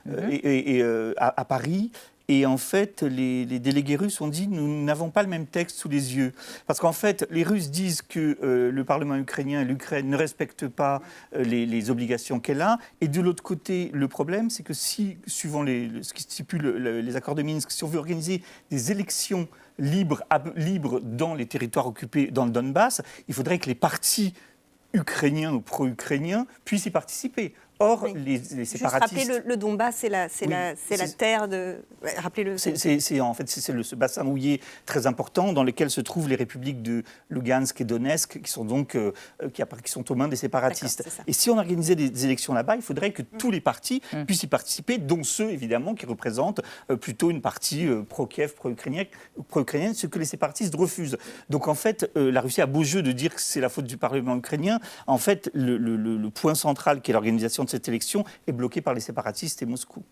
Mhm. 0.07 0.31
et, 0.31 0.35
et- 0.37 0.77
et, 0.77 0.83
euh, 0.83 1.15
à, 1.17 1.41
à 1.41 1.45
Paris. 1.45 1.91
Et 2.31 2.45
en 2.45 2.59
fait, 2.59 3.03
les, 3.03 3.47
délégués 3.47 3.97
russes 3.97 4.21
ont 4.21 4.29
dit 4.29 4.49
nous 4.49 4.85
n'avons 4.85 5.11
pas 5.11 5.23
le 5.23 5.31
même 5.31 5.47
texte 5.47 5.79
sous 5.79 5.89
les 5.89 6.15
yeux. 6.15 6.35
Parce 6.67 6.79
qu'en 6.79 6.93
fait, 6.93 7.27
les 7.31 7.43
Russes 7.43 7.71
disent 7.71 8.03
que 8.03 8.37
euh, 8.43 8.71
le 8.71 8.85
Parlement 8.85 9.17
ukrainien 9.17 9.63
et 9.63 9.65
l'Ukraine 9.65 10.11
ne 10.11 10.17
respectent 10.17 10.69
pas 10.69 11.01
euh, 11.35 11.43
les, 11.43 11.91
obligations 11.91 12.39
qu'elle 12.39 12.61
a. 12.61 12.79
Et 13.01 13.09
de 13.09 13.23
l'autre 13.23 13.43
côté, 13.43 13.91
le 13.95 14.09
problème, 14.09 14.51
c'est 14.51 14.63
que 14.63 14.75
si, 14.75 15.17
suivant 15.27 15.63
les, 15.63 15.87
le- 15.89 16.03
ce 16.03 16.13
qui 16.13 16.23
stipule 16.23 16.61
le- 16.63 17.01
les 17.01 17.17
accords 17.17 17.35
de 17.35 17.43
Minsk, 17.43 17.71
si 17.71 17.83
on 17.85 17.89
veut 17.89 17.99
organiser 17.99 18.43
des 18.71 18.93
élections 18.93 19.49
libres 19.79 20.23
dans 21.03 21.35
les 21.35 21.47
territoires 21.47 21.87
occupés 21.87 22.31
dans 22.31 22.45
le 22.45 22.51
Donbass, 22.51 23.01
il 23.29 23.35
faudrait 23.35 23.59
que 23.59 23.69
les 23.69 23.75
partis 23.75 24.35
ukrainiens 24.93 25.53
ou 25.53 25.61
pro-ukrainiens 25.61 26.47
puissent 26.65 26.87
y 26.87 26.91
participer. 26.91 27.55
Or, 27.81 28.07
les, 28.07 28.15
les 28.15 28.39
Juste 28.65 28.83
rappeler 28.83 29.21
séparatistes... 29.21 29.29
le, 29.29 29.43
le 29.51 29.57
Donbass, 29.57 29.97
c'est 29.97 30.09
la, 30.09 30.27
Oui, 30.27 30.49
terre 31.17 31.47
de. 31.49 31.77
ouais, 32.03 32.15
Rappelez-le. 32.19 32.59
C'est- 32.59 33.21
en 33.21 33.35
fait 33.35 33.49
c'est 33.49 33.61
ce 33.61 33.95
bassin 33.95 34.25
mouillé 34.25 34.61
très 34.87 35.07
important 35.07 35.53
dans 35.53 35.63
lequel 35.65 35.89
se 35.91 36.01
trouvent 36.01 36.29
les 36.29 36.35
républiques 36.37 36.83
de 36.83 37.03
Lugansk 37.31 37.81
et 37.81 37.85
Donetsk 37.85 38.41
qui 38.43 38.51
sont 38.51 38.65
donc 38.65 38.95
euh, 38.95 39.13
euh, 39.43 39.49
qui, 39.51 39.63
sont 39.91 40.11
aux 40.11 40.15
mains 40.15 40.29
des 40.29 40.37
séparatistes. 40.37 41.09
Et 41.27 41.33
si 41.33 41.51
on 41.51 41.59
organisait 41.59 41.95
des, 41.95 42.11
des 42.11 42.25
élections 42.25 42.53
là-bas, 42.53 42.77
il 42.77 42.83
faudrait 42.83 43.13
que 43.13 43.23
tous 43.23 43.51
les 43.51 43.61
partis 43.61 44.03
puissent 44.27 44.43
y 44.43 44.47
participer, 44.49 44.99
dont 44.99 45.23
ceux 45.23 45.51
évidemment 45.51 45.95
qui 45.95 46.07
représentent 46.07 46.61
euh, 46.91 46.97
plutôt 46.97 47.31
une 47.31 47.41
partie 47.41 47.87
euh, 47.87 48.03
pro-Kiev, 48.03 48.55
pro-ukrainienne, 48.55 49.95
ce 49.95 50.07
que 50.07 50.19
les 50.19 50.25
séparatistes 50.25 50.75
refusent. 50.75 51.17
Donc 51.49 51.69
en 51.69 51.75
fait, 51.75 52.11
euh, 52.17 52.31
la 52.33 52.41
Russie 52.41 52.61
a 52.61 52.67
beau 52.67 52.83
jeu 52.83 53.03
de 53.03 53.13
dire 53.13 53.35
que 53.35 53.41
c'est 53.41 53.61
la 53.61 53.69
faute 53.69 53.85
du 53.87 53.97
Parlement 53.97 54.37
ukrainien. 54.37 54.81
En 55.07 55.19
fait, 55.19 55.51
le, 55.55 55.77
le- 55.77 55.97
le- 55.97 56.17
le 56.17 56.31
point 56.31 56.55
central 56.55 57.01
qui 57.01 57.11
est 57.11 57.15
l'organisation 57.15 57.65
cette 57.71 57.89
élection 57.89 58.25
est 58.47 58.53
bloqué 58.53 58.81
par 58.81 58.95
les 58.95 59.01
séparatistes 59.01 59.63
et 59.63 59.67
Moscou. 59.67 60.03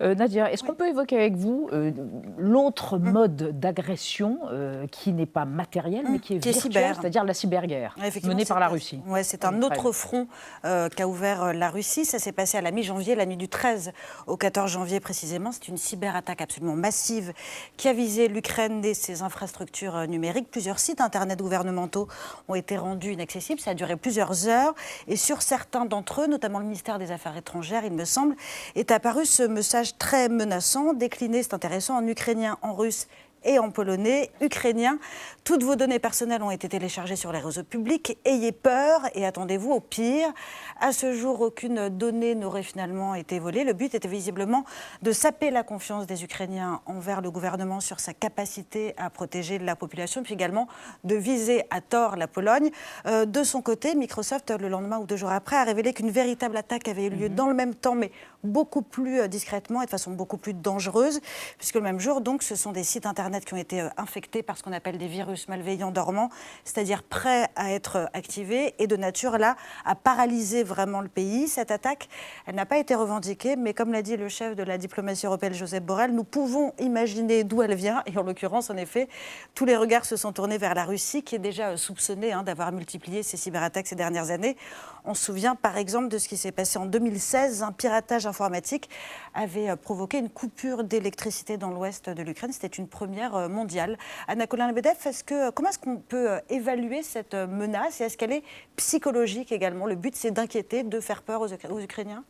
Euh, 0.00 0.14
Nadia, 0.14 0.52
est-ce 0.52 0.62
qu'on 0.62 0.74
peut 0.74 0.88
évoquer 0.88 1.16
avec 1.16 1.36
vous 1.36 1.68
euh, 1.72 1.90
l'autre 2.38 2.94
Hum. 2.94 3.10
mode 3.12 3.58
d'agression 3.60 4.38
euh, 4.50 4.86
qui 4.88 5.12
n'est 5.12 5.26
pas 5.26 5.44
matériel, 5.44 6.04
mais 6.08 6.18
qui 6.18 6.34
est 6.34 6.38
Qui 6.40 6.48
est 6.48 6.52
virtuel, 6.52 6.72
cyber. 6.72 6.96
c'est-à-dire 7.00 7.24
la 7.24 7.34
cyberguerre, 7.34 7.96
menée 8.24 8.44
par 8.44 8.60
la 8.60 8.68
Russie? 8.68 9.00
Ouais, 9.06 9.22
c'est 9.22 9.44
un 9.44 9.62
autre 9.62 9.92
front 9.92 10.26
qu'a 10.62 11.06
ouvert 11.06 11.52
la 11.52 11.70
Russie. 11.70 12.04
Ça 12.04 12.18
s'est 12.18 12.32
passé 12.32 12.58
à 12.58 12.60
la 12.60 12.70
mi-janvier, 12.70 13.14
la 13.14 13.26
nuit 13.26 13.36
du 13.36 13.48
13 13.48 13.92
au 14.26 14.36
14 14.36 14.70
janvier 14.70 15.00
précisément. 15.00 15.52
C'est 15.52 15.68
une 15.68 15.76
cyberattaque 15.76 16.40
absolument 16.40 16.76
massive 16.76 17.32
qui 17.76 17.88
a 17.88 17.92
visé 17.92 18.28
l'Ukraine 18.28 18.84
et 18.84 18.94
ses 18.94 19.22
infrastructures 19.22 20.06
numériques. 20.06 20.50
Plusieurs 20.50 20.78
sites 20.78 21.00
internet 21.00 21.40
gouvernementaux 21.40 22.08
ont 22.48 22.54
été 22.54 22.76
rendus 22.76 23.12
inaccessibles. 23.12 23.60
Ça 23.60 23.72
a 23.72 23.74
duré 23.74 23.96
plusieurs 23.96 24.48
heures. 24.48 24.74
Et 25.08 25.16
sur 25.16 25.42
certains 25.42 25.84
d'entre 25.84 26.22
eux, 26.22 26.26
notamment 26.26 26.58
le 26.58 26.64
ministère 26.64 26.98
des 26.98 27.10
Affaires 27.10 27.36
étrangères, 27.36 27.84
il 27.84 27.92
me 27.92 28.04
semble, 28.04 28.34
est 28.74 28.90
apparu 28.90 29.24
ce 29.24 29.42
message 29.62 29.96
très 29.96 30.28
menaçant, 30.28 30.92
décliné, 30.92 31.40
c'est 31.44 31.54
intéressant, 31.54 31.96
en 31.96 32.04
ukrainien, 32.08 32.58
en 32.62 32.74
russe 32.74 33.06
et 33.44 33.58
en 33.58 33.70
polonais, 33.70 34.30
ukrainien. 34.40 34.98
Toutes 35.44 35.62
vos 35.62 35.76
données 35.76 35.98
personnelles 35.98 36.42
ont 36.42 36.50
été 36.50 36.68
téléchargées 36.68 37.16
sur 37.16 37.32
les 37.32 37.40
réseaux 37.40 37.64
publics. 37.64 38.18
Ayez 38.24 38.52
peur 38.52 39.02
et 39.14 39.26
attendez-vous 39.26 39.72
au 39.72 39.80
pire. 39.80 40.32
À 40.80 40.92
ce 40.92 41.12
jour, 41.12 41.40
aucune 41.40 41.88
donnée 41.88 42.34
n'aurait 42.34 42.62
finalement 42.62 43.14
été 43.14 43.38
volée. 43.38 43.64
Le 43.64 43.72
but 43.72 43.94
était 43.94 44.08
visiblement 44.08 44.64
de 45.02 45.12
saper 45.12 45.50
la 45.50 45.62
confiance 45.62 46.06
des 46.06 46.24
Ukrainiens 46.24 46.80
envers 46.86 47.20
le 47.20 47.30
gouvernement 47.30 47.80
sur 47.80 48.00
sa 48.00 48.14
capacité 48.14 48.94
à 48.96 49.10
protéger 49.10 49.58
la 49.58 49.76
population, 49.76 50.22
puis 50.22 50.34
également 50.34 50.68
de 51.04 51.16
viser 51.16 51.64
à 51.70 51.80
tort 51.80 52.16
la 52.16 52.28
Pologne. 52.28 52.70
Euh, 53.06 53.26
de 53.26 53.42
son 53.42 53.62
côté, 53.62 53.94
Microsoft, 53.94 54.50
le 54.50 54.68
lendemain 54.68 54.98
ou 54.98 55.06
deux 55.06 55.16
jours 55.16 55.30
après, 55.30 55.56
a 55.56 55.64
révélé 55.64 55.92
qu'une 55.92 56.10
véritable 56.10 56.56
attaque 56.56 56.88
avait 56.88 57.06
eu 57.06 57.10
lieu 57.10 57.28
dans 57.28 57.46
le 57.46 57.54
même 57.54 57.74
temps, 57.74 57.94
mais 57.94 58.12
beaucoup 58.44 58.82
plus 58.82 59.20
euh, 59.20 59.28
discrètement 59.28 59.82
et 59.82 59.84
de 59.84 59.90
façon 59.90 60.12
beaucoup 60.12 60.36
plus 60.36 60.54
dangereuse, 60.54 61.20
puisque 61.58 61.76
le 61.76 61.80
même 61.80 62.00
jour, 62.00 62.20
donc, 62.20 62.42
ce 62.42 62.56
sont 62.56 62.72
des 62.72 62.84
sites 62.84 63.06
internet 63.06 63.44
qui 63.44 63.54
ont 63.54 63.58
été 63.58 63.80
euh, 63.80 63.88
infectés 63.96 64.42
par 64.42 64.56
ce 64.56 64.62
qu'on 64.62 64.72
appelle 64.72 64.98
des 64.98 65.06
virus 65.06 65.48
malveillants 65.48 65.90
dormants, 65.90 66.30
c'est-à-dire 66.64 67.02
prêts 67.02 67.48
à 67.56 67.72
être 67.72 67.96
euh, 67.96 68.06
activés 68.12 68.74
et 68.78 68.86
de 68.86 68.96
nature 68.96 69.38
là 69.38 69.56
à 69.84 69.94
paralyser 69.94 70.62
vraiment 70.62 71.00
le 71.00 71.08
pays. 71.08 71.48
Cette 71.48 71.70
attaque, 71.70 72.08
elle 72.46 72.54
n'a 72.54 72.66
pas 72.66 72.78
été 72.78 72.94
revendiquée, 72.94 73.56
mais 73.56 73.74
comme 73.74 73.92
l'a 73.92 74.02
dit 74.02 74.16
le 74.16 74.28
chef 74.28 74.56
de 74.56 74.62
la 74.62 74.78
diplomatie 74.78 75.26
européenne, 75.26 75.54
Joseph 75.54 75.82
Borrell, 75.82 76.12
nous 76.12 76.24
pouvons 76.24 76.72
imaginer 76.78 77.44
d'où 77.44 77.62
elle 77.62 77.74
vient. 77.74 78.02
Et 78.06 78.16
en 78.18 78.22
l'occurrence, 78.22 78.70
en 78.70 78.76
effet, 78.76 79.08
tous 79.54 79.64
les 79.64 79.76
regards 79.76 80.04
se 80.04 80.16
sont 80.16 80.32
tournés 80.32 80.58
vers 80.58 80.74
la 80.74 80.84
Russie, 80.84 81.22
qui 81.22 81.36
est 81.36 81.40
déjà 81.40 81.76
soupçonnée 81.76 82.32
hein, 82.32 82.42
d'avoir 82.42 82.72
multiplié 82.72 83.22
ces 83.22 83.36
cyberattaques 83.36 83.86
ces 83.86 83.94
dernières 83.94 84.30
années. 84.30 84.56
On 85.04 85.14
se 85.14 85.24
souvient 85.24 85.56
par 85.56 85.76
exemple 85.78 86.08
de 86.08 86.18
ce 86.18 86.28
qui 86.28 86.36
s'est 86.36 86.52
passé 86.52 86.78
en 86.78 86.86
2016. 86.86 87.62
Un 87.64 87.72
piratage 87.72 88.24
informatique 88.26 88.88
avait 89.34 89.70
euh, 89.70 89.76
provoqué 89.76 90.18
une 90.18 90.30
coupure 90.30 90.84
d'électricité 90.84 91.56
dans 91.56 91.70
l'ouest 91.70 92.08
de 92.08 92.22
l'Ukraine. 92.22 92.52
C'était 92.52 92.68
une 92.68 92.86
première 92.86 93.34
euh, 93.34 93.48
mondiale. 93.48 93.98
Anna 94.28 94.46
Colin-Lebedev, 94.46 94.94
que, 95.26 95.50
comment 95.50 95.70
est-ce 95.70 95.78
qu'on 95.80 95.96
peut 95.96 96.30
euh, 96.32 96.38
évaluer 96.50 97.02
cette 97.02 97.34
euh, 97.34 97.48
menace 97.48 98.00
et 98.00 98.04
est-ce 98.04 98.16
qu'elle 98.16 98.32
est 98.32 98.44
psychologique 98.76 99.50
également? 99.50 99.86
Le 99.86 99.96
but, 99.96 100.14
c'est 100.14 100.30
d'inquiéter, 100.30 100.84
de 100.84 101.00
faire 101.00 101.22
peur 101.22 101.40
aux, 101.40 101.48
Ukra- 101.48 101.70
aux 101.72 101.80
Ukrainiens? 101.80 102.22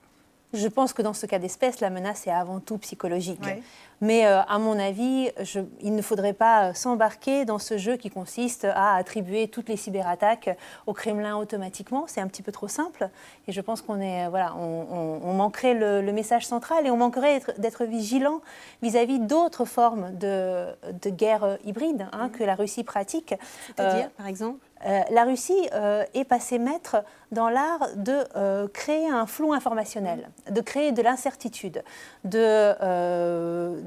Je 0.54 0.68
pense 0.68 0.92
que 0.92 1.00
dans 1.00 1.14
ce 1.14 1.24
cas 1.26 1.38
d'espèce, 1.38 1.80
la 1.80 1.88
menace 1.88 2.26
est 2.26 2.30
avant 2.30 2.60
tout 2.60 2.76
psychologique. 2.78 3.40
Ouais. 3.44 3.62
Mais 4.02 4.26
euh, 4.26 4.42
à 4.42 4.58
mon 4.58 4.78
avis, 4.78 5.30
je- 5.40 5.60
il 5.80 5.94
ne 5.94 6.02
faudrait 6.02 6.32
pas 6.34 6.74
s'embarquer 6.74 7.44
dans 7.46 7.58
ce 7.60 7.78
jeu 7.78 7.96
qui 7.96 8.10
consiste 8.10 8.64
à 8.66 8.96
attribuer 8.96 9.46
toutes 9.48 9.68
les 9.68 9.76
cyberattaques 9.78 10.50
au 10.86 10.92
Kremlin 10.92 11.36
automatiquement. 11.36 12.04
C'est 12.08 12.20
un 12.20 12.26
petit 12.26 12.42
peu 12.42 12.52
trop 12.52 12.68
simple. 12.68 13.08
Et 13.46 13.52
je 13.52 13.60
pense 13.60 13.80
qu'on 13.80 14.00
est, 14.00 14.26
euh, 14.26 14.28
voilà, 14.28 14.54
on, 14.56 14.86
on- 14.92 15.20
on 15.30 15.32
manquerait 15.34 15.74
le, 15.74 16.02
le 16.02 16.12
message 16.12 16.44
central 16.46 16.84
et 16.86 16.90
on 16.90 16.96
manquerait 16.96 17.36
être- 17.36 17.58
d'être 17.60 17.84
vigilant 17.84 18.40
vis-à-vis 18.82 19.20
d'autres 19.20 19.64
formes 19.64 20.12
de, 20.18 20.66
de 21.00 21.08
guerre 21.10 21.44
euh, 21.44 21.56
hybride 21.64 22.06
hein, 22.12 22.28
que 22.28 22.42
la 22.44 22.56
Russie 22.56 22.84
pratique. 22.84 23.34
C'est-à-dire, 23.76 24.06
Euh, 24.06 24.08
par 24.18 24.26
exemple? 24.26 24.58
euh, 24.84 25.00
la 25.10 25.22
Russie 25.22 25.68
euh, 25.74 26.04
est 26.12 26.24
passée 26.24 26.58
maître 26.58 26.96
dans 27.30 27.48
l'art 27.48 27.86
de 27.96 28.24
euh, 28.34 28.66
créer 28.66 29.08
un 29.08 29.26
flou 29.26 29.52
informationnel, 29.52 30.28
de 30.50 30.60
créer 30.60 30.90
de 30.90 31.00
l'incertitude, 31.02 31.84
de, 32.24 32.40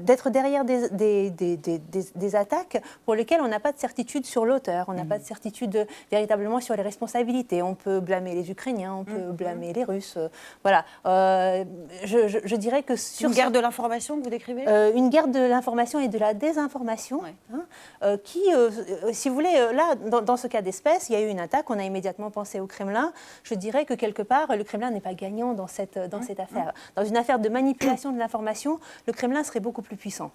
d'être 0.06 0.30
derrière 0.30 0.64
des, 0.64 0.88
des- 0.90 1.30
des- 1.30 1.56
des- 1.58 2.36
attaques 2.36 2.82
pour 3.04 3.14
lesquelles 3.14 3.40
on 3.42 3.48
n'a 3.48 3.60
pas 3.60 3.72
de 3.72 3.78
certitude 3.78 4.24
sur 4.26 4.44
l'auteur, 4.46 4.86
on 4.88 4.92
n'a 4.94 5.04
pas 5.04 5.18
de 5.18 5.24
certitude 5.24 5.86
véritablement 6.10 6.60
sur 6.60 6.74
les 6.76 6.82
responsabilités. 6.82 7.62
On 7.62 7.74
peut 7.74 8.00
blâmer 8.00 8.34
les 8.34 8.50
Ukrainiens, 8.50 8.94
on 8.94 9.04
peut 9.04 9.32
blâmer 9.32 9.72
les 9.72 9.84
Russes. 9.84 10.14
euh, 10.16 10.28
voilà. 10.62 10.84
Euh, 11.06 11.64
je, 12.04 12.28
je- 12.28 12.38
je 12.44 12.56
dirais 12.56 12.82
que 12.82 12.96
sur 12.96 13.28
Une 13.28 13.34
guerre 13.34 13.50
de 13.50 13.58
l'information 13.58 14.18
que 14.18 14.24
vous 14.24 14.30
décrivez? 14.30 14.64
Euh, 14.68 14.92
une 14.94 15.08
guerre 15.10 15.28
de 15.28 15.38
l'information 15.40 15.98
et 16.00 16.08
de 16.08 16.18
la 16.18 16.34
désinformation, 16.34 17.20
hein, 17.52 17.60
euh, 18.02 18.16
qui, 18.22 18.42
euh, 18.54 18.70
euh, 19.04 19.10
si 19.12 19.28
vous 19.28 19.34
voulez, 19.34 19.54
euh, 19.56 19.72
là, 19.72 19.94
dans, 19.94 20.22
dans 20.22 20.36
ce 20.36 20.46
cas 20.46 20.62
d'espèce, 20.62 21.08
il 21.08 21.12
y 21.14 21.16
a 21.16 21.20
eu 21.20 21.28
une 21.28 21.40
attaque, 21.40 21.68
on 21.70 21.78
a 21.78 21.82
immédiatement 21.84 22.30
pensé 22.30 22.60
au 22.60 22.66
Kremlin. 22.66 23.12
Je 23.42 23.54
dirais 23.54 23.84
que 23.84 23.94
quelque 23.94 24.22
part, 24.22 24.54
le 24.56 24.64
Kremlin 24.64 24.90
n'est 24.90 25.00
pas 25.00 25.14
gagnant 25.14 25.52
dans 25.54 25.66
cette, 25.66 25.98
dans 25.98 26.22
cette 26.22 26.40
affaire. 26.40 26.72
Dans 26.94 27.04
une 27.04 27.16
affaire 27.16 27.38
de 27.38 27.48
manipulation 27.48 28.12
de 28.12 28.18
l'information, 28.18 28.78
le 29.06 29.12
Kremlin 29.12 29.42
serait 29.44 29.60
beaucoup 29.60 29.82
plus 29.82 29.95
puissant. 29.96 30.32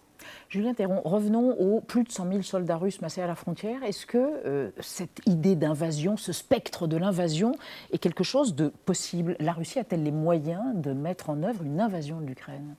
Julien 0.49 0.73
Théron, 0.73 1.01
revenons 1.03 1.51
aux 1.59 1.81
plus 1.81 2.03
de 2.03 2.11
100 2.11 2.27
000 2.29 2.41
soldats 2.41 2.77
russes 2.77 3.01
massés 3.01 3.21
à 3.21 3.27
la 3.27 3.35
frontière. 3.35 3.83
Est-ce 3.83 4.05
que 4.05 4.17
euh, 4.17 4.69
cette 4.79 5.21
idée 5.25 5.55
d'invasion, 5.55 6.17
ce 6.17 6.31
spectre 6.31 6.87
de 6.87 6.97
l'invasion, 6.97 7.53
est 7.91 7.97
quelque 7.97 8.23
chose 8.23 8.55
de 8.55 8.67
possible? 8.67 9.35
La 9.39 9.53
Russie 9.53 9.79
a-t-elle 9.79 10.03
les 10.03 10.11
moyens 10.11 10.75
de 10.75 10.93
mettre 10.93 11.29
en 11.29 11.41
œuvre 11.43 11.63
une 11.63 11.79
invasion 11.79 12.19
de 12.19 12.25
l'Ukraine? 12.25 12.75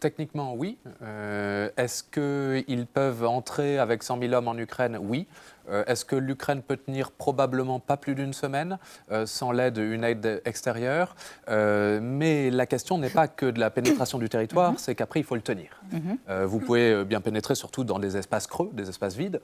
Techniquement, 0.00 0.54
oui. 0.54 0.78
Euh, 1.02 1.70
Est-ce 1.76 2.02
qu'ils 2.02 2.86
peuvent 2.86 3.24
entrer 3.24 3.78
avec 3.78 4.02
100 4.02 4.18
000 4.18 4.32
hommes 4.32 4.48
en 4.48 4.58
Ukraine? 4.58 4.98
Oui. 5.00 5.28
Euh, 5.70 5.84
Est-ce 5.86 6.04
que 6.04 6.16
l'Ukraine 6.16 6.62
peut 6.62 6.76
tenir 6.76 7.10
Probablement 7.12 7.80
pas 7.80 7.96
plus 7.96 8.14
d'une 8.14 8.32
semaine 8.32 8.78
euh, 9.10 9.26
sans 9.26 9.52
l'aide, 9.52 9.78
une 9.78 10.04
aide 10.04 10.42
extérieure. 10.44 11.14
Euh, 11.48 12.00
mais 12.02 12.50
la 12.50 12.66
question 12.66 12.98
n'est 12.98 13.10
pas 13.10 13.28
que 13.28 13.46
de 13.46 13.60
la 13.60 13.70
pénétration 13.70 14.18
du 14.18 14.28
territoire, 14.28 14.74
c'est 14.78 14.94
qu'après, 14.94 15.20
il 15.20 15.24
faut 15.24 15.34
le 15.34 15.42
tenir. 15.42 15.80
Euh, 16.28 16.46
vous 16.46 16.58
pouvez 16.58 17.04
bien 17.04 17.20
pénétrer 17.20 17.54
surtout 17.54 17.84
dans 17.84 17.98
des 17.98 18.16
espaces 18.16 18.46
creux, 18.46 18.70
des 18.72 18.88
espaces 18.88 19.16
vides. 19.16 19.40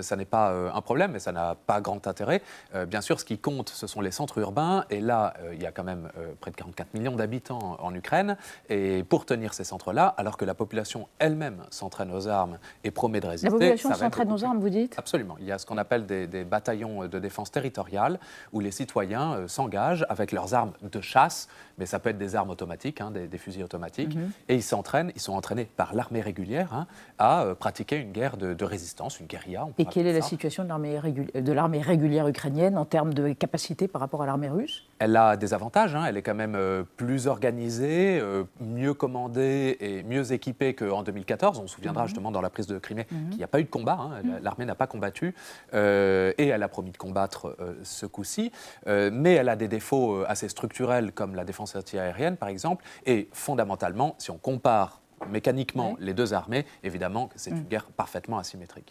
Ça 0.00 0.16
n'est 0.16 0.24
pas 0.24 0.52
un 0.74 0.80
problème, 0.80 1.12
mais 1.12 1.18
ça 1.18 1.32
n'a 1.32 1.56
pas 1.66 1.80
grand 1.80 2.06
intérêt. 2.06 2.42
Bien 2.88 3.00
sûr, 3.00 3.20
ce 3.20 3.24
qui 3.24 3.38
compte, 3.38 3.68
ce 3.68 3.86
sont 3.86 4.00
les 4.00 4.10
centres 4.10 4.38
urbains. 4.38 4.84
Et 4.90 5.00
là, 5.00 5.34
il 5.52 5.62
y 5.62 5.66
a 5.66 5.72
quand 5.72 5.84
même 5.84 6.08
près 6.40 6.50
de 6.50 6.56
44 6.56 6.94
millions 6.94 7.16
d'habitants 7.16 7.76
en 7.80 7.94
Ukraine. 7.94 8.36
Et 8.68 9.04
pour 9.04 9.26
tenir 9.26 9.54
ces 9.54 9.64
centres-là, 9.64 10.14
alors 10.16 10.36
que 10.36 10.44
la 10.44 10.54
population 10.54 11.08
elle-même 11.18 11.62
s'entraîne 11.70 12.12
aux 12.12 12.28
armes 12.28 12.58
et 12.82 12.90
promet 12.90 13.20
de 13.20 13.26
résister, 13.26 13.48
La 13.48 13.52
population 13.52 13.94
s'entraîne 13.94 14.32
aux 14.32 14.44
armes, 14.44 14.60
vous 14.60 14.70
dites? 14.70 14.94
Absolument. 14.98 15.36
Il 15.40 15.46
y 15.46 15.52
a 15.52 15.53
ce 15.58 15.66
qu'on 15.66 15.78
appelle 15.78 16.06
des, 16.06 16.26
des 16.26 16.44
bataillons 16.44 17.06
de 17.06 17.18
défense 17.18 17.50
territoriale 17.50 18.18
où 18.52 18.60
les 18.60 18.70
citoyens 18.70 19.34
euh, 19.34 19.48
s'engagent 19.48 20.04
avec 20.08 20.32
leurs 20.32 20.54
armes 20.54 20.72
de 20.82 21.00
chasse, 21.00 21.48
mais 21.78 21.86
ça 21.86 21.98
peut 21.98 22.10
être 22.10 22.18
des 22.18 22.36
armes 22.36 22.50
automatiques, 22.50 23.00
hein, 23.00 23.10
des, 23.10 23.26
des 23.26 23.38
fusils 23.38 23.62
automatiques, 23.64 24.14
Mhm. 24.14 24.30
et 24.48 24.54
ils 24.56 24.62
s'entraînent, 24.62 25.12
ils 25.14 25.20
sont 25.20 25.32
entraînés 25.34 25.64
par 25.76 25.94
l'armée 25.94 26.20
régulière 26.20 26.72
hein, 26.74 26.86
à 27.18 27.42
euh, 27.42 27.54
pratiquer 27.54 27.96
une 27.96 28.12
guerre 28.12 28.36
de, 28.36 28.54
de 28.54 28.64
résistance, 28.64 29.18
une 29.20 29.26
guérilla. 29.26 29.66
Et 29.78 29.84
quelle 29.86 30.06
est 30.06 30.12
la 30.12 30.22
situation 30.22 30.64
de 30.64 31.52
l'armée 31.52 31.80
régulière 31.80 32.28
ukrainienne 32.28 32.76
en 32.78 32.84
termes 32.84 33.14
de 33.14 33.32
capacité 33.32 33.88
par 33.88 34.00
rapport 34.00 34.22
à 34.22 34.26
l'armée 34.26 34.48
russe? 34.48 34.84
Elle 34.98 35.16
a 35.16 35.36
des 35.36 35.52
avantages, 35.54 35.94
hein. 35.96 36.04
elle 36.06 36.16
est 36.16 36.22
quand 36.22 36.34
même 36.34 36.54
euh, 36.54 36.82
plus 36.96 37.26
organisée, 37.26 38.18
euh, 38.20 38.44
mieux 38.60 38.94
commandée 38.94 39.76
et 39.80 40.02
mieux 40.02 40.32
équipée 40.32 40.74
qu'en 40.74 41.02
2014. 41.02 41.58
On 41.58 41.66
se 41.66 41.74
souviendra 41.74 42.02
Mhm. 42.02 42.08
justement 42.08 42.30
dans 42.30 42.40
la 42.40 42.50
prise 42.50 42.66
de 42.66 42.78
Crimée 42.78 43.06
Mhm. 43.10 43.28
qu'il 43.30 43.38
n'y 43.38 43.44
a 43.44 43.48
pas 43.48 43.60
eu 43.60 43.64
de 43.64 43.70
combat. 43.70 43.98
La- 44.24 44.40
l'armée 44.40 44.64
n'a 44.64 44.74
pas 44.74 44.86
combattu 44.86 45.34
euh, 45.72 46.32
et 46.38 46.48
elle 46.48 46.62
a 46.62 46.68
promis 46.68 46.90
de 46.90 46.96
combattre 46.96 47.56
euh, 47.60 47.74
ce 47.82 48.06
coup-ci. 48.06 48.52
Euh, 48.86 49.10
mais 49.12 49.34
elle 49.34 49.48
a 49.48 49.56
des 49.56 49.68
défauts 49.68 50.16
euh, 50.16 50.26
assez 50.28 50.48
structurels 50.48 51.12
comme 51.12 51.34
la 51.34 51.44
défense 51.44 51.76
antiaérienne 51.76 52.36
par 52.36 52.48
exemple. 52.48 52.84
Et 53.06 53.28
fondamentalement, 53.32 54.14
si 54.18 54.30
on 54.30 54.38
compare 54.38 55.00
mécaniquement 55.30 55.96
les 56.00 56.12
deux 56.12 56.34
armées, 56.34 56.66
évidemment 56.82 57.28
que 57.28 57.34
c'est 57.36 57.50
une 57.50 57.62
guerre 57.62 57.86
parfaitement 57.86 58.38
asymétrique. 58.38 58.90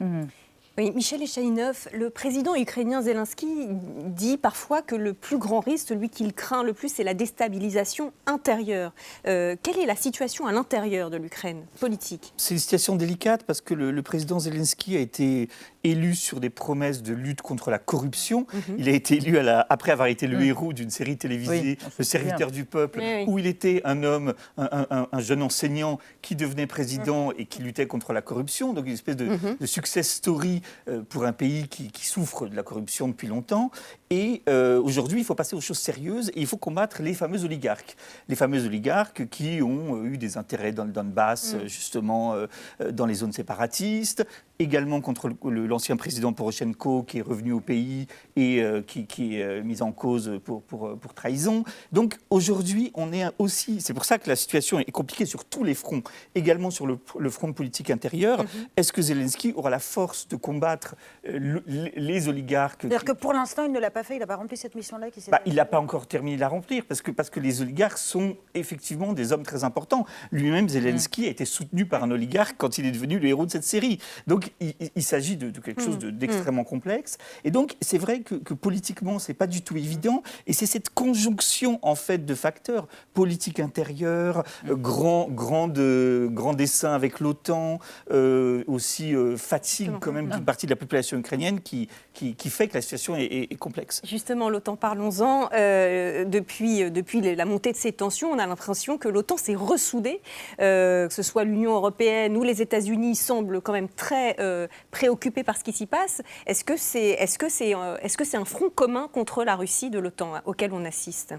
Oui, 0.76 0.90
Michel 0.90 1.22
Echaïnov, 1.22 1.88
le 1.94 2.10
président 2.10 2.56
ukrainien 2.56 3.04
Zelensky 3.04 3.68
dit 3.70 4.38
parfois 4.38 4.82
que 4.82 4.96
le 4.96 5.14
plus 5.14 5.38
grand 5.38 5.60
risque, 5.60 5.90
celui 5.90 6.10
qu'il 6.10 6.34
craint 6.34 6.64
le 6.64 6.74
plus, 6.74 6.92
c'est 6.92 7.04
la 7.04 7.14
déstabilisation 7.14 8.12
intérieure. 8.26 8.92
Euh, 9.28 9.56
quelle 9.62 9.78
est 9.78 9.86
la 9.86 9.96
situation 9.96 10.48
à 10.48 10.52
l'intérieur 10.52 11.12
de 11.12 11.18
l'Ukraine 11.18 11.64
politique? 11.80 12.34
C'est 12.38 12.56
une 12.56 12.60
situation 12.60 12.96
délicate 12.96 13.44
parce 13.44 13.62
que 13.62 13.76
le, 13.76 13.92
le 13.92 14.02
président 14.02 14.40
Zelensky 14.40 14.98
a 14.98 15.00
été 15.00 15.48
élu 15.84 16.16
sur 16.16 16.40
des 16.40 16.50
promesses 16.50 17.04
de 17.04 17.14
lutte 17.14 17.42
contre 17.42 17.70
la 17.72 17.80
corruption. 17.80 18.46
Mhm. 18.54 18.76
Il 18.78 18.90
a 18.90 18.92
été 18.94 19.18
élu 19.18 19.38
à 19.38 19.44
la- 19.44 19.66
après 19.70 19.92
avoir 19.92 20.08
été 20.08 20.28
le 20.28 20.38
Mm. 20.40 20.44
héros 20.44 20.74
d'une 20.74 20.90
série 20.90 21.18
télévisée, 21.18 21.78
Oui, 21.82 21.88
Le 22.00 22.04
serviteur 22.06 22.52
du 22.52 22.66
peuple, 22.66 23.00
Oui, 23.00 23.06
oui. 23.20 23.26
où 23.28 23.40
il 23.40 23.48
était 23.48 23.82
un 23.84 24.04
homme, 24.04 24.34
un, 24.58 24.70
un- 24.72 24.88
un- 24.90 25.08
un 25.12 25.20
jeune 25.20 25.42
enseignant 25.42 26.00
qui 26.22 26.36
devenait 26.36 26.68
président 26.68 27.32
et 27.38 27.46
qui 27.46 27.62
luttait 27.62 27.88
contre 27.88 28.14
la 28.14 28.22
corruption. 28.22 28.74
Donc 28.74 28.86
une 28.88 28.94
espèce 28.94 29.18
de, 29.18 29.26
Mhm. 29.26 29.58
de 29.60 29.66
success 29.66 30.10
story 30.10 30.62
euh, 30.88 31.02
pour 31.08 31.26
un 31.26 31.34
pays 31.34 31.68
qui, 31.68 31.90
qui 31.92 32.06
souffre 32.08 32.48
de 32.48 32.56
la 32.56 32.64
corruption 32.64 33.08
depuis 33.08 33.28
longtemps. 33.28 33.72
Et 34.14 34.44
euh, 34.48 34.80
aujourd'hui, 34.80 35.22
il 35.22 35.26
faut 35.26 35.34
passer 35.34 35.56
aux 35.56 35.62
choses 35.62 35.80
sérieuses 35.80 36.30
et 36.36 36.40
il 36.42 36.46
faut 36.46 36.58
combattre 36.58 37.02
les 37.02 37.16
fameux 37.16 37.44
oligarques. 37.46 37.96
Les 38.30 38.36
fameux 38.36 38.64
oligarques 38.64 39.28
qui 39.28 39.60
ont 39.64 39.96
euh, 39.96 40.04
eu 40.06 40.20
des 40.20 40.38
intérêts 40.38 40.72
dans 40.72 40.84
le 40.86 40.92
Donbass, 40.92 41.56
Mm. 41.56 41.68
justement, 41.68 42.36
euh, 42.36 42.46
dans 42.92 43.08
les 43.08 43.16
zones 43.16 43.34
séparatistes, 43.34 44.24
également 44.60 45.02
contre 45.02 45.32
l'ancien 45.50 45.98
président 45.98 46.32
Poroshenko 46.32 47.02
qui 47.04 47.18
est 47.18 47.22
revenu 47.24 47.54
au 47.54 47.60
pays 47.60 48.06
et 48.36 48.62
euh, 48.62 48.84
qui, 48.84 49.08
qui 49.08 49.40
est 49.40 49.64
mis 49.64 49.82
en 49.82 49.92
cause 49.92 50.40
pour, 50.46 50.62
pour, 50.62 50.96
pour 51.00 51.14
trahison. 51.16 51.64
Donc 51.92 52.18
aujourd'hui, 52.30 52.92
on 52.94 53.12
est 53.14 53.26
aussi, 53.40 53.82
c'est 53.82 53.96
pour 53.96 54.06
ça 54.06 54.20
que 54.20 54.30
la 54.30 54.36
situation 54.36 54.78
est 54.80 54.92
compliquée 54.92 55.26
sur 55.26 55.44
tous 55.44 55.64
les 55.64 55.74
fronts, 55.74 56.04
également 56.36 56.70
sur 56.70 56.86
le, 56.86 57.00
le 57.18 57.30
front 57.32 57.52
politique 57.52 57.90
intérieur. 57.90 58.46
Est-ce 58.78 58.94
que 58.94 59.02
Zelensky 59.02 59.54
aura 59.56 59.72
la 59.72 59.80
force 59.80 60.28
de 60.28 60.36
combattre 60.36 60.96
le- 61.24 61.64
les- 61.66 61.94
les 61.96 62.28
oligarques 62.28 62.82
C'est-à-dire 62.82 63.00
qui- 63.00 63.06
que 63.06 63.12
pour 63.14 63.34
l'instant, 63.34 63.64
il 63.66 63.72
ne 63.72 63.80
l'a 63.80 63.90
pas 63.92 64.03
fait, 64.04 64.16
il 64.16 64.20
n'a 64.20 64.28
pas 64.28 64.36
rempli 64.36 64.58
cette 64.58 64.76
mission-là 64.76 65.10
qui 65.12 65.22
s'est 65.22 65.32
bah, 65.32 65.42
il 65.46 65.56
n'a 65.56 65.66
pas 65.66 65.80
encore 65.80 66.08
terminé 66.08 66.36
de 66.36 66.42
la 66.42 66.48
remplir 66.48 66.84
parce 66.88 67.02
que, 67.02 67.12
parce 67.12 67.30
que 67.30 67.40
les 67.40 67.62
oligarques 67.62 67.98
sont 67.98 68.36
effectivement 68.54 69.14
des 69.14 69.32
hommes 69.32 69.44
très 69.44 69.64
importants. 69.64 70.06
Lui-même, 70.32 70.70
Zelensky, 70.70 71.26
a 71.26 71.30
été 71.30 71.46
soutenu 71.46 71.86
par 71.86 72.04
un 72.04 72.12
oligarque 72.12 72.56
quand 72.58 72.78
il 72.78 72.86
est 72.86 72.92
devenu 72.92 73.20
le 73.20 73.28
héros 73.28 73.46
de 73.46 73.52
cette 73.52 73.64
série. 73.64 74.00
Donc 74.28 74.52
il, 74.60 75.04
s'agit 75.04 75.38
de, 75.38 75.50
de 75.50 75.60
quelque 75.60 75.82
chose 75.82 75.98
de- 75.98 76.10
d'extrêmement 76.10 76.64
complexe. 76.64 77.18
Et 77.44 77.52
donc 77.52 77.76
c'est 77.82 77.98
vrai 77.98 78.22
que, 78.22 78.36
que 78.36 78.54
politiquement, 78.54 79.20
c'est 79.20 79.34
pas 79.34 79.48
du 79.48 79.62
tout 79.62 79.78
évident. 79.78 80.24
Et 80.48 80.54
c'est 80.54 80.66
cette 80.66 80.90
conjonction 80.90 81.80
en 81.82 81.96
fait 81.96 82.26
de 82.26 82.36
facteurs 82.36 82.88
politique 83.14 83.60
intérieure, 83.60 84.44
euh, 84.70 84.76
grand, 84.76 85.28
grand, 85.30 85.78
euh, 85.78 86.28
grand 86.30 86.54
dessin 86.54 86.94
avec 86.94 87.20
l'OTAN, 87.20 87.80
euh, 88.12 88.64
aussi 88.68 89.16
euh, 89.16 89.38
fatigue 89.38 89.92
quand 90.02 90.12
même 90.12 90.30
d'une 90.30 90.44
partie 90.46 90.66
de 90.66 90.72
la 90.72 90.76
population 90.76 91.18
ukrainienne 91.18 91.62
qui, 91.62 91.88
qui, 92.14 92.36
qui 92.36 92.50
fait 92.50 92.68
que 92.68 92.74
la 92.76 92.82
situation 92.82 93.16
est- 93.16 93.24
est- 93.26 93.54
est 93.54 93.56
complexe. 93.58 93.93
Justement, 94.04 94.50
l'OTAN, 94.50 94.76
parlons-en. 94.76 95.50
Euh, 95.54 96.26
depuis, 96.26 96.90
depuis 96.92 97.22
la 97.36 97.46
montée 97.46 97.72
de 97.72 97.78
ces 97.78 97.92
tensions, 97.92 98.32
on 98.32 98.40
a 98.40 98.48
l'impression 98.48 98.98
que 98.98 99.08
l'OTAN 99.08 99.38
s'est 99.38 99.56
ressoudée, 99.56 100.22
euh, 100.62 101.08
que 101.08 101.14
ce 101.14 101.24
soit 101.24 101.44
l'Union 101.44 101.74
européenne 101.74 102.38
ou 102.38 102.44
les 102.44 102.62
États-Unis 102.62 103.16
semblent 103.16 103.62
quand 103.62 103.74
même 103.74 103.90
très 103.90 104.36
euh, 104.40 104.68
préoccupés 104.92 105.44
par 105.44 105.58
ce 105.58 105.64
qui 105.64 105.74
s'y 105.74 105.86
passe. 105.86 106.22
Est-ce 106.46 106.64
que 106.64 106.78
c'est 106.78 107.10
est 107.12 107.26
-ce 107.26 107.50
c'est 107.50 107.76
euh, 107.76 107.98
est 107.98 108.08
-ce 108.08 108.24
c'est 108.24 108.38
un 108.38 108.46
front 108.46 108.70
commun 108.70 109.10
contre 109.14 109.44
la 109.44 109.56
Russie 109.56 109.90
de 109.90 110.00
l'OTAN 110.00 110.42
auquel 110.46 110.74
on 110.74 110.86
assiste? 110.86 111.36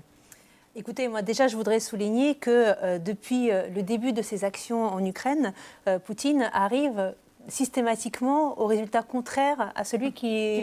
Écoutez, 0.76 1.07
moi 1.07 1.22
déjà, 1.22 1.46
je 1.46 1.55
voudrais 1.55 1.78
souligner 1.78 2.34
que 2.34 2.50
euh, 2.50 2.98
depuis 2.98 3.52
euh, 3.52 3.68
le 3.68 3.84
début 3.84 4.12
de 4.12 4.22
ses 4.22 4.42
actions 4.42 4.86
en 4.86 5.05
Ukraine, 5.05 5.52
euh, 5.86 6.00
Poutine 6.00 6.50
arrive 6.52 7.14
systématiquement 7.49 8.59
au 8.61 8.66
résultat 8.66 9.03
contraire 9.03 9.72
à 9.74 9.84
celui 9.84 10.12
qui- 10.12 10.62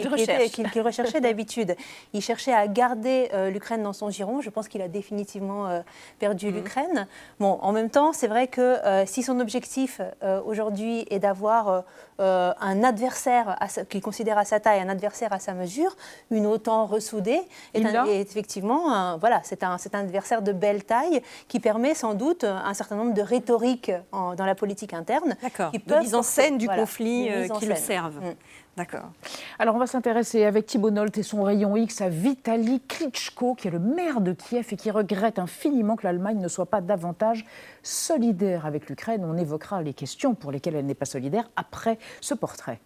Qu'il 0.52 0.70
qui 0.70 0.80
recherche. 0.80 0.86
recherchait 0.86 1.20
d'habitude. 1.20 1.76
Il 2.12 2.20
cherchait 2.22 2.52
à 2.52 2.66
garder 2.68 3.28
euh, 3.32 3.50
l'Ukraine 3.50 3.82
dans 3.82 3.92
son 3.92 4.10
giron. 4.10 4.40
Je 4.40 4.50
pense 4.50 4.68
qu'il 4.68 4.82
a 4.82 4.88
définitivement 4.88 5.68
euh, 5.68 5.80
perdu 6.18 6.50
l'Ukraine. 6.50 7.06
Bon, 7.40 7.58
en 7.62 7.72
même 7.72 7.90
temps, 7.90 8.12
c'est 8.12 8.28
vrai 8.28 8.46
que 8.48 8.60
euh, 8.60 9.06
si 9.06 9.22
son 9.22 9.40
objectif 9.40 10.00
aujourd'hui 10.46 11.06
est 11.10 11.18
d'avoir 11.18 11.84
euh, 12.22 12.52
un 12.60 12.82
adversaire 12.84 13.56
à 13.60 13.68
sa- 13.68 13.84
qu'il 13.84 14.00
considère 14.00 14.38
à 14.38 14.44
sa 14.44 14.60
taille, 14.60 14.80
un 14.80 14.88
adversaire 14.88 15.32
à 15.32 15.38
sa 15.40 15.52
mesure, 15.52 15.94
une 16.30 16.46
OTAN 16.46 16.86
ressoudée, 16.86 17.42
est, 17.74 17.84
un- 17.84 18.06
effectivement 18.06 18.92
un, 18.92 19.16
voilà, 19.18 19.40
c'est 19.44 19.62
un, 19.64 19.76
adversaire 19.92 20.40
de 20.42 20.52
belle 20.52 20.84
taille 20.84 21.20
qui 21.48 21.60
permet 21.60 21.94
sans 21.94 22.14
doute 22.14 22.44
un 22.44 22.72
certain 22.74 22.96
nombre 22.96 23.12
de 23.14 23.22
rhétoriques 23.22 23.92
en- 24.12 24.34
dans 24.34 24.46
la 24.46 24.54
politique 24.54 24.94
interne. 24.94 25.36
D'accord. 25.42 25.70
qui 25.72 25.78
De 25.78 25.84
peuvent 25.84 26.00
mise 26.00 26.14
en 26.14 26.22
scène 26.22 26.58
du 26.58 26.66
voilà, 26.66 26.80
conflit 26.80 27.28
euh, 27.30 27.48
qui 27.48 27.66
le 27.66 27.74
servent. 27.74 28.20
Mm. 28.20 28.34
D'accord. 28.76 29.10
Alors 29.58 29.74
on 29.74 29.78
va 29.78 29.86
s'intéresser 29.86 30.44
avec 30.44 30.66
Thibault 30.66 30.90
Nolt 30.90 31.16
et 31.18 31.22
son 31.22 31.42
rayon 31.42 31.76
X 31.76 32.00
à 32.00 32.08
Vitaly 32.08 32.80
Klitschko, 32.80 33.54
qui 33.54 33.68
est 33.68 33.70
le 33.70 33.78
maire 33.78 34.20
de 34.20 34.32
Kiev 34.32 34.68
et 34.70 34.76
qui 34.76 34.90
regrette 34.90 35.38
infiniment 35.38 35.96
que 35.96 36.06
l'Allemagne 36.06 36.38
ne 36.40 36.48
soit 36.48 36.66
pas 36.66 36.80
davantage 36.80 37.44
solidaire 37.82 38.64
avec 38.64 38.88
l'Ukraine. 38.88 39.24
On 39.24 39.36
évoquera 39.36 39.82
les 39.82 39.94
questions 39.94 40.34
pour 40.34 40.52
lesquelles 40.52 40.76
elle 40.76 40.86
n'est 40.86 40.94
pas 40.94 41.04
solidaire 41.04 41.50
après 41.56 41.98
ce 42.20 42.34
portrait. 42.34 42.80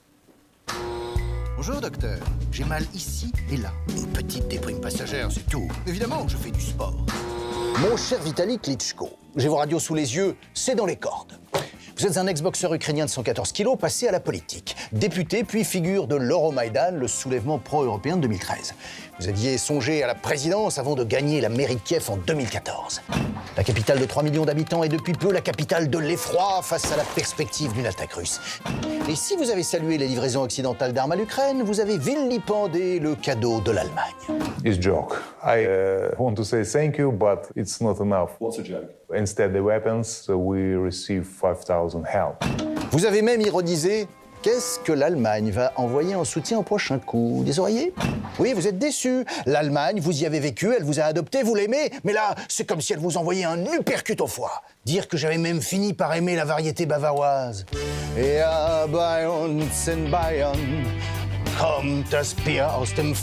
Bonjour 1.57 1.81
docteur, 1.81 2.19
j'ai 2.51 2.65
mal 2.65 2.83
ici 2.95 3.33
et 3.51 3.57
là. 3.57 3.71
Une 3.97 4.07
petite 4.09 4.49
déprime 4.49 4.81
passagère, 4.81 5.31
c'est 5.31 5.47
tout. 5.47 5.69
Évidemment, 5.87 6.27
je 6.29 6.37
fais 6.37 6.51
du 6.51 6.61
sport. 6.61 7.07
Mon 7.81 7.97
cher 7.97 8.21
Vitali 8.21 8.59
Klitschko, 8.59 9.11
j'ai 9.37 9.49
vos 9.49 9.57
radios 9.57 9.79
sous 9.79 9.95
les 9.95 10.17
yeux, 10.17 10.37
c'est 10.53 10.75
dans 10.75 10.87
les 10.87 10.97
cordes. 10.97 11.39
Vous 11.99 12.07
êtes 12.07 12.19
un 12.19 12.27
ex-boxeur 12.27 12.75
ukrainien 12.75 13.07
de 13.07 13.11
114 13.11 13.53
kilos 13.53 13.79
passé 13.79 14.07
à 14.07 14.13
la 14.13 14.21
politique, 14.21 14.77
député 14.93 15.45
puis 15.45 15.65
figure 15.65 16.07
de 16.07 16.15
l'Euromaïdan, 16.15 16.91
le 16.93 17.09
soulèvement 17.09 17.59
pro-européen 17.59 18.17
de 18.17 18.23
2013. 18.23 18.75
Vous 19.19 19.29
aviez 19.29 19.57
songé 19.57 20.03
à 20.03 20.07
la 20.07 20.15
présidence 20.15 20.79
avant 20.79 20.95
de 20.95 21.03
gagner 21.03 21.41
la 21.41 21.49
mairie 21.49 21.77
de 21.77 21.81
Kiev 21.81 22.11
en 22.11 22.19
2014. 22.19 23.01
La 23.57 23.65
capitale 23.65 23.99
de 23.99 24.05
3 24.05 24.23
millions 24.23 24.45
d'habitants 24.45 24.85
est 24.85 24.91
depuis 24.91 25.15
peu 25.15 25.33
la 25.33 25.41
capitale 25.41 25.89
de 25.89 25.99
l'effroi 25.99 26.61
face 26.63 26.93
à 26.93 26.99
la 26.99 27.03
perspective 27.03 27.73
d'une 27.73 27.87
attaque 27.87 28.13
russe. 28.13 28.61
Et 29.09 29.15
si 29.15 29.35
vous 29.37 29.49
avez 29.51 29.63
salué 29.63 29.97
les 29.97 30.07
livraisons 30.07 30.43
occidentales 30.43 30.93
d'armes 30.93 31.13
à 31.13 31.17
l'Ukraine, 31.17 31.63
vous 31.63 31.81
avez 31.81 31.97
vilipendé 31.97 32.99
le 32.99 33.15
cadeau 33.15 33.61
de 33.63 33.71
l'Allemagne. 33.71 34.13
It's 34.67 34.79
joke. 34.79 35.15
I 35.43 35.65
uh, 35.65 36.15
want 36.19 36.35
to 36.35 36.45
say 36.45 36.63
thank 36.63 36.99
you, 36.99 37.11
but 37.11 37.51
it's 37.57 37.81
not 37.81 38.03
enough. 38.03 38.33
What's 38.39 38.59
a 38.59 38.63
joke? 38.63 38.91
Instead 39.15 39.55
the 39.55 39.63
weapons, 39.63 40.29
we 40.29 40.75
receive 40.75 41.25
5,000 41.25 42.05
help. 42.05 42.45
Vous 42.91 43.07
avez 43.07 43.23
même 43.23 43.41
ironisé 43.41 44.09
Qu'est-ce 44.47 44.79
que 44.79 44.93
l'Allemagne 44.93 45.51
va 45.51 45.73
envoyer 45.75 46.15
en 46.15 46.23
soutien 46.23 46.59
au 46.59 46.63
prochain 46.63 47.01
coup 47.01 47.43
Des 47.45 47.59
oreillers 47.59 47.93
Oui, 48.39 48.53
vous 48.55 48.69
êtes 48.69 48.79
déçus. 48.79 49.25
L'Allemagne, 49.45 49.99
vous 49.99 50.23
y 50.23 50.25
avez 50.25 50.39
vécu, 50.39 50.73
elle 50.73 50.85
vous 50.85 51.01
a 51.01 51.03
adopté, 51.03 51.43
vous 51.43 51.57
l'aimez, 51.57 51.91
mais 52.05 52.13
là, 52.13 52.37
c'est 52.47 52.65
comme 52.65 52.81
si 52.81 52.93
elle 52.93 53.01
vous 53.01 53.17
envoyait 53.17 53.43
un 53.43 53.65
uppercut 53.65 54.21
au 54.21 54.29
foie. 54.29 54.63
Dire 54.85 55.09
que 55.09 55.17
j'avais 55.17 55.37
même 55.37 55.61
fini 55.61 55.95
par 55.95 56.15
aimer 56.15 56.37
la 56.37 56.45
variété 56.45 56.87
bavaroise. 56.87 57.67
À 58.17 58.87
Bayonne, 58.87 59.65
Das 62.11 62.35
aus 62.79 62.95
dem. 62.95 63.15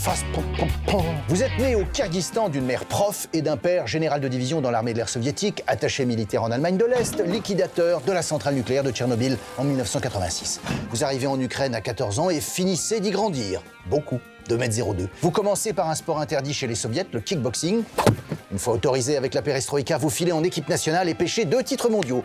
Vous 1.28 1.42
êtes 1.44 1.56
né 1.58 1.76
au 1.76 1.84
Kyrgyzstan 1.84 2.48
d'une 2.48 2.64
mère 2.64 2.84
prof 2.84 3.28
et 3.32 3.42
d'un 3.42 3.56
père 3.56 3.86
général 3.86 4.20
de 4.20 4.26
division 4.26 4.60
dans 4.60 4.72
l'armée 4.72 4.92
de 4.92 4.98
l'air 4.98 5.08
soviétique, 5.08 5.62
attaché 5.68 6.04
militaire 6.04 6.42
en 6.42 6.50
Allemagne 6.50 6.76
de 6.76 6.84
l'Est, 6.84 7.24
liquidateur 7.24 8.00
de 8.00 8.10
la 8.10 8.22
centrale 8.22 8.54
nucléaire 8.54 8.82
de 8.82 8.90
Tchernobyl 8.90 9.38
en 9.56 9.62
1986. 9.62 10.60
Vous 10.90 11.04
arrivez 11.04 11.28
en 11.28 11.38
Ukraine 11.38 11.76
à 11.76 11.80
14 11.80 12.18
ans 12.18 12.28
et 12.28 12.40
finissez 12.40 12.98
d'y 12.98 13.12
grandir. 13.12 13.62
Beaucoup. 13.86 14.18
2m02. 14.48 15.06
Vous 15.22 15.30
commencez 15.30 15.72
par 15.72 15.88
un 15.88 15.94
sport 15.94 16.20
interdit 16.20 16.52
chez 16.52 16.66
les 16.66 16.74
soviets, 16.74 17.06
le 17.12 17.20
kickboxing. 17.20 17.84
Une 18.50 18.58
fois 18.58 18.74
autorisé 18.74 19.16
avec 19.16 19.34
la 19.34 19.42
perestroïka, 19.42 19.96
vous 19.96 20.10
filez 20.10 20.32
en 20.32 20.42
équipe 20.42 20.68
nationale 20.68 21.08
et 21.08 21.14
pêchez 21.14 21.44
deux 21.44 21.62
titres 21.62 21.88
mondiaux. 21.88 22.24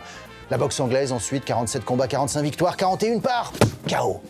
La 0.50 0.58
boxe 0.58 0.80
anglaise 0.80 1.12
ensuite, 1.12 1.44
47 1.44 1.84
combats, 1.84 2.08
45 2.08 2.42
victoires, 2.42 2.76
41 2.76 3.20
par 3.20 3.52
KO. 3.88 4.20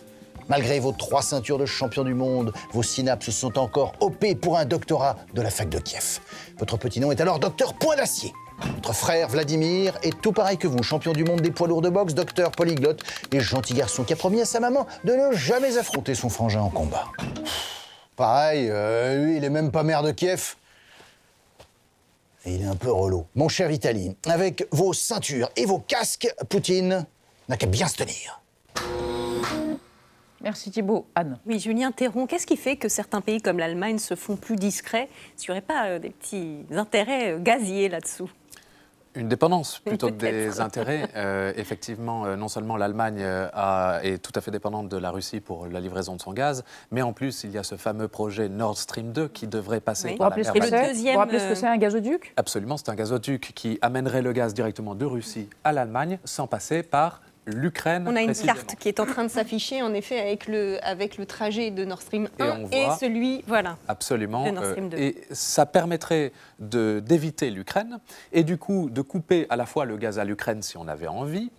Malgré 0.51 0.81
vos 0.81 0.91
trois 0.91 1.21
ceintures 1.21 1.57
de 1.57 1.65
champion 1.65 2.03
du 2.03 2.13
monde, 2.13 2.51
vos 2.73 2.83
synapses 2.83 3.29
sont 3.29 3.57
encore 3.57 3.93
OP 4.01 4.35
pour 4.41 4.57
un 4.57 4.65
doctorat 4.65 5.15
de 5.33 5.41
la 5.41 5.49
fac 5.49 5.69
de 5.69 5.79
Kiev. 5.79 6.19
Votre 6.59 6.75
petit 6.75 6.99
nom 6.99 7.09
est 7.09 7.21
alors 7.21 7.39
docteur 7.39 7.73
Point 7.73 7.95
d'Acier. 7.95 8.33
Votre 8.75 8.91
frère 8.91 9.29
Vladimir 9.29 9.97
est 10.03 10.19
tout 10.19 10.33
pareil 10.33 10.57
que 10.57 10.67
vous, 10.67 10.83
champion 10.83 11.13
du 11.13 11.23
monde 11.23 11.39
des 11.39 11.51
poids 11.51 11.69
lourds 11.69 11.81
de 11.81 11.87
boxe, 11.87 12.15
docteur 12.15 12.51
polyglotte 12.51 13.01
et 13.31 13.39
gentil 13.39 13.73
garçon 13.73 14.03
qui 14.03 14.11
a 14.11 14.17
promis 14.17 14.41
à 14.41 14.45
sa 14.45 14.59
maman 14.59 14.87
de 15.05 15.13
ne 15.13 15.33
jamais 15.33 15.77
affronter 15.77 16.15
son 16.15 16.27
frangin 16.27 16.59
en 16.59 16.69
combat. 16.69 17.05
Pareil, 18.17 18.67
euh, 18.69 19.23
lui, 19.23 19.37
il 19.37 19.45
est 19.45 19.49
même 19.49 19.71
pas 19.71 19.83
maire 19.83 20.03
de 20.03 20.11
Kiev. 20.11 20.55
Il 22.45 22.61
est 22.61 22.67
un 22.67 22.75
peu 22.75 22.91
relou. 22.91 23.25
Mon 23.35 23.47
cher 23.47 23.69
Vitali, 23.69 24.17
avec 24.25 24.67
vos 24.71 24.91
ceintures 24.91 25.49
et 25.55 25.65
vos 25.65 25.79
casques, 25.79 26.27
Poutine 26.49 27.05
n'a 27.47 27.55
qu'à 27.55 27.67
bien 27.67 27.87
se 27.87 27.95
tenir. 27.95 28.41
Merci 30.43 30.71
Thibault. 30.71 31.05
Anne. 31.15 31.37
Oui, 31.45 31.59
Julien 31.59 31.91
Théron, 31.91 32.25
qu'est-ce 32.25 32.47
qui 32.47 32.57
fait 32.57 32.75
que 32.75 32.89
certains 32.89 33.21
pays 33.21 33.41
comme 33.41 33.59
l'Allemagne 33.59 33.99
se 33.99 34.15
font 34.15 34.35
plus 34.35 34.55
discrets 34.55 35.09
S'il 35.35 35.49
n'y 35.49 35.57
aurait 35.57 35.65
pas 35.65 35.87
euh, 35.87 35.99
des 35.99 36.09
petits 36.09 36.59
intérêts 36.71 37.33
euh, 37.33 37.39
gaziers 37.39 37.89
là-dessous 37.89 38.29
une 39.13 39.27
dépendance 39.27 39.79
plutôt 39.79 40.07
que 40.07 40.13
des 40.13 40.59
intérêts. 40.61 41.09
Euh, 41.17 41.51
effectivement, 41.57 42.37
non 42.37 42.47
seulement 42.47 42.77
l'Allemagne 42.77 43.19
est 43.19 44.23
tout 44.23 44.31
à 44.35 44.39
fait 44.39 44.51
dépendante 44.51 44.87
de 44.87 44.95
la 44.95 45.11
Russie 45.11 45.41
pour 45.41 45.67
la 45.67 45.81
livraison 45.81 46.15
de 46.15 46.21
son 46.21 46.31
gaz, 46.31 46.63
mais 46.91 47.01
en 47.01 47.11
plus, 47.11 47.43
il 47.43 47.51
y 47.51 47.57
a 47.57 47.63
ce 47.63 47.75
fameux 47.75 48.07
projet 48.07 48.47
Nord 48.47 48.77
Stream 48.77 49.11
2 49.11 49.27
qui 49.27 49.47
devrait 49.47 49.81
passer 49.81 50.15
par 50.15 50.29
la 50.29 50.37
mer 50.37 50.45
Vous 50.45 51.17
rappelez 51.19 51.39
ce 51.39 51.49
que 51.49 51.55
c'est 51.55 51.67
un 51.67 51.75
gazoduc? 51.75 52.33
Absolument, 52.37 52.77
c'est 52.77 52.87
un 52.87 52.95
gazoduc 52.95 53.51
qui 53.53 53.77
amènerait 53.81 54.21
le 54.21 54.31
gaz 54.31 54.53
directement 54.53 54.95
de 54.95 55.03
Russie 55.03 55.49
à 55.65 55.73
l'Allemagne 55.73 56.17
sans 56.23 56.47
passer 56.47 56.81
par 56.81 57.21
l'Ukraine. 57.45 58.05
On 58.07 58.15
a 58.15 58.21
une 58.21 58.35
carte 58.35 58.75
qui 58.79 58.87
est 58.87 58.99
en 58.99 59.05
train 59.05 59.23
de 59.23 59.29
s'afficher, 59.29 59.81
en 59.81 59.93
effet, 59.93 60.19
avec 60.19 60.47
le, 60.47 60.77
avec 60.83 61.17
le 61.17 61.25
trajet 61.25 61.71
de 61.71 61.83
Nord 61.85 62.01
Stream 62.01 62.29
1 62.39 62.65
et, 62.71 62.85
celui, 62.99 63.43
voilà. 63.47 63.77
Absolument. 63.87 64.45
De 64.45 64.51
Nord 64.51 64.65
Stream 64.65 64.89
2. 64.89 64.97
Euh, 64.97 64.99
et 64.99 65.23
ça 65.31 65.65
permettrait 65.65 66.31
d'éviter 66.59 67.49
l'Ukraine 67.49 67.99
et 68.31 68.43
du 68.43 68.57
coup 68.57 68.89
de 68.89 69.01
couper 69.01 69.47
à 69.49 69.55
la 69.55 69.65
fois 69.65 69.85
le 69.85 69.97
gaz 69.97 70.19
à 70.19 70.25
l'Ukraine 70.25 70.61
si 70.61 70.77
on 70.77 70.87
avait 70.87 71.07
envie 71.07 71.51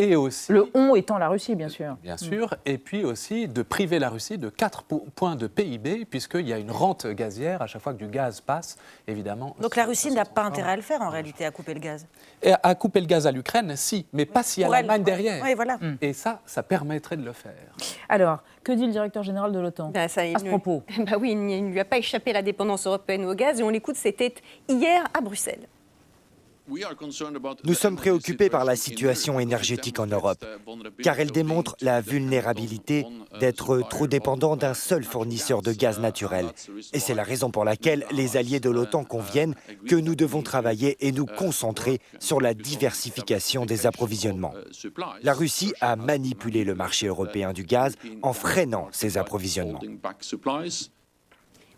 et 0.00 0.16
aussi, 0.16 0.50
le 0.50 0.66
on 0.72 0.94
étant 0.94 1.18
la 1.18 1.28
Russie, 1.28 1.54
bien 1.54 1.68
sûr. 1.68 1.96
Bien 2.02 2.16
sûr, 2.16 2.54
et 2.64 2.78
puis 2.78 3.04
aussi 3.04 3.48
de 3.48 3.62
priver 3.62 3.98
la 3.98 4.08
Russie 4.08 4.38
de 4.38 4.48
4 4.48 4.84
points 5.14 5.36
de 5.36 5.46
PIB, 5.46 6.06
puisqu'il 6.06 6.48
y 6.48 6.54
a 6.54 6.58
une 6.58 6.70
rente 6.70 7.06
gazière 7.06 7.60
à 7.60 7.66
chaque 7.66 7.82
fois 7.82 7.92
que 7.92 7.98
du 7.98 8.06
gaz 8.06 8.40
passe, 8.40 8.78
évidemment. 9.06 9.54
Donc 9.60 9.76
la 9.76 9.84
Russie 9.84 10.10
n'a 10.10 10.24
pas 10.24 10.42
intérêt 10.42 10.72
à 10.72 10.76
le 10.76 10.82
faire 10.82 11.02
en 11.02 11.10
réalité, 11.10 11.44
à 11.44 11.50
couper 11.50 11.74
le 11.74 11.80
gaz 11.80 12.06
et 12.42 12.52
À 12.62 12.74
couper 12.74 13.00
le 13.00 13.06
gaz 13.06 13.26
à 13.26 13.32
l'Ukraine, 13.32 13.74
si, 13.76 14.06
mais 14.14 14.24
pas 14.24 14.42
si 14.42 14.64
à 14.64 14.68
l'Allemagne 14.68 15.02
derrière. 15.02 15.42
Oui, 15.44 15.54
voilà. 15.54 15.76
Mm. 15.76 15.98
Et 16.00 16.14
ça, 16.14 16.40
ça 16.46 16.62
permettrait 16.62 17.18
de 17.18 17.24
le 17.24 17.32
faire. 17.32 17.52
Alors, 18.08 18.42
que 18.64 18.72
dit 18.72 18.86
le 18.86 18.92
directeur 18.92 19.22
général 19.22 19.52
de 19.52 19.58
l'OTAN 19.58 19.90
bah, 19.90 20.04
à 20.04 20.08
ce 20.08 20.46
propos? 20.46 20.82
Bah 21.00 21.16
Oui, 21.20 21.32
il 21.32 21.66
ne 21.66 21.70
lui 21.70 21.80
a 21.80 21.84
pas 21.84 21.98
échappé 21.98 22.32
la 22.32 22.42
dépendance 22.42 22.86
européenne 22.86 23.26
au 23.26 23.34
gaz, 23.34 23.60
et 23.60 23.62
on 23.62 23.68
l'écoute, 23.68 23.96
c'était 23.96 24.34
hier 24.68 25.04
à 25.12 25.20
Bruxelles. 25.20 25.66
Nous 27.64 27.74
sommes 27.74 27.96
préoccupés 27.96 28.50
par 28.50 28.64
la 28.64 28.76
situation 28.76 29.40
énergétique 29.40 29.98
en 29.98 30.06
Europe, 30.06 30.44
car 31.02 31.18
elle 31.18 31.30
démontre 31.30 31.76
la 31.80 32.00
vulnérabilité 32.00 33.06
d'être 33.38 33.80
trop 33.88 34.06
dépendant 34.06 34.56
d'un 34.56 34.74
seul 34.74 35.04
fournisseur 35.04 35.62
de 35.62 35.72
gaz 35.72 35.98
naturel. 36.00 36.46
Et 36.92 37.00
c'est 37.00 37.14
la 37.14 37.22
raison 37.22 37.50
pour 37.50 37.64
laquelle 37.64 38.06
les 38.10 38.36
alliés 38.36 38.60
de 38.60 38.70
l'OTAN 38.70 39.04
conviennent 39.04 39.54
que 39.88 39.96
nous 39.96 40.14
devons 40.14 40.42
travailler 40.42 40.96
et 41.00 41.12
nous 41.12 41.26
concentrer 41.26 42.00
sur 42.18 42.40
la 42.40 42.54
diversification 42.54 43.66
des 43.66 43.86
approvisionnements. 43.86 44.54
La 45.22 45.34
Russie 45.34 45.72
a 45.80 45.96
manipulé 45.96 46.64
le 46.64 46.74
marché 46.74 47.06
européen 47.06 47.52
du 47.52 47.64
gaz 47.64 47.96
en 48.22 48.32
freinant 48.32 48.88
ses 48.92 49.18
approvisionnements. 49.18 49.80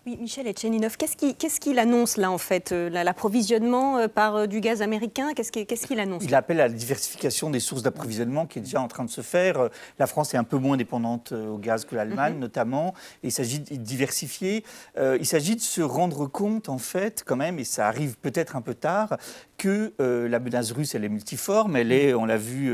Oui, 0.05 0.17
Michel 0.21 0.49
Etcheninov, 0.49 0.97
qu'est-ce 0.97 1.61
qu'il 1.61 1.79
annonce 1.79 2.17
là 2.17 2.33
en 2.33 2.39
fait 2.39 2.73
euh, 2.73 2.91
L'approvisionnement 2.91 3.99
euh, 3.99 4.09
par 4.09 4.35
euh, 4.35 4.47
du 4.49 4.61
gaz 4.61 4.83
américain? 4.83 5.33
Qu'est-ce 5.33 5.87
qu'il 5.87 6.01
annonce 6.01 6.25
Il 6.25 6.35
appelle 6.35 6.61
à 6.61 6.67
la 6.67 6.75
diversification 6.75 7.51
des 7.51 7.61
sources 7.61 7.85
d'approvisionnement 7.85 8.47
qui 8.47 8.59
est 8.59 8.63
déjà 8.63 8.81
en 8.81 8.89
train 8.89 9.05
de 9.05 9.11
se 9.11 9.21
faire. 9.21 9.69
La 10.01 10.09
France 10.09 10.35
est 10.35 10.37
un 10.37 10.43
peu 10.43 10.57
moins 10.57 10.77
dépendante 10.77 11.31
au 11.31 11.57
gaz 11.57 11.85
que 11.85 11.95
l'Allemagne 11.95 12.35
mhm. 12.35 12.41
notamment. 12.41 12.95
il 13.23 13.31
s'agit 13.31 13.61
de 13.61 13.77
diversifier. 13.77 14.65
il 14.99 15.27
s'agit 15.27 15.55
de 15.55 15.61
se 15.61 15.83
rendre 15.83 16.27
compte 16.27 16.69
en 16.69 16.79
fait 16.79 17.23
quand 17.25 17.37
même, 17.37 17.61
et 17.61 17.65
ça 17.65 17.87
arrive 17.87 18.17
peut-être 18.17 18.57
un 18.57 18.61
peu 18.61 18.75
tard, 18.75 19.17
que 19.63 19.93
la 19.99 20.41
menace 20.41 20.73
russe 20.73 20.95
elle 20.95 21.05
est 21.05 21.09
multiforme. 21.09 21.77
Elle 21.77 21.93
est, 21.93 22.15
on 22.15 22.25
l'a 22.25 22.37
vu, 22.37 22.73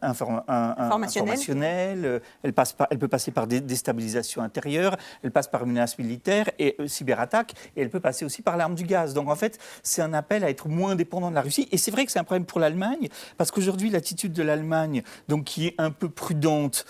informationnelle. 0.00 2.20
Elle, 2.42 2.52
passe 2.52 2.76
elle 2.90 2.98
peut 2.98 3.08
passer 3.08 3.30
par 3.30 3.46
des 3.46 3.60
déstabilisations 3.60 4.42
intérieures. 4.42 4.96
Elle 5.22 5.30
passe 5.30 5.48
par 5.48 5.66
menace 5.66 5.98
militaire 5.98 6.50
et 6.58 6.76
euh, 6.80 6.86
cyberattaque, 6.86 7.54
et 7.76 7.82
elle 7.82 7.90
peut 7.90 8.00
passer 8.00 8.24
aussi 8.24 8.42
par 8.42 8.56
l'arme 8.56 8.74
du 8.74 8.84
gaz. 8.84 9.14
Donc 9.14 9.28
en 9.28 9.36
fait, 9.36 9.58
c'est 9.82 10.02
un 10.02 10.12
appel 10.12 10.44
à 10.44 10.50
être 10.50 10.68
moins 10.68 10.96
dépendant 10.96 11.30
de 11.30 11.34
la 11.34 11.42
Russie. 11.42 11.68
Et 11.72 11.78
c'est 11.78 11.90
vrai 11.90 12.06
que 12.06 12.12
c'est 12.12 12.18
un 12.18 12.24
problème 12.24 12.44
pour 12.44 12.60
l'Allemagne, 12.60 13.08
parce 13.36 13.50
qu'aujourd'hui, 13.50 13.90
l'attitude 13.90 14.32
de 14.32 14.42
l'Allemagne, 14.42 15.02
donc 15.28 15.44
qui 15.44 15.68
est 15.68 15.74
un 15.78 15.90
peu 15.90 16.08
prudente, 16.08 16.84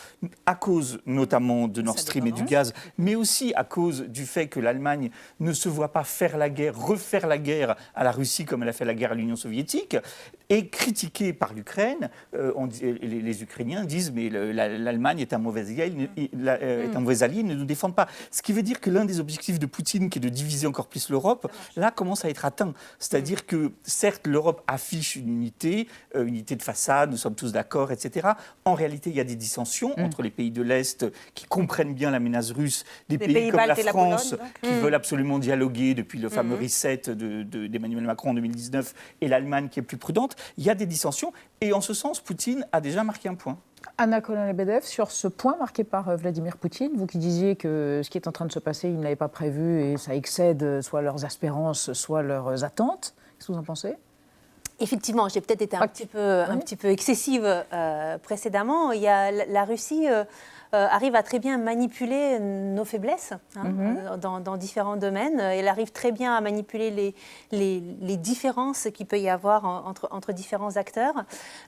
à 0.46 0.54
cause 0.54 1.00
notamment 1.06 1.68
de 1.68 1.82
Nord 1.82 1.98
Stream 1.98 2.26
et 2.26 2.32
du 2.32 2.44
gaz, 2.44 2.72
mais 2.98 3.14
aussi 3.14 3.52
à 3.54 3.64
cause 3.64 4.02
du 4.02 4.26
fait 4.26 4.48
que 4.48 4.60
l'Allemagne 4.60 5.10
ne 5.38 5.52
se 5.52 5.68
voit 5.68 5.92
pas 5.92 6.04
faire 6.04 6.36
la 6.36 6.50
guerre, 6.50 6.78
refaire 6.78 7.26
la 7.26 7.38
guerre 7.38 7.76
à 7.94 8.04
la 8.04 8.12
Russie 8.12 8.39
comme 8.44 8.62
elle 8.62 8.68
a 8.68 8.72
fait 8.72 8.84
la 8.84 8.94
guerre 8.94 9.12
à 9.12 9.14
l'Union 9.14 9.36
soviétique, 9.36 9.96
est 10.48 10.66
critiquée 10.68 11.32
par 11.32 11.54
l'Ukraine. 11.54 12.10
Euh, 12.34 12.52
les, 12.80 13.42
Ukrainiens 13.42 13.84
disent 13.84 14.12
mais 14.12 14.28
l'Allemagne 14.28 15.20
est 15.20 15.32
un 15.32 15.38
mauvais 15.38 15.60
allié, 15.82 16.08
euh, 16.44 16.90
est 16.90 16.96
un 16.96 17.00
mauvais 17.00 17.22
allié, 17.22 17.42
ne 17.42 17.54
nous 17.54 17.64
défendent 17.64 17.94
pas. 17.94 18.08
Ce 18.30 18.42
qui 18.42 18.52
veut 18.52 18.62
dire 18.62 18.80
que 18.80 18.90
l'un 18.90 19.04
des 19.04 19.20
objectifs 19.20 19.58
de 19.58 19.66
Poutine, 19.66 20.10
qui 20.10 20.18
est 20.18 20.22
de 20.22 20.28
diviser 20.28 20.66
encore 20.66 20.88
plus 20.88 21.10
l'Europe, 21.10 21.50
là 21.76 21.90
commence 21.90 22.24
à 22.24 22.28
être 22.28 22.44
atteint. 22.44 22.72
C'est-à-dire 22.98 23.46
que 23.46 23.72
certes, 23.82 24.26
l'Europe 24.26 24.62
affiche 24.66 25.16
une 25.16 25.28
unité, 25.28 25.88
euh, 26.16 26.24
unité 26.24 26.56
de 26.56 26.62
façade, 26.62 27.10
nous 27.10 27.16
sommes 27.16 27.34
tous 27.34 27.52
d'accord, 27.52 27.92
etc. 27.92 28.28
En 28.64 28.74
réalité, 28.74 29.10
il 29.10 29.16
y 29.16 29.20
a 29.20 29.24
des 29.24 29.36
dissensions 29.36 29.94
mm. 29.96 30.02
entre 30.02 30.22
les 30.22 30.30
pays 30.30 30.50
de 30.50 30.62
l'Est 30.62 31.06
qui 31.34 31.46
comprennent 31.46 31.94
bien 31.94 32.10
la 32.10 32.20
menace 32.20 32.50
russe, 32.50 32.84
des 33.08 33.18
pays, 33.18 33.50
comme 33.50 33.60
la 33.60 33.74
France 33.74 34.34
qui 34.62 34.70
mm. 34.70 34.80
veulent 34.80 34.94
absolument 34.94 35.38
dialoguer 35.38 35.94
depuis 35.94 36.18
le 36.18 36.28
fameux 36.28 36.56
mm. 36.56 36.62
reset 36.62 37.02
d'Emmanuel 37.14 38.04
Macron 38.04 38.29
en 38.30 38.34
2019 38.34 38.94
et 39.20 39.28
l'Allemagne 39.28 39.68
qui 39.68 39.80
est 39.80 39.82
plus 39.82 39.96
prudente. 39.96 40.36
Il 40.56 40.64
y 40.64 40.70
a 40.70 40.74
des 40.74 40.86
dissensions 40.86 41.32
et 41.60 41.72
en 41.72 41.80
ce 41.80 41.94
sens, 41.94 42.20
Poutine 42.20 42.66
a 42.72 42.80
déjà 42.80 43.04
marqué 43.04 43.28
un 43.28 43.34
point. 43.34 43.58
Anna 43.98 44.20
Kolin-Lebedev, 44.20 44.82
sur 44.82 45.10
ce 45.10 45.28
point 45.28 45.56
marqué 45.58 45.84
par 45.84 46.08
euh, 46.08 46.16
Vladimir 46.16 46.56
Poutine, 46.56 46.92
vous 46.94 47.06
qui 47.06 47.18
disiez 47.18 47.56
que 47.56 48.00
ce 48.04 48.10
qui 48.10 48.18
est 48.18 48.28
en 48.28 48.32
train 48.32 48.46
de 48.46 48.52
se 48.52 48.58
passer, 48.58 48.88
il 48.88 49.00
n'avait 49.00 49.16
pas 49.16 49.28
prévu 49.28 49.82
et 49.82 49.96
ça 49.96 50.14
excède 50.14 50.62
euh, 50.62 50.82
soit 50.82 51.02
leurs 51.02 51.24
espérances, 51.24 51.92
soit 51.92 52.22
leurs 52.22 52.64
attentes. 52.64 53.14
Qu'est-ce 53.38 53.48
que 53.48 53.52
vous 53.52 53.58
en 53.58 53.64
pensez? 53.64 53.94
Effectivement, 54.80 55.28
j'ai 55.28 55.42
peut-être 55.42 55.62
été 55.62 55.76
un 55.76 55.86
petit 55.86 56.06
peu, 56.06 56.40
un 56.40 56.56
petit 56.56 56.76
peu 56.76 56.88
excessive 56.88 57.44
euh, 57.44 58.18
précédemment. 58.18 58.92
Il 58.92 59.02
y 59.02 59.08
a 59.08 59.30
la 59.30 59.64
Russie. 59.64 60.06
Arrive 60.72 61.14
à 61.16 61.22
très 61.22 61.38
bien 61.38 61.58
manipuler 61.58 62.38
nos 62.40 62.84
faiblesses 62.84 63.32
hein, 63.56 63.64
Mhm. 63.64 64.16
dans, 64.20 64.40
dans 64.40 64.56
différents 64.56 64.96
domaines. 64.96 65.40
Elle 65.40 65.68
arrive 65.68 65.90
très 65.92 66.12
bien 66.12 66.34
à 66.34 66.40
manipuler 66.40 66.90
les, 66.90 67.14
les, 67.50 67.82
les 68.00 68.16
différences 68.16 68.88
qu'il 68.94 69.06
peut 69.06 69.18
y 69.18 69.28
avoir 69.28 69.64
en- 69.64 69.86
entre, 69.86 70.08
entre 70.12 70.32
différents 70.32 70.76
acteurs. 70.76 71.14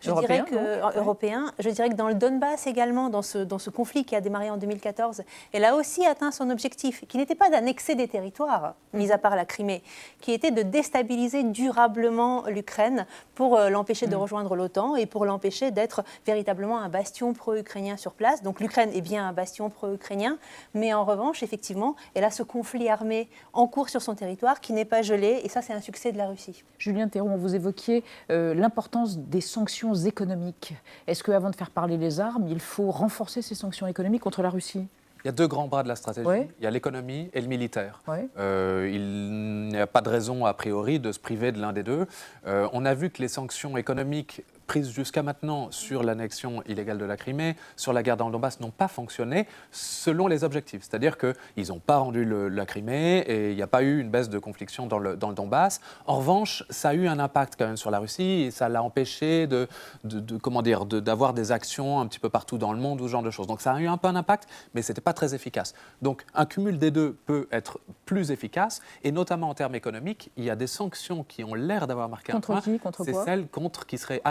Je 0.01 0.11
Européens, 0.11 0.45
dirais 0.45 0.51
que, 0.51 0.55
donc, 0.55 0.65
euh, 0.65 0.87
ouais. 0.87 0.97
européens. 0.99 1.53
Je 1.59 1.71
dirais 1.71 1.89
que 1.89 1.95
dans 1.95 2.09
le 2.09 2.15
Donbass 2.15 2.67
également, 2.67 3.09
dans 3.09 3.23
ce, 3.23 3.39
dans 3.39 3.59
ce 3.59 3.71
conflit 3.71 4.05
qui 4.05 4.15
a 4.15 4.21
démarré 4.21 4.51
en 4.51 4.57
2014, 4.57 5.23
elle 5.53 5.65
a 5.65 5.75
aussi 5.75 6.07
atteint 6.07 6.31
son 6.31 6.51
objectif, 6.51 7.05
qui 7.09 7.17
n'était 7.17 7.35
pas 7.35 7.51
d'annexer 7.51 7.95
des 7.95 8.09
territoires, 8.09 8.75
mis 8.93 9.11
à 9.11 9.19
part 9.19 9.35
la 9.37 9.45
Crimée, 9.45 9.83
qui 10.21 10.33
était 10.33 10.51
de 10.53 10.63
déstabiliser 10.63 11.43
durablement 11.43 12.45
l'Ukraine 12.47 13.07
pour 13.35 13.57
euh, 13.57 13.69
l'empêcher 13.71 14.07
de 14.07 14.15
rejoindre 14.17 14.55
l'OTAN 14.55 14.95
et 14.97 15.07
pour 15.07 15.25
l'empêcher 15.25 15.71
d'être 15.71 16.05
véritablement 16.27 16.79
un 16.79 16.89
bastion 16.89 17.33
pro-ukrainien 17.33 17.97
sur 17.97 18.13
place. 18.13 18.43
Donc 18.43 18.61
l'Ukraine 18.61 18.91
est 18.93 19.01
bien 19.01 19.27
un 19.27 19.33
bastion 19.33 19.71
pro-ukrainien, 19.71 20.39
mais 20.75 20.93
en 20.95 21.05
revanche, 21.05 21.43
effectivement, 21.43 21.97
elle 22.15 22.25
a 22.25 22.31
ce 22.31 22.43
conflit 22.43 22.89
armé 22.89 23.29
en 23.53 23.67
cours 23.67 23.89
sur 23.89 24.03
son 24.03 24.15
territoire 24.15 24.61
qui 24.61 24.73
n'est 24.73 24.85
pas 24.85 25.03
gelé, 25.03 25.41
et 25.45 25.49
ça 25.49 25.63
c'est 25.63 25.73
un 25.73 25.81
succès 25.81 26.13
de 26.13 26.19
la 26.19 26.29
Russie. 26.29 26.65
Julien 26.79 27.09
Théron, 27.09 27.37
vous 27.37 27.55
évoquiez 27.55 28.05
euh, 28.31 28.55
l'importance 28.55 29.19
des 29.19 29.41
sanctions 29.41 29.95
économiques. 29.95 30.75
Est-ce 31.07 31.23
qu'avant 31.23 31.51
de 31.51 31.57
faire 31.57 31.71
parler 31.71 31.97
les 31.97 32.21
armes, 32.21 32.47
il 32.49 32.61
faut 32.61 32.91
renforcer 32.91 33.43
ces 33.43 33.55
sanctions 33.55 33.87
économiques 33.87 34.23
contre 34.23 34.43
la 34.43 34.51
Russie? 34.51 34.87
Il 35.25 35.29
y 35.29 35.31
a 35.31 35.33
deux 35.33 35.47
grands 35.47 35.69
bras 35.69 35.85
de 35.85 35.89
la 35.89 35.95
stratégie. 35.95 36.49
Il 36.59 36.65
y 36.65 36.67
a 36.67 36.71
l'économie 36.71 37.31
et 37.33 37.41
le 37.41 37.47
militaire. 37.47 38.03
Euh, 38.39 38.91
il 38.93 39.69
n'y 39.69 39.79
a 39.79 39.87
pas 39.87 40.01
de 40.01 40.09
raison, 40.09 40.47
a 40.47 40.55
priori, 40.55 40.99
de 40.99 41.13
se 41.13 41.21
priver 41.21 41.53
de 41.53 41.61
l'un 41.61 41.73
des 41.73 41.85
deux. 41.85 42.07
Euh, 42.47 42.69
on 42.73 42.85
a 42.85 42.95
vu 42.95 43.09
que 43.11 43.23
les 43.23 43.29
sanctions 43.29 43.77
économiques 43.77 44.43
prises 44.73 44.91
jusqu'à 44.91 45.23
maintenant 45.23 45.71
sur 45.71 46.03
l'annexion 46.03 46.63
illégale 46.67 46.97
de 46.97 47.05
la 47.05 47.19
Crimée, 47.19 47.57
sur 47.77 47.93
la 47.93 48.03
guerre 48.03 48.17
dans 48.17 48.25
le 48.29 48.33
Donbass, 48.33 48.59
n'ont 48.61 48.71
pas 48.71 48.89
fonctionné 48.89 49.47
selon 49.71 50.29
les 50.29 50.45
objectifs. 50.45 50.81
C'est-à-dire 50.83 51.19
qu'ils 51.19 51.69
n'ont 51.69 51.79
pas 51.79 51.99
rendu 51.99 52.25
le- 52.25 52.49
la 52.49 52.65
Crimée 52.65 53.19
et 53.27 53.51
il 53.51 53.57
n'y 53.57 53.61
a 53.63 53.67
pas 53.67 53.83
eu 53.83 54.01
une 54.01 54.09
baisse 54.09 54.31
de 54.31 54.39
confliction 54.39 54.87
dans 54.87 54.99
le, 54.99 55.15
dans 55.15 55.29
le 55.29 55.35
Donbass. 55.35 55.83
En 56.07 56.17
revanche, 56.17 56.65
ça 56.71 56.89
a 56.89 56.95
eu 56.95 57.07
un 57.07 57.19
impact 57.19 57.57
quand 57.59 57.67
même 57.67 57.77
sur 57.77 57.91
la 57.91 57.99
Russie 57.99 58.45
et 58.47 58.51
ça 58.51 58.71
l'a 58.71 58.83
empêché 58.83 59.47
de, 59.47 59.69
de- 60.05 60.21
de- 60.21 60.39
comment 60.39 60.63
dire, 60.63 60.87
de- 60.87 61.01
d'avoir 61.01 61.35
des 61.35 61.53
actions 61.53 62.01
un 62.01 62.07
petit 62.07 62.19
peu 62.19 62.31
partout 62.31 62.57
dans 62.57 62.73
le 62.73 62.79
monde 62.81 63.03
ou 63.03 63.07
ce 63.09 63.13
genre 63.13 63.23
de 63.23 63.31
choses. 63.31 63.47
Donc 63.47 63.61
ça 63.61 63.75
a 63.75 63.79
eu 63.79 63.89
un 63.89 63.99
peu 63.99 64.09
un 64.09 64.17
impact, 64.17 64.49
mais 64.73 64.81
ce 64.81 64.91
n'était 64.93 65.03
pas 65.03 65.13
très 65.13 65.35
efficace. 65.35 65.75
Donc 66.01 66.25
un 66.33 66.47
cumul 66.47 66.79
des 66.79 66.91
deux 66.91 67.13
peut 67.27 67.47
être 67.53 67.79
plus 68.07 68.31
efficace 68.31 68.81
et 69.05 69.13
notamment 69.13 69.51
en 69.51 69.55
termes 69.55 69.75
économiques, 69.75 70.31
il 70.39 70.45
y 70.45 70.51
a 70.51 70.57
des 70.57 70.67
sanctions 70.67 71.25
qui 71.25 71.45
ont 71.45 71.53
l'air 71.53 71.87
d'avoir 71.87 72.09
marqué 72.09 72.33
Contre 72.33 72.53
un 72.53 72.55
point. 72.55 72.63
qui? 72.63 72.79
Contre 72.79 73.05
C'est 73.05 73.13
quoi? 73.13 73.25
celle 73.27 73.47
contre 73.49 73.85
qui 73.85 73.99
serait 73.99 74.23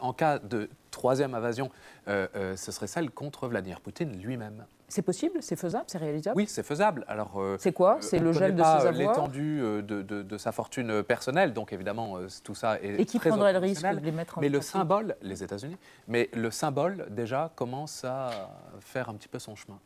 en 0.00 0.12
cas 0.12 0.38
de 0.38 0.68
troisième 0.90 1.34
invasion. 1.34 1.70
euh, 2.08 2.26
euh, 2.36 2.56
ce 2.56 2.72
serait 2.72 2.86
celle 2.86 3.10
contre 3.10 3.48
Vladimir 3.48 3.80
Poutine 3.80 4.16
lui-même. 4.20 4.64
C'est 4.88 5.02
possible 5.02 5.38
C'est 5.42 5.56
faisable 5.56 5.84
C'est 5.88 5.98
réalisable? 5.98 6.36
Oui, 6.36 6.46
c'est 6.48 6.62
faisable. 6.62 7.04
Alors, 7.08 7.40
euh, 7.40 7.56
C'est 7.58 7.72
quoi? 7.72 7.98
C'est 8.00 8.20
le 8.20 8.32
gel 8.32 8.54
de 8.54 8.62
pas, 8.62 8.80
ses 8.80 8.86
avoirs? 8.86 9.14
L'étendue 9.14 9.58
de, 9.60 9.80
de- 10.02 10.22
de 10.22 10.38
sa 10.38 10.52
fortune 10.52 11.02
personnelle, 11.02 11.52
donc 11.52 11.72
évidemment, 11.72 12.18
tout 12.44 12.54
ça 12.54 12.78
est 12.80 13.00
Et 13.00 13.04
qui 13.04 13.18
très 13.18 13.30
prendrait 13.30 13.52
le 13.52 13.58
risque 13.58 13.82
de 13.84 13.96
les 13.98 14.12
mettre 14.12 14.38
en 14.38 14.40
Mais 14.40 14.48
le 14.48 14.58
pratique 14.58 14.72
symbole, 14.72 15.16
les 15.22 15.42
États-Unis, 15.42 15.76
mais 16.06 16.30
le 16.32 16.50
symbole 16.52 17.06
déjà 17.10 17.50
commence 17.56 18.04
à 18.04 18.50
faire 18.80 19.08
un 19.08 19.14
petit 19.14 19.28
peu 19.28 19.40
son 19.40 19.56
chemin. 19.56 19.78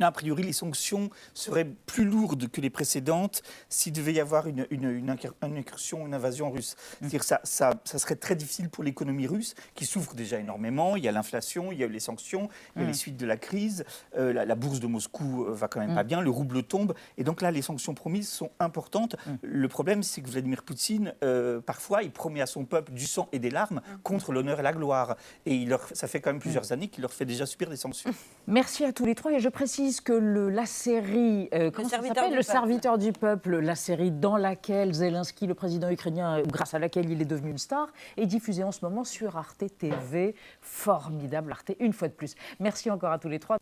A 0.00 0.10
priori, 0.10 0.42
les 0.42 0.52
sanctions 0.52 1.08
seraient 1.34 1.68
plus 1.86 2.04
lourdes 2.04 2.48
que 2.48 2.60
les 2.60 2.70
précédentes 2.70 3.42
s'il 3.68 3.92
devait 3.92 4.12
y 4.14 4.20
avoir 4.20 4.48
une, 4.48 4.66
une- 4.70 4.90
une 4.90 5.14
une 5.44 5.56
incursion, 5.56 6.04
une 6.06 6.14
invasion 6.14 6.50
russe. 6.50 6.74
C'est-à-dire 6.98 7.20
que 7.20 7.26
ça, 7.26 7.40
ça- 7.44 7.74
ça 7.84 7.98
serait 7.98 8.16
très 8.16 8.34
difficile 8.34 8.68
pour 8.68 8.82
l'économie 8.82 9.28
russe, 9.28 9.54
qui 9.76 9.86
souffre 9.86 10.14
déjà 10.14 10.40
énormément. 10.40 10.96
Il 10.96 11.04
y 11.04 11.08
a 11.08 11.12
l'inflation, 11.12 11.70
il 11.70 11.78
y 11.78 11.84
a 11.84 11.86
eu 11.86 11.90
les 11.90 12.00
sanctions, 12.00 12.48
il 12.74 12.80
y 12.80 12.82
a 12.82 12.84
Mm. 12.86 12.88
les 12.88 12.94
suites 12.94 13.16
de 13.16 13.26
la 13.26 13.36
crise. 13.36 13.84
Euh, 14.18 14.32
la, 14.32 14.44
la 14.44 14.54
bourse 14.56 14.80
de 14.80 14.86
Moscou 14.88 15.44
euh, 15.44 15.52
va 15.54 15.68
quand 15.68 15.78
même 15.78 15.92
Mm. 15.92 15.94
pas 15.94 16.02
bien, 16.04 16.20
le 16.20 16.30
rouble 16.30 16.64
tombe. 16.64 16.94
Et 17.16 17.22
donc 17.22 17.40
là, 17.40 17.52
les 17.52 17.62
sanctions 17.62 17.94
promises 17.94 18.28
sont 18.28 18.50
importantes. 18.58 19.14
Mm. 19.26 19.30
Le 19.42 19.68
problème, 19.68 20.02
c'est 20.02 20.22
que 20.22 20.28
Vladimir 20.28 20.64
Poutine, 20.64 21.14
euh, 21.22 21.60
parfois, 21.60 22.02
il 22.02 22.10
promet 22.10 22.40
à 22.40 22.46
son 22.46 22.64
peuple 22.64 22.92
du 22.92 23.06
sang 23.06 23.28
et 23.32 23.38
des 23.38 23.50
larmes 23.50 23.80
contre 24.02 24.32
l'honneur 24.32 24.58
et 24.58 24.62
la 24.64 24.72
gloire. 24.72 25.16
Et 25.46 25.54
il 25.54 25.68
leur, 25.68 25.86
ça 25.92 26.08
fait 26.08 26.20
quand 26.20 26.30
même 26.30 26.40
plusieurs 26.40 26.72
années 26.72 26.88
qu'il 26.88 27.02
leur 27.02 27.12
fait 27.12 27.26
déjà 27.26 27.46
subir 27.46 27.70
des 27.70 27.76
sanctions. 27.76 28.10
Merci 28.48 28.84
à 28.84 28.92
tous 28.92 29.04
les 29.04 29.14
trois. 29.14 29.32
Et 29.32 29.38
je 29.40 29.48
précise 29.48 29.83
que 29.92 30.12
le, 30.12 30.48
la 30.50 30.66
série, 30.66 31.48
euh, 31.54 31.70
comment 31.70 31.88
ça 31.88 31.96
serviteur 31.96 32.16
s'appelle 32.16 32.30
du 32.32 32.36
Le 32.38 32.80
peuple. 32.80 32.98
du 32.98 33.12
peuple, 33.12 33.58
la 33.58 33.74
série 33.74 34.10
dans 34.10 34.36
laquelle 34.36 34.92
Zelensky, 34.92 35.46
le 35.46 35.54
président 35.54 35.90
ukrainien, 35.90 36.38
euh, 36.38 36.42
grâce 36.46 36.74
à 36.74 36.78
laquelle 36.78 37.10
il 37.10 37.20
est 37.20 37.26
devenu 37.26 37.50
une 37.50 37.58
star, 37.58 37.88
est 38.16 38.26
diffusée 38.26 38.64
en 38.64 38.72
ce 38.72 38.84
moment 38.84 39.04
sur 39.04 39.36
Arte 39.36 39.64
TV. 39.78 40.34
Formidable 40.60 41.52
Arte, 41.52 41.72
une 41.80 41.92
fois 41.92 42.08
de 42.08 42.14
plus. 42.14 42.34
Merci 42.60 42.90
encore 42.90 43.12
à 43.12 43.18
tous 43.18 43.28
les 43.28 43.38
trois. 43.38 43.58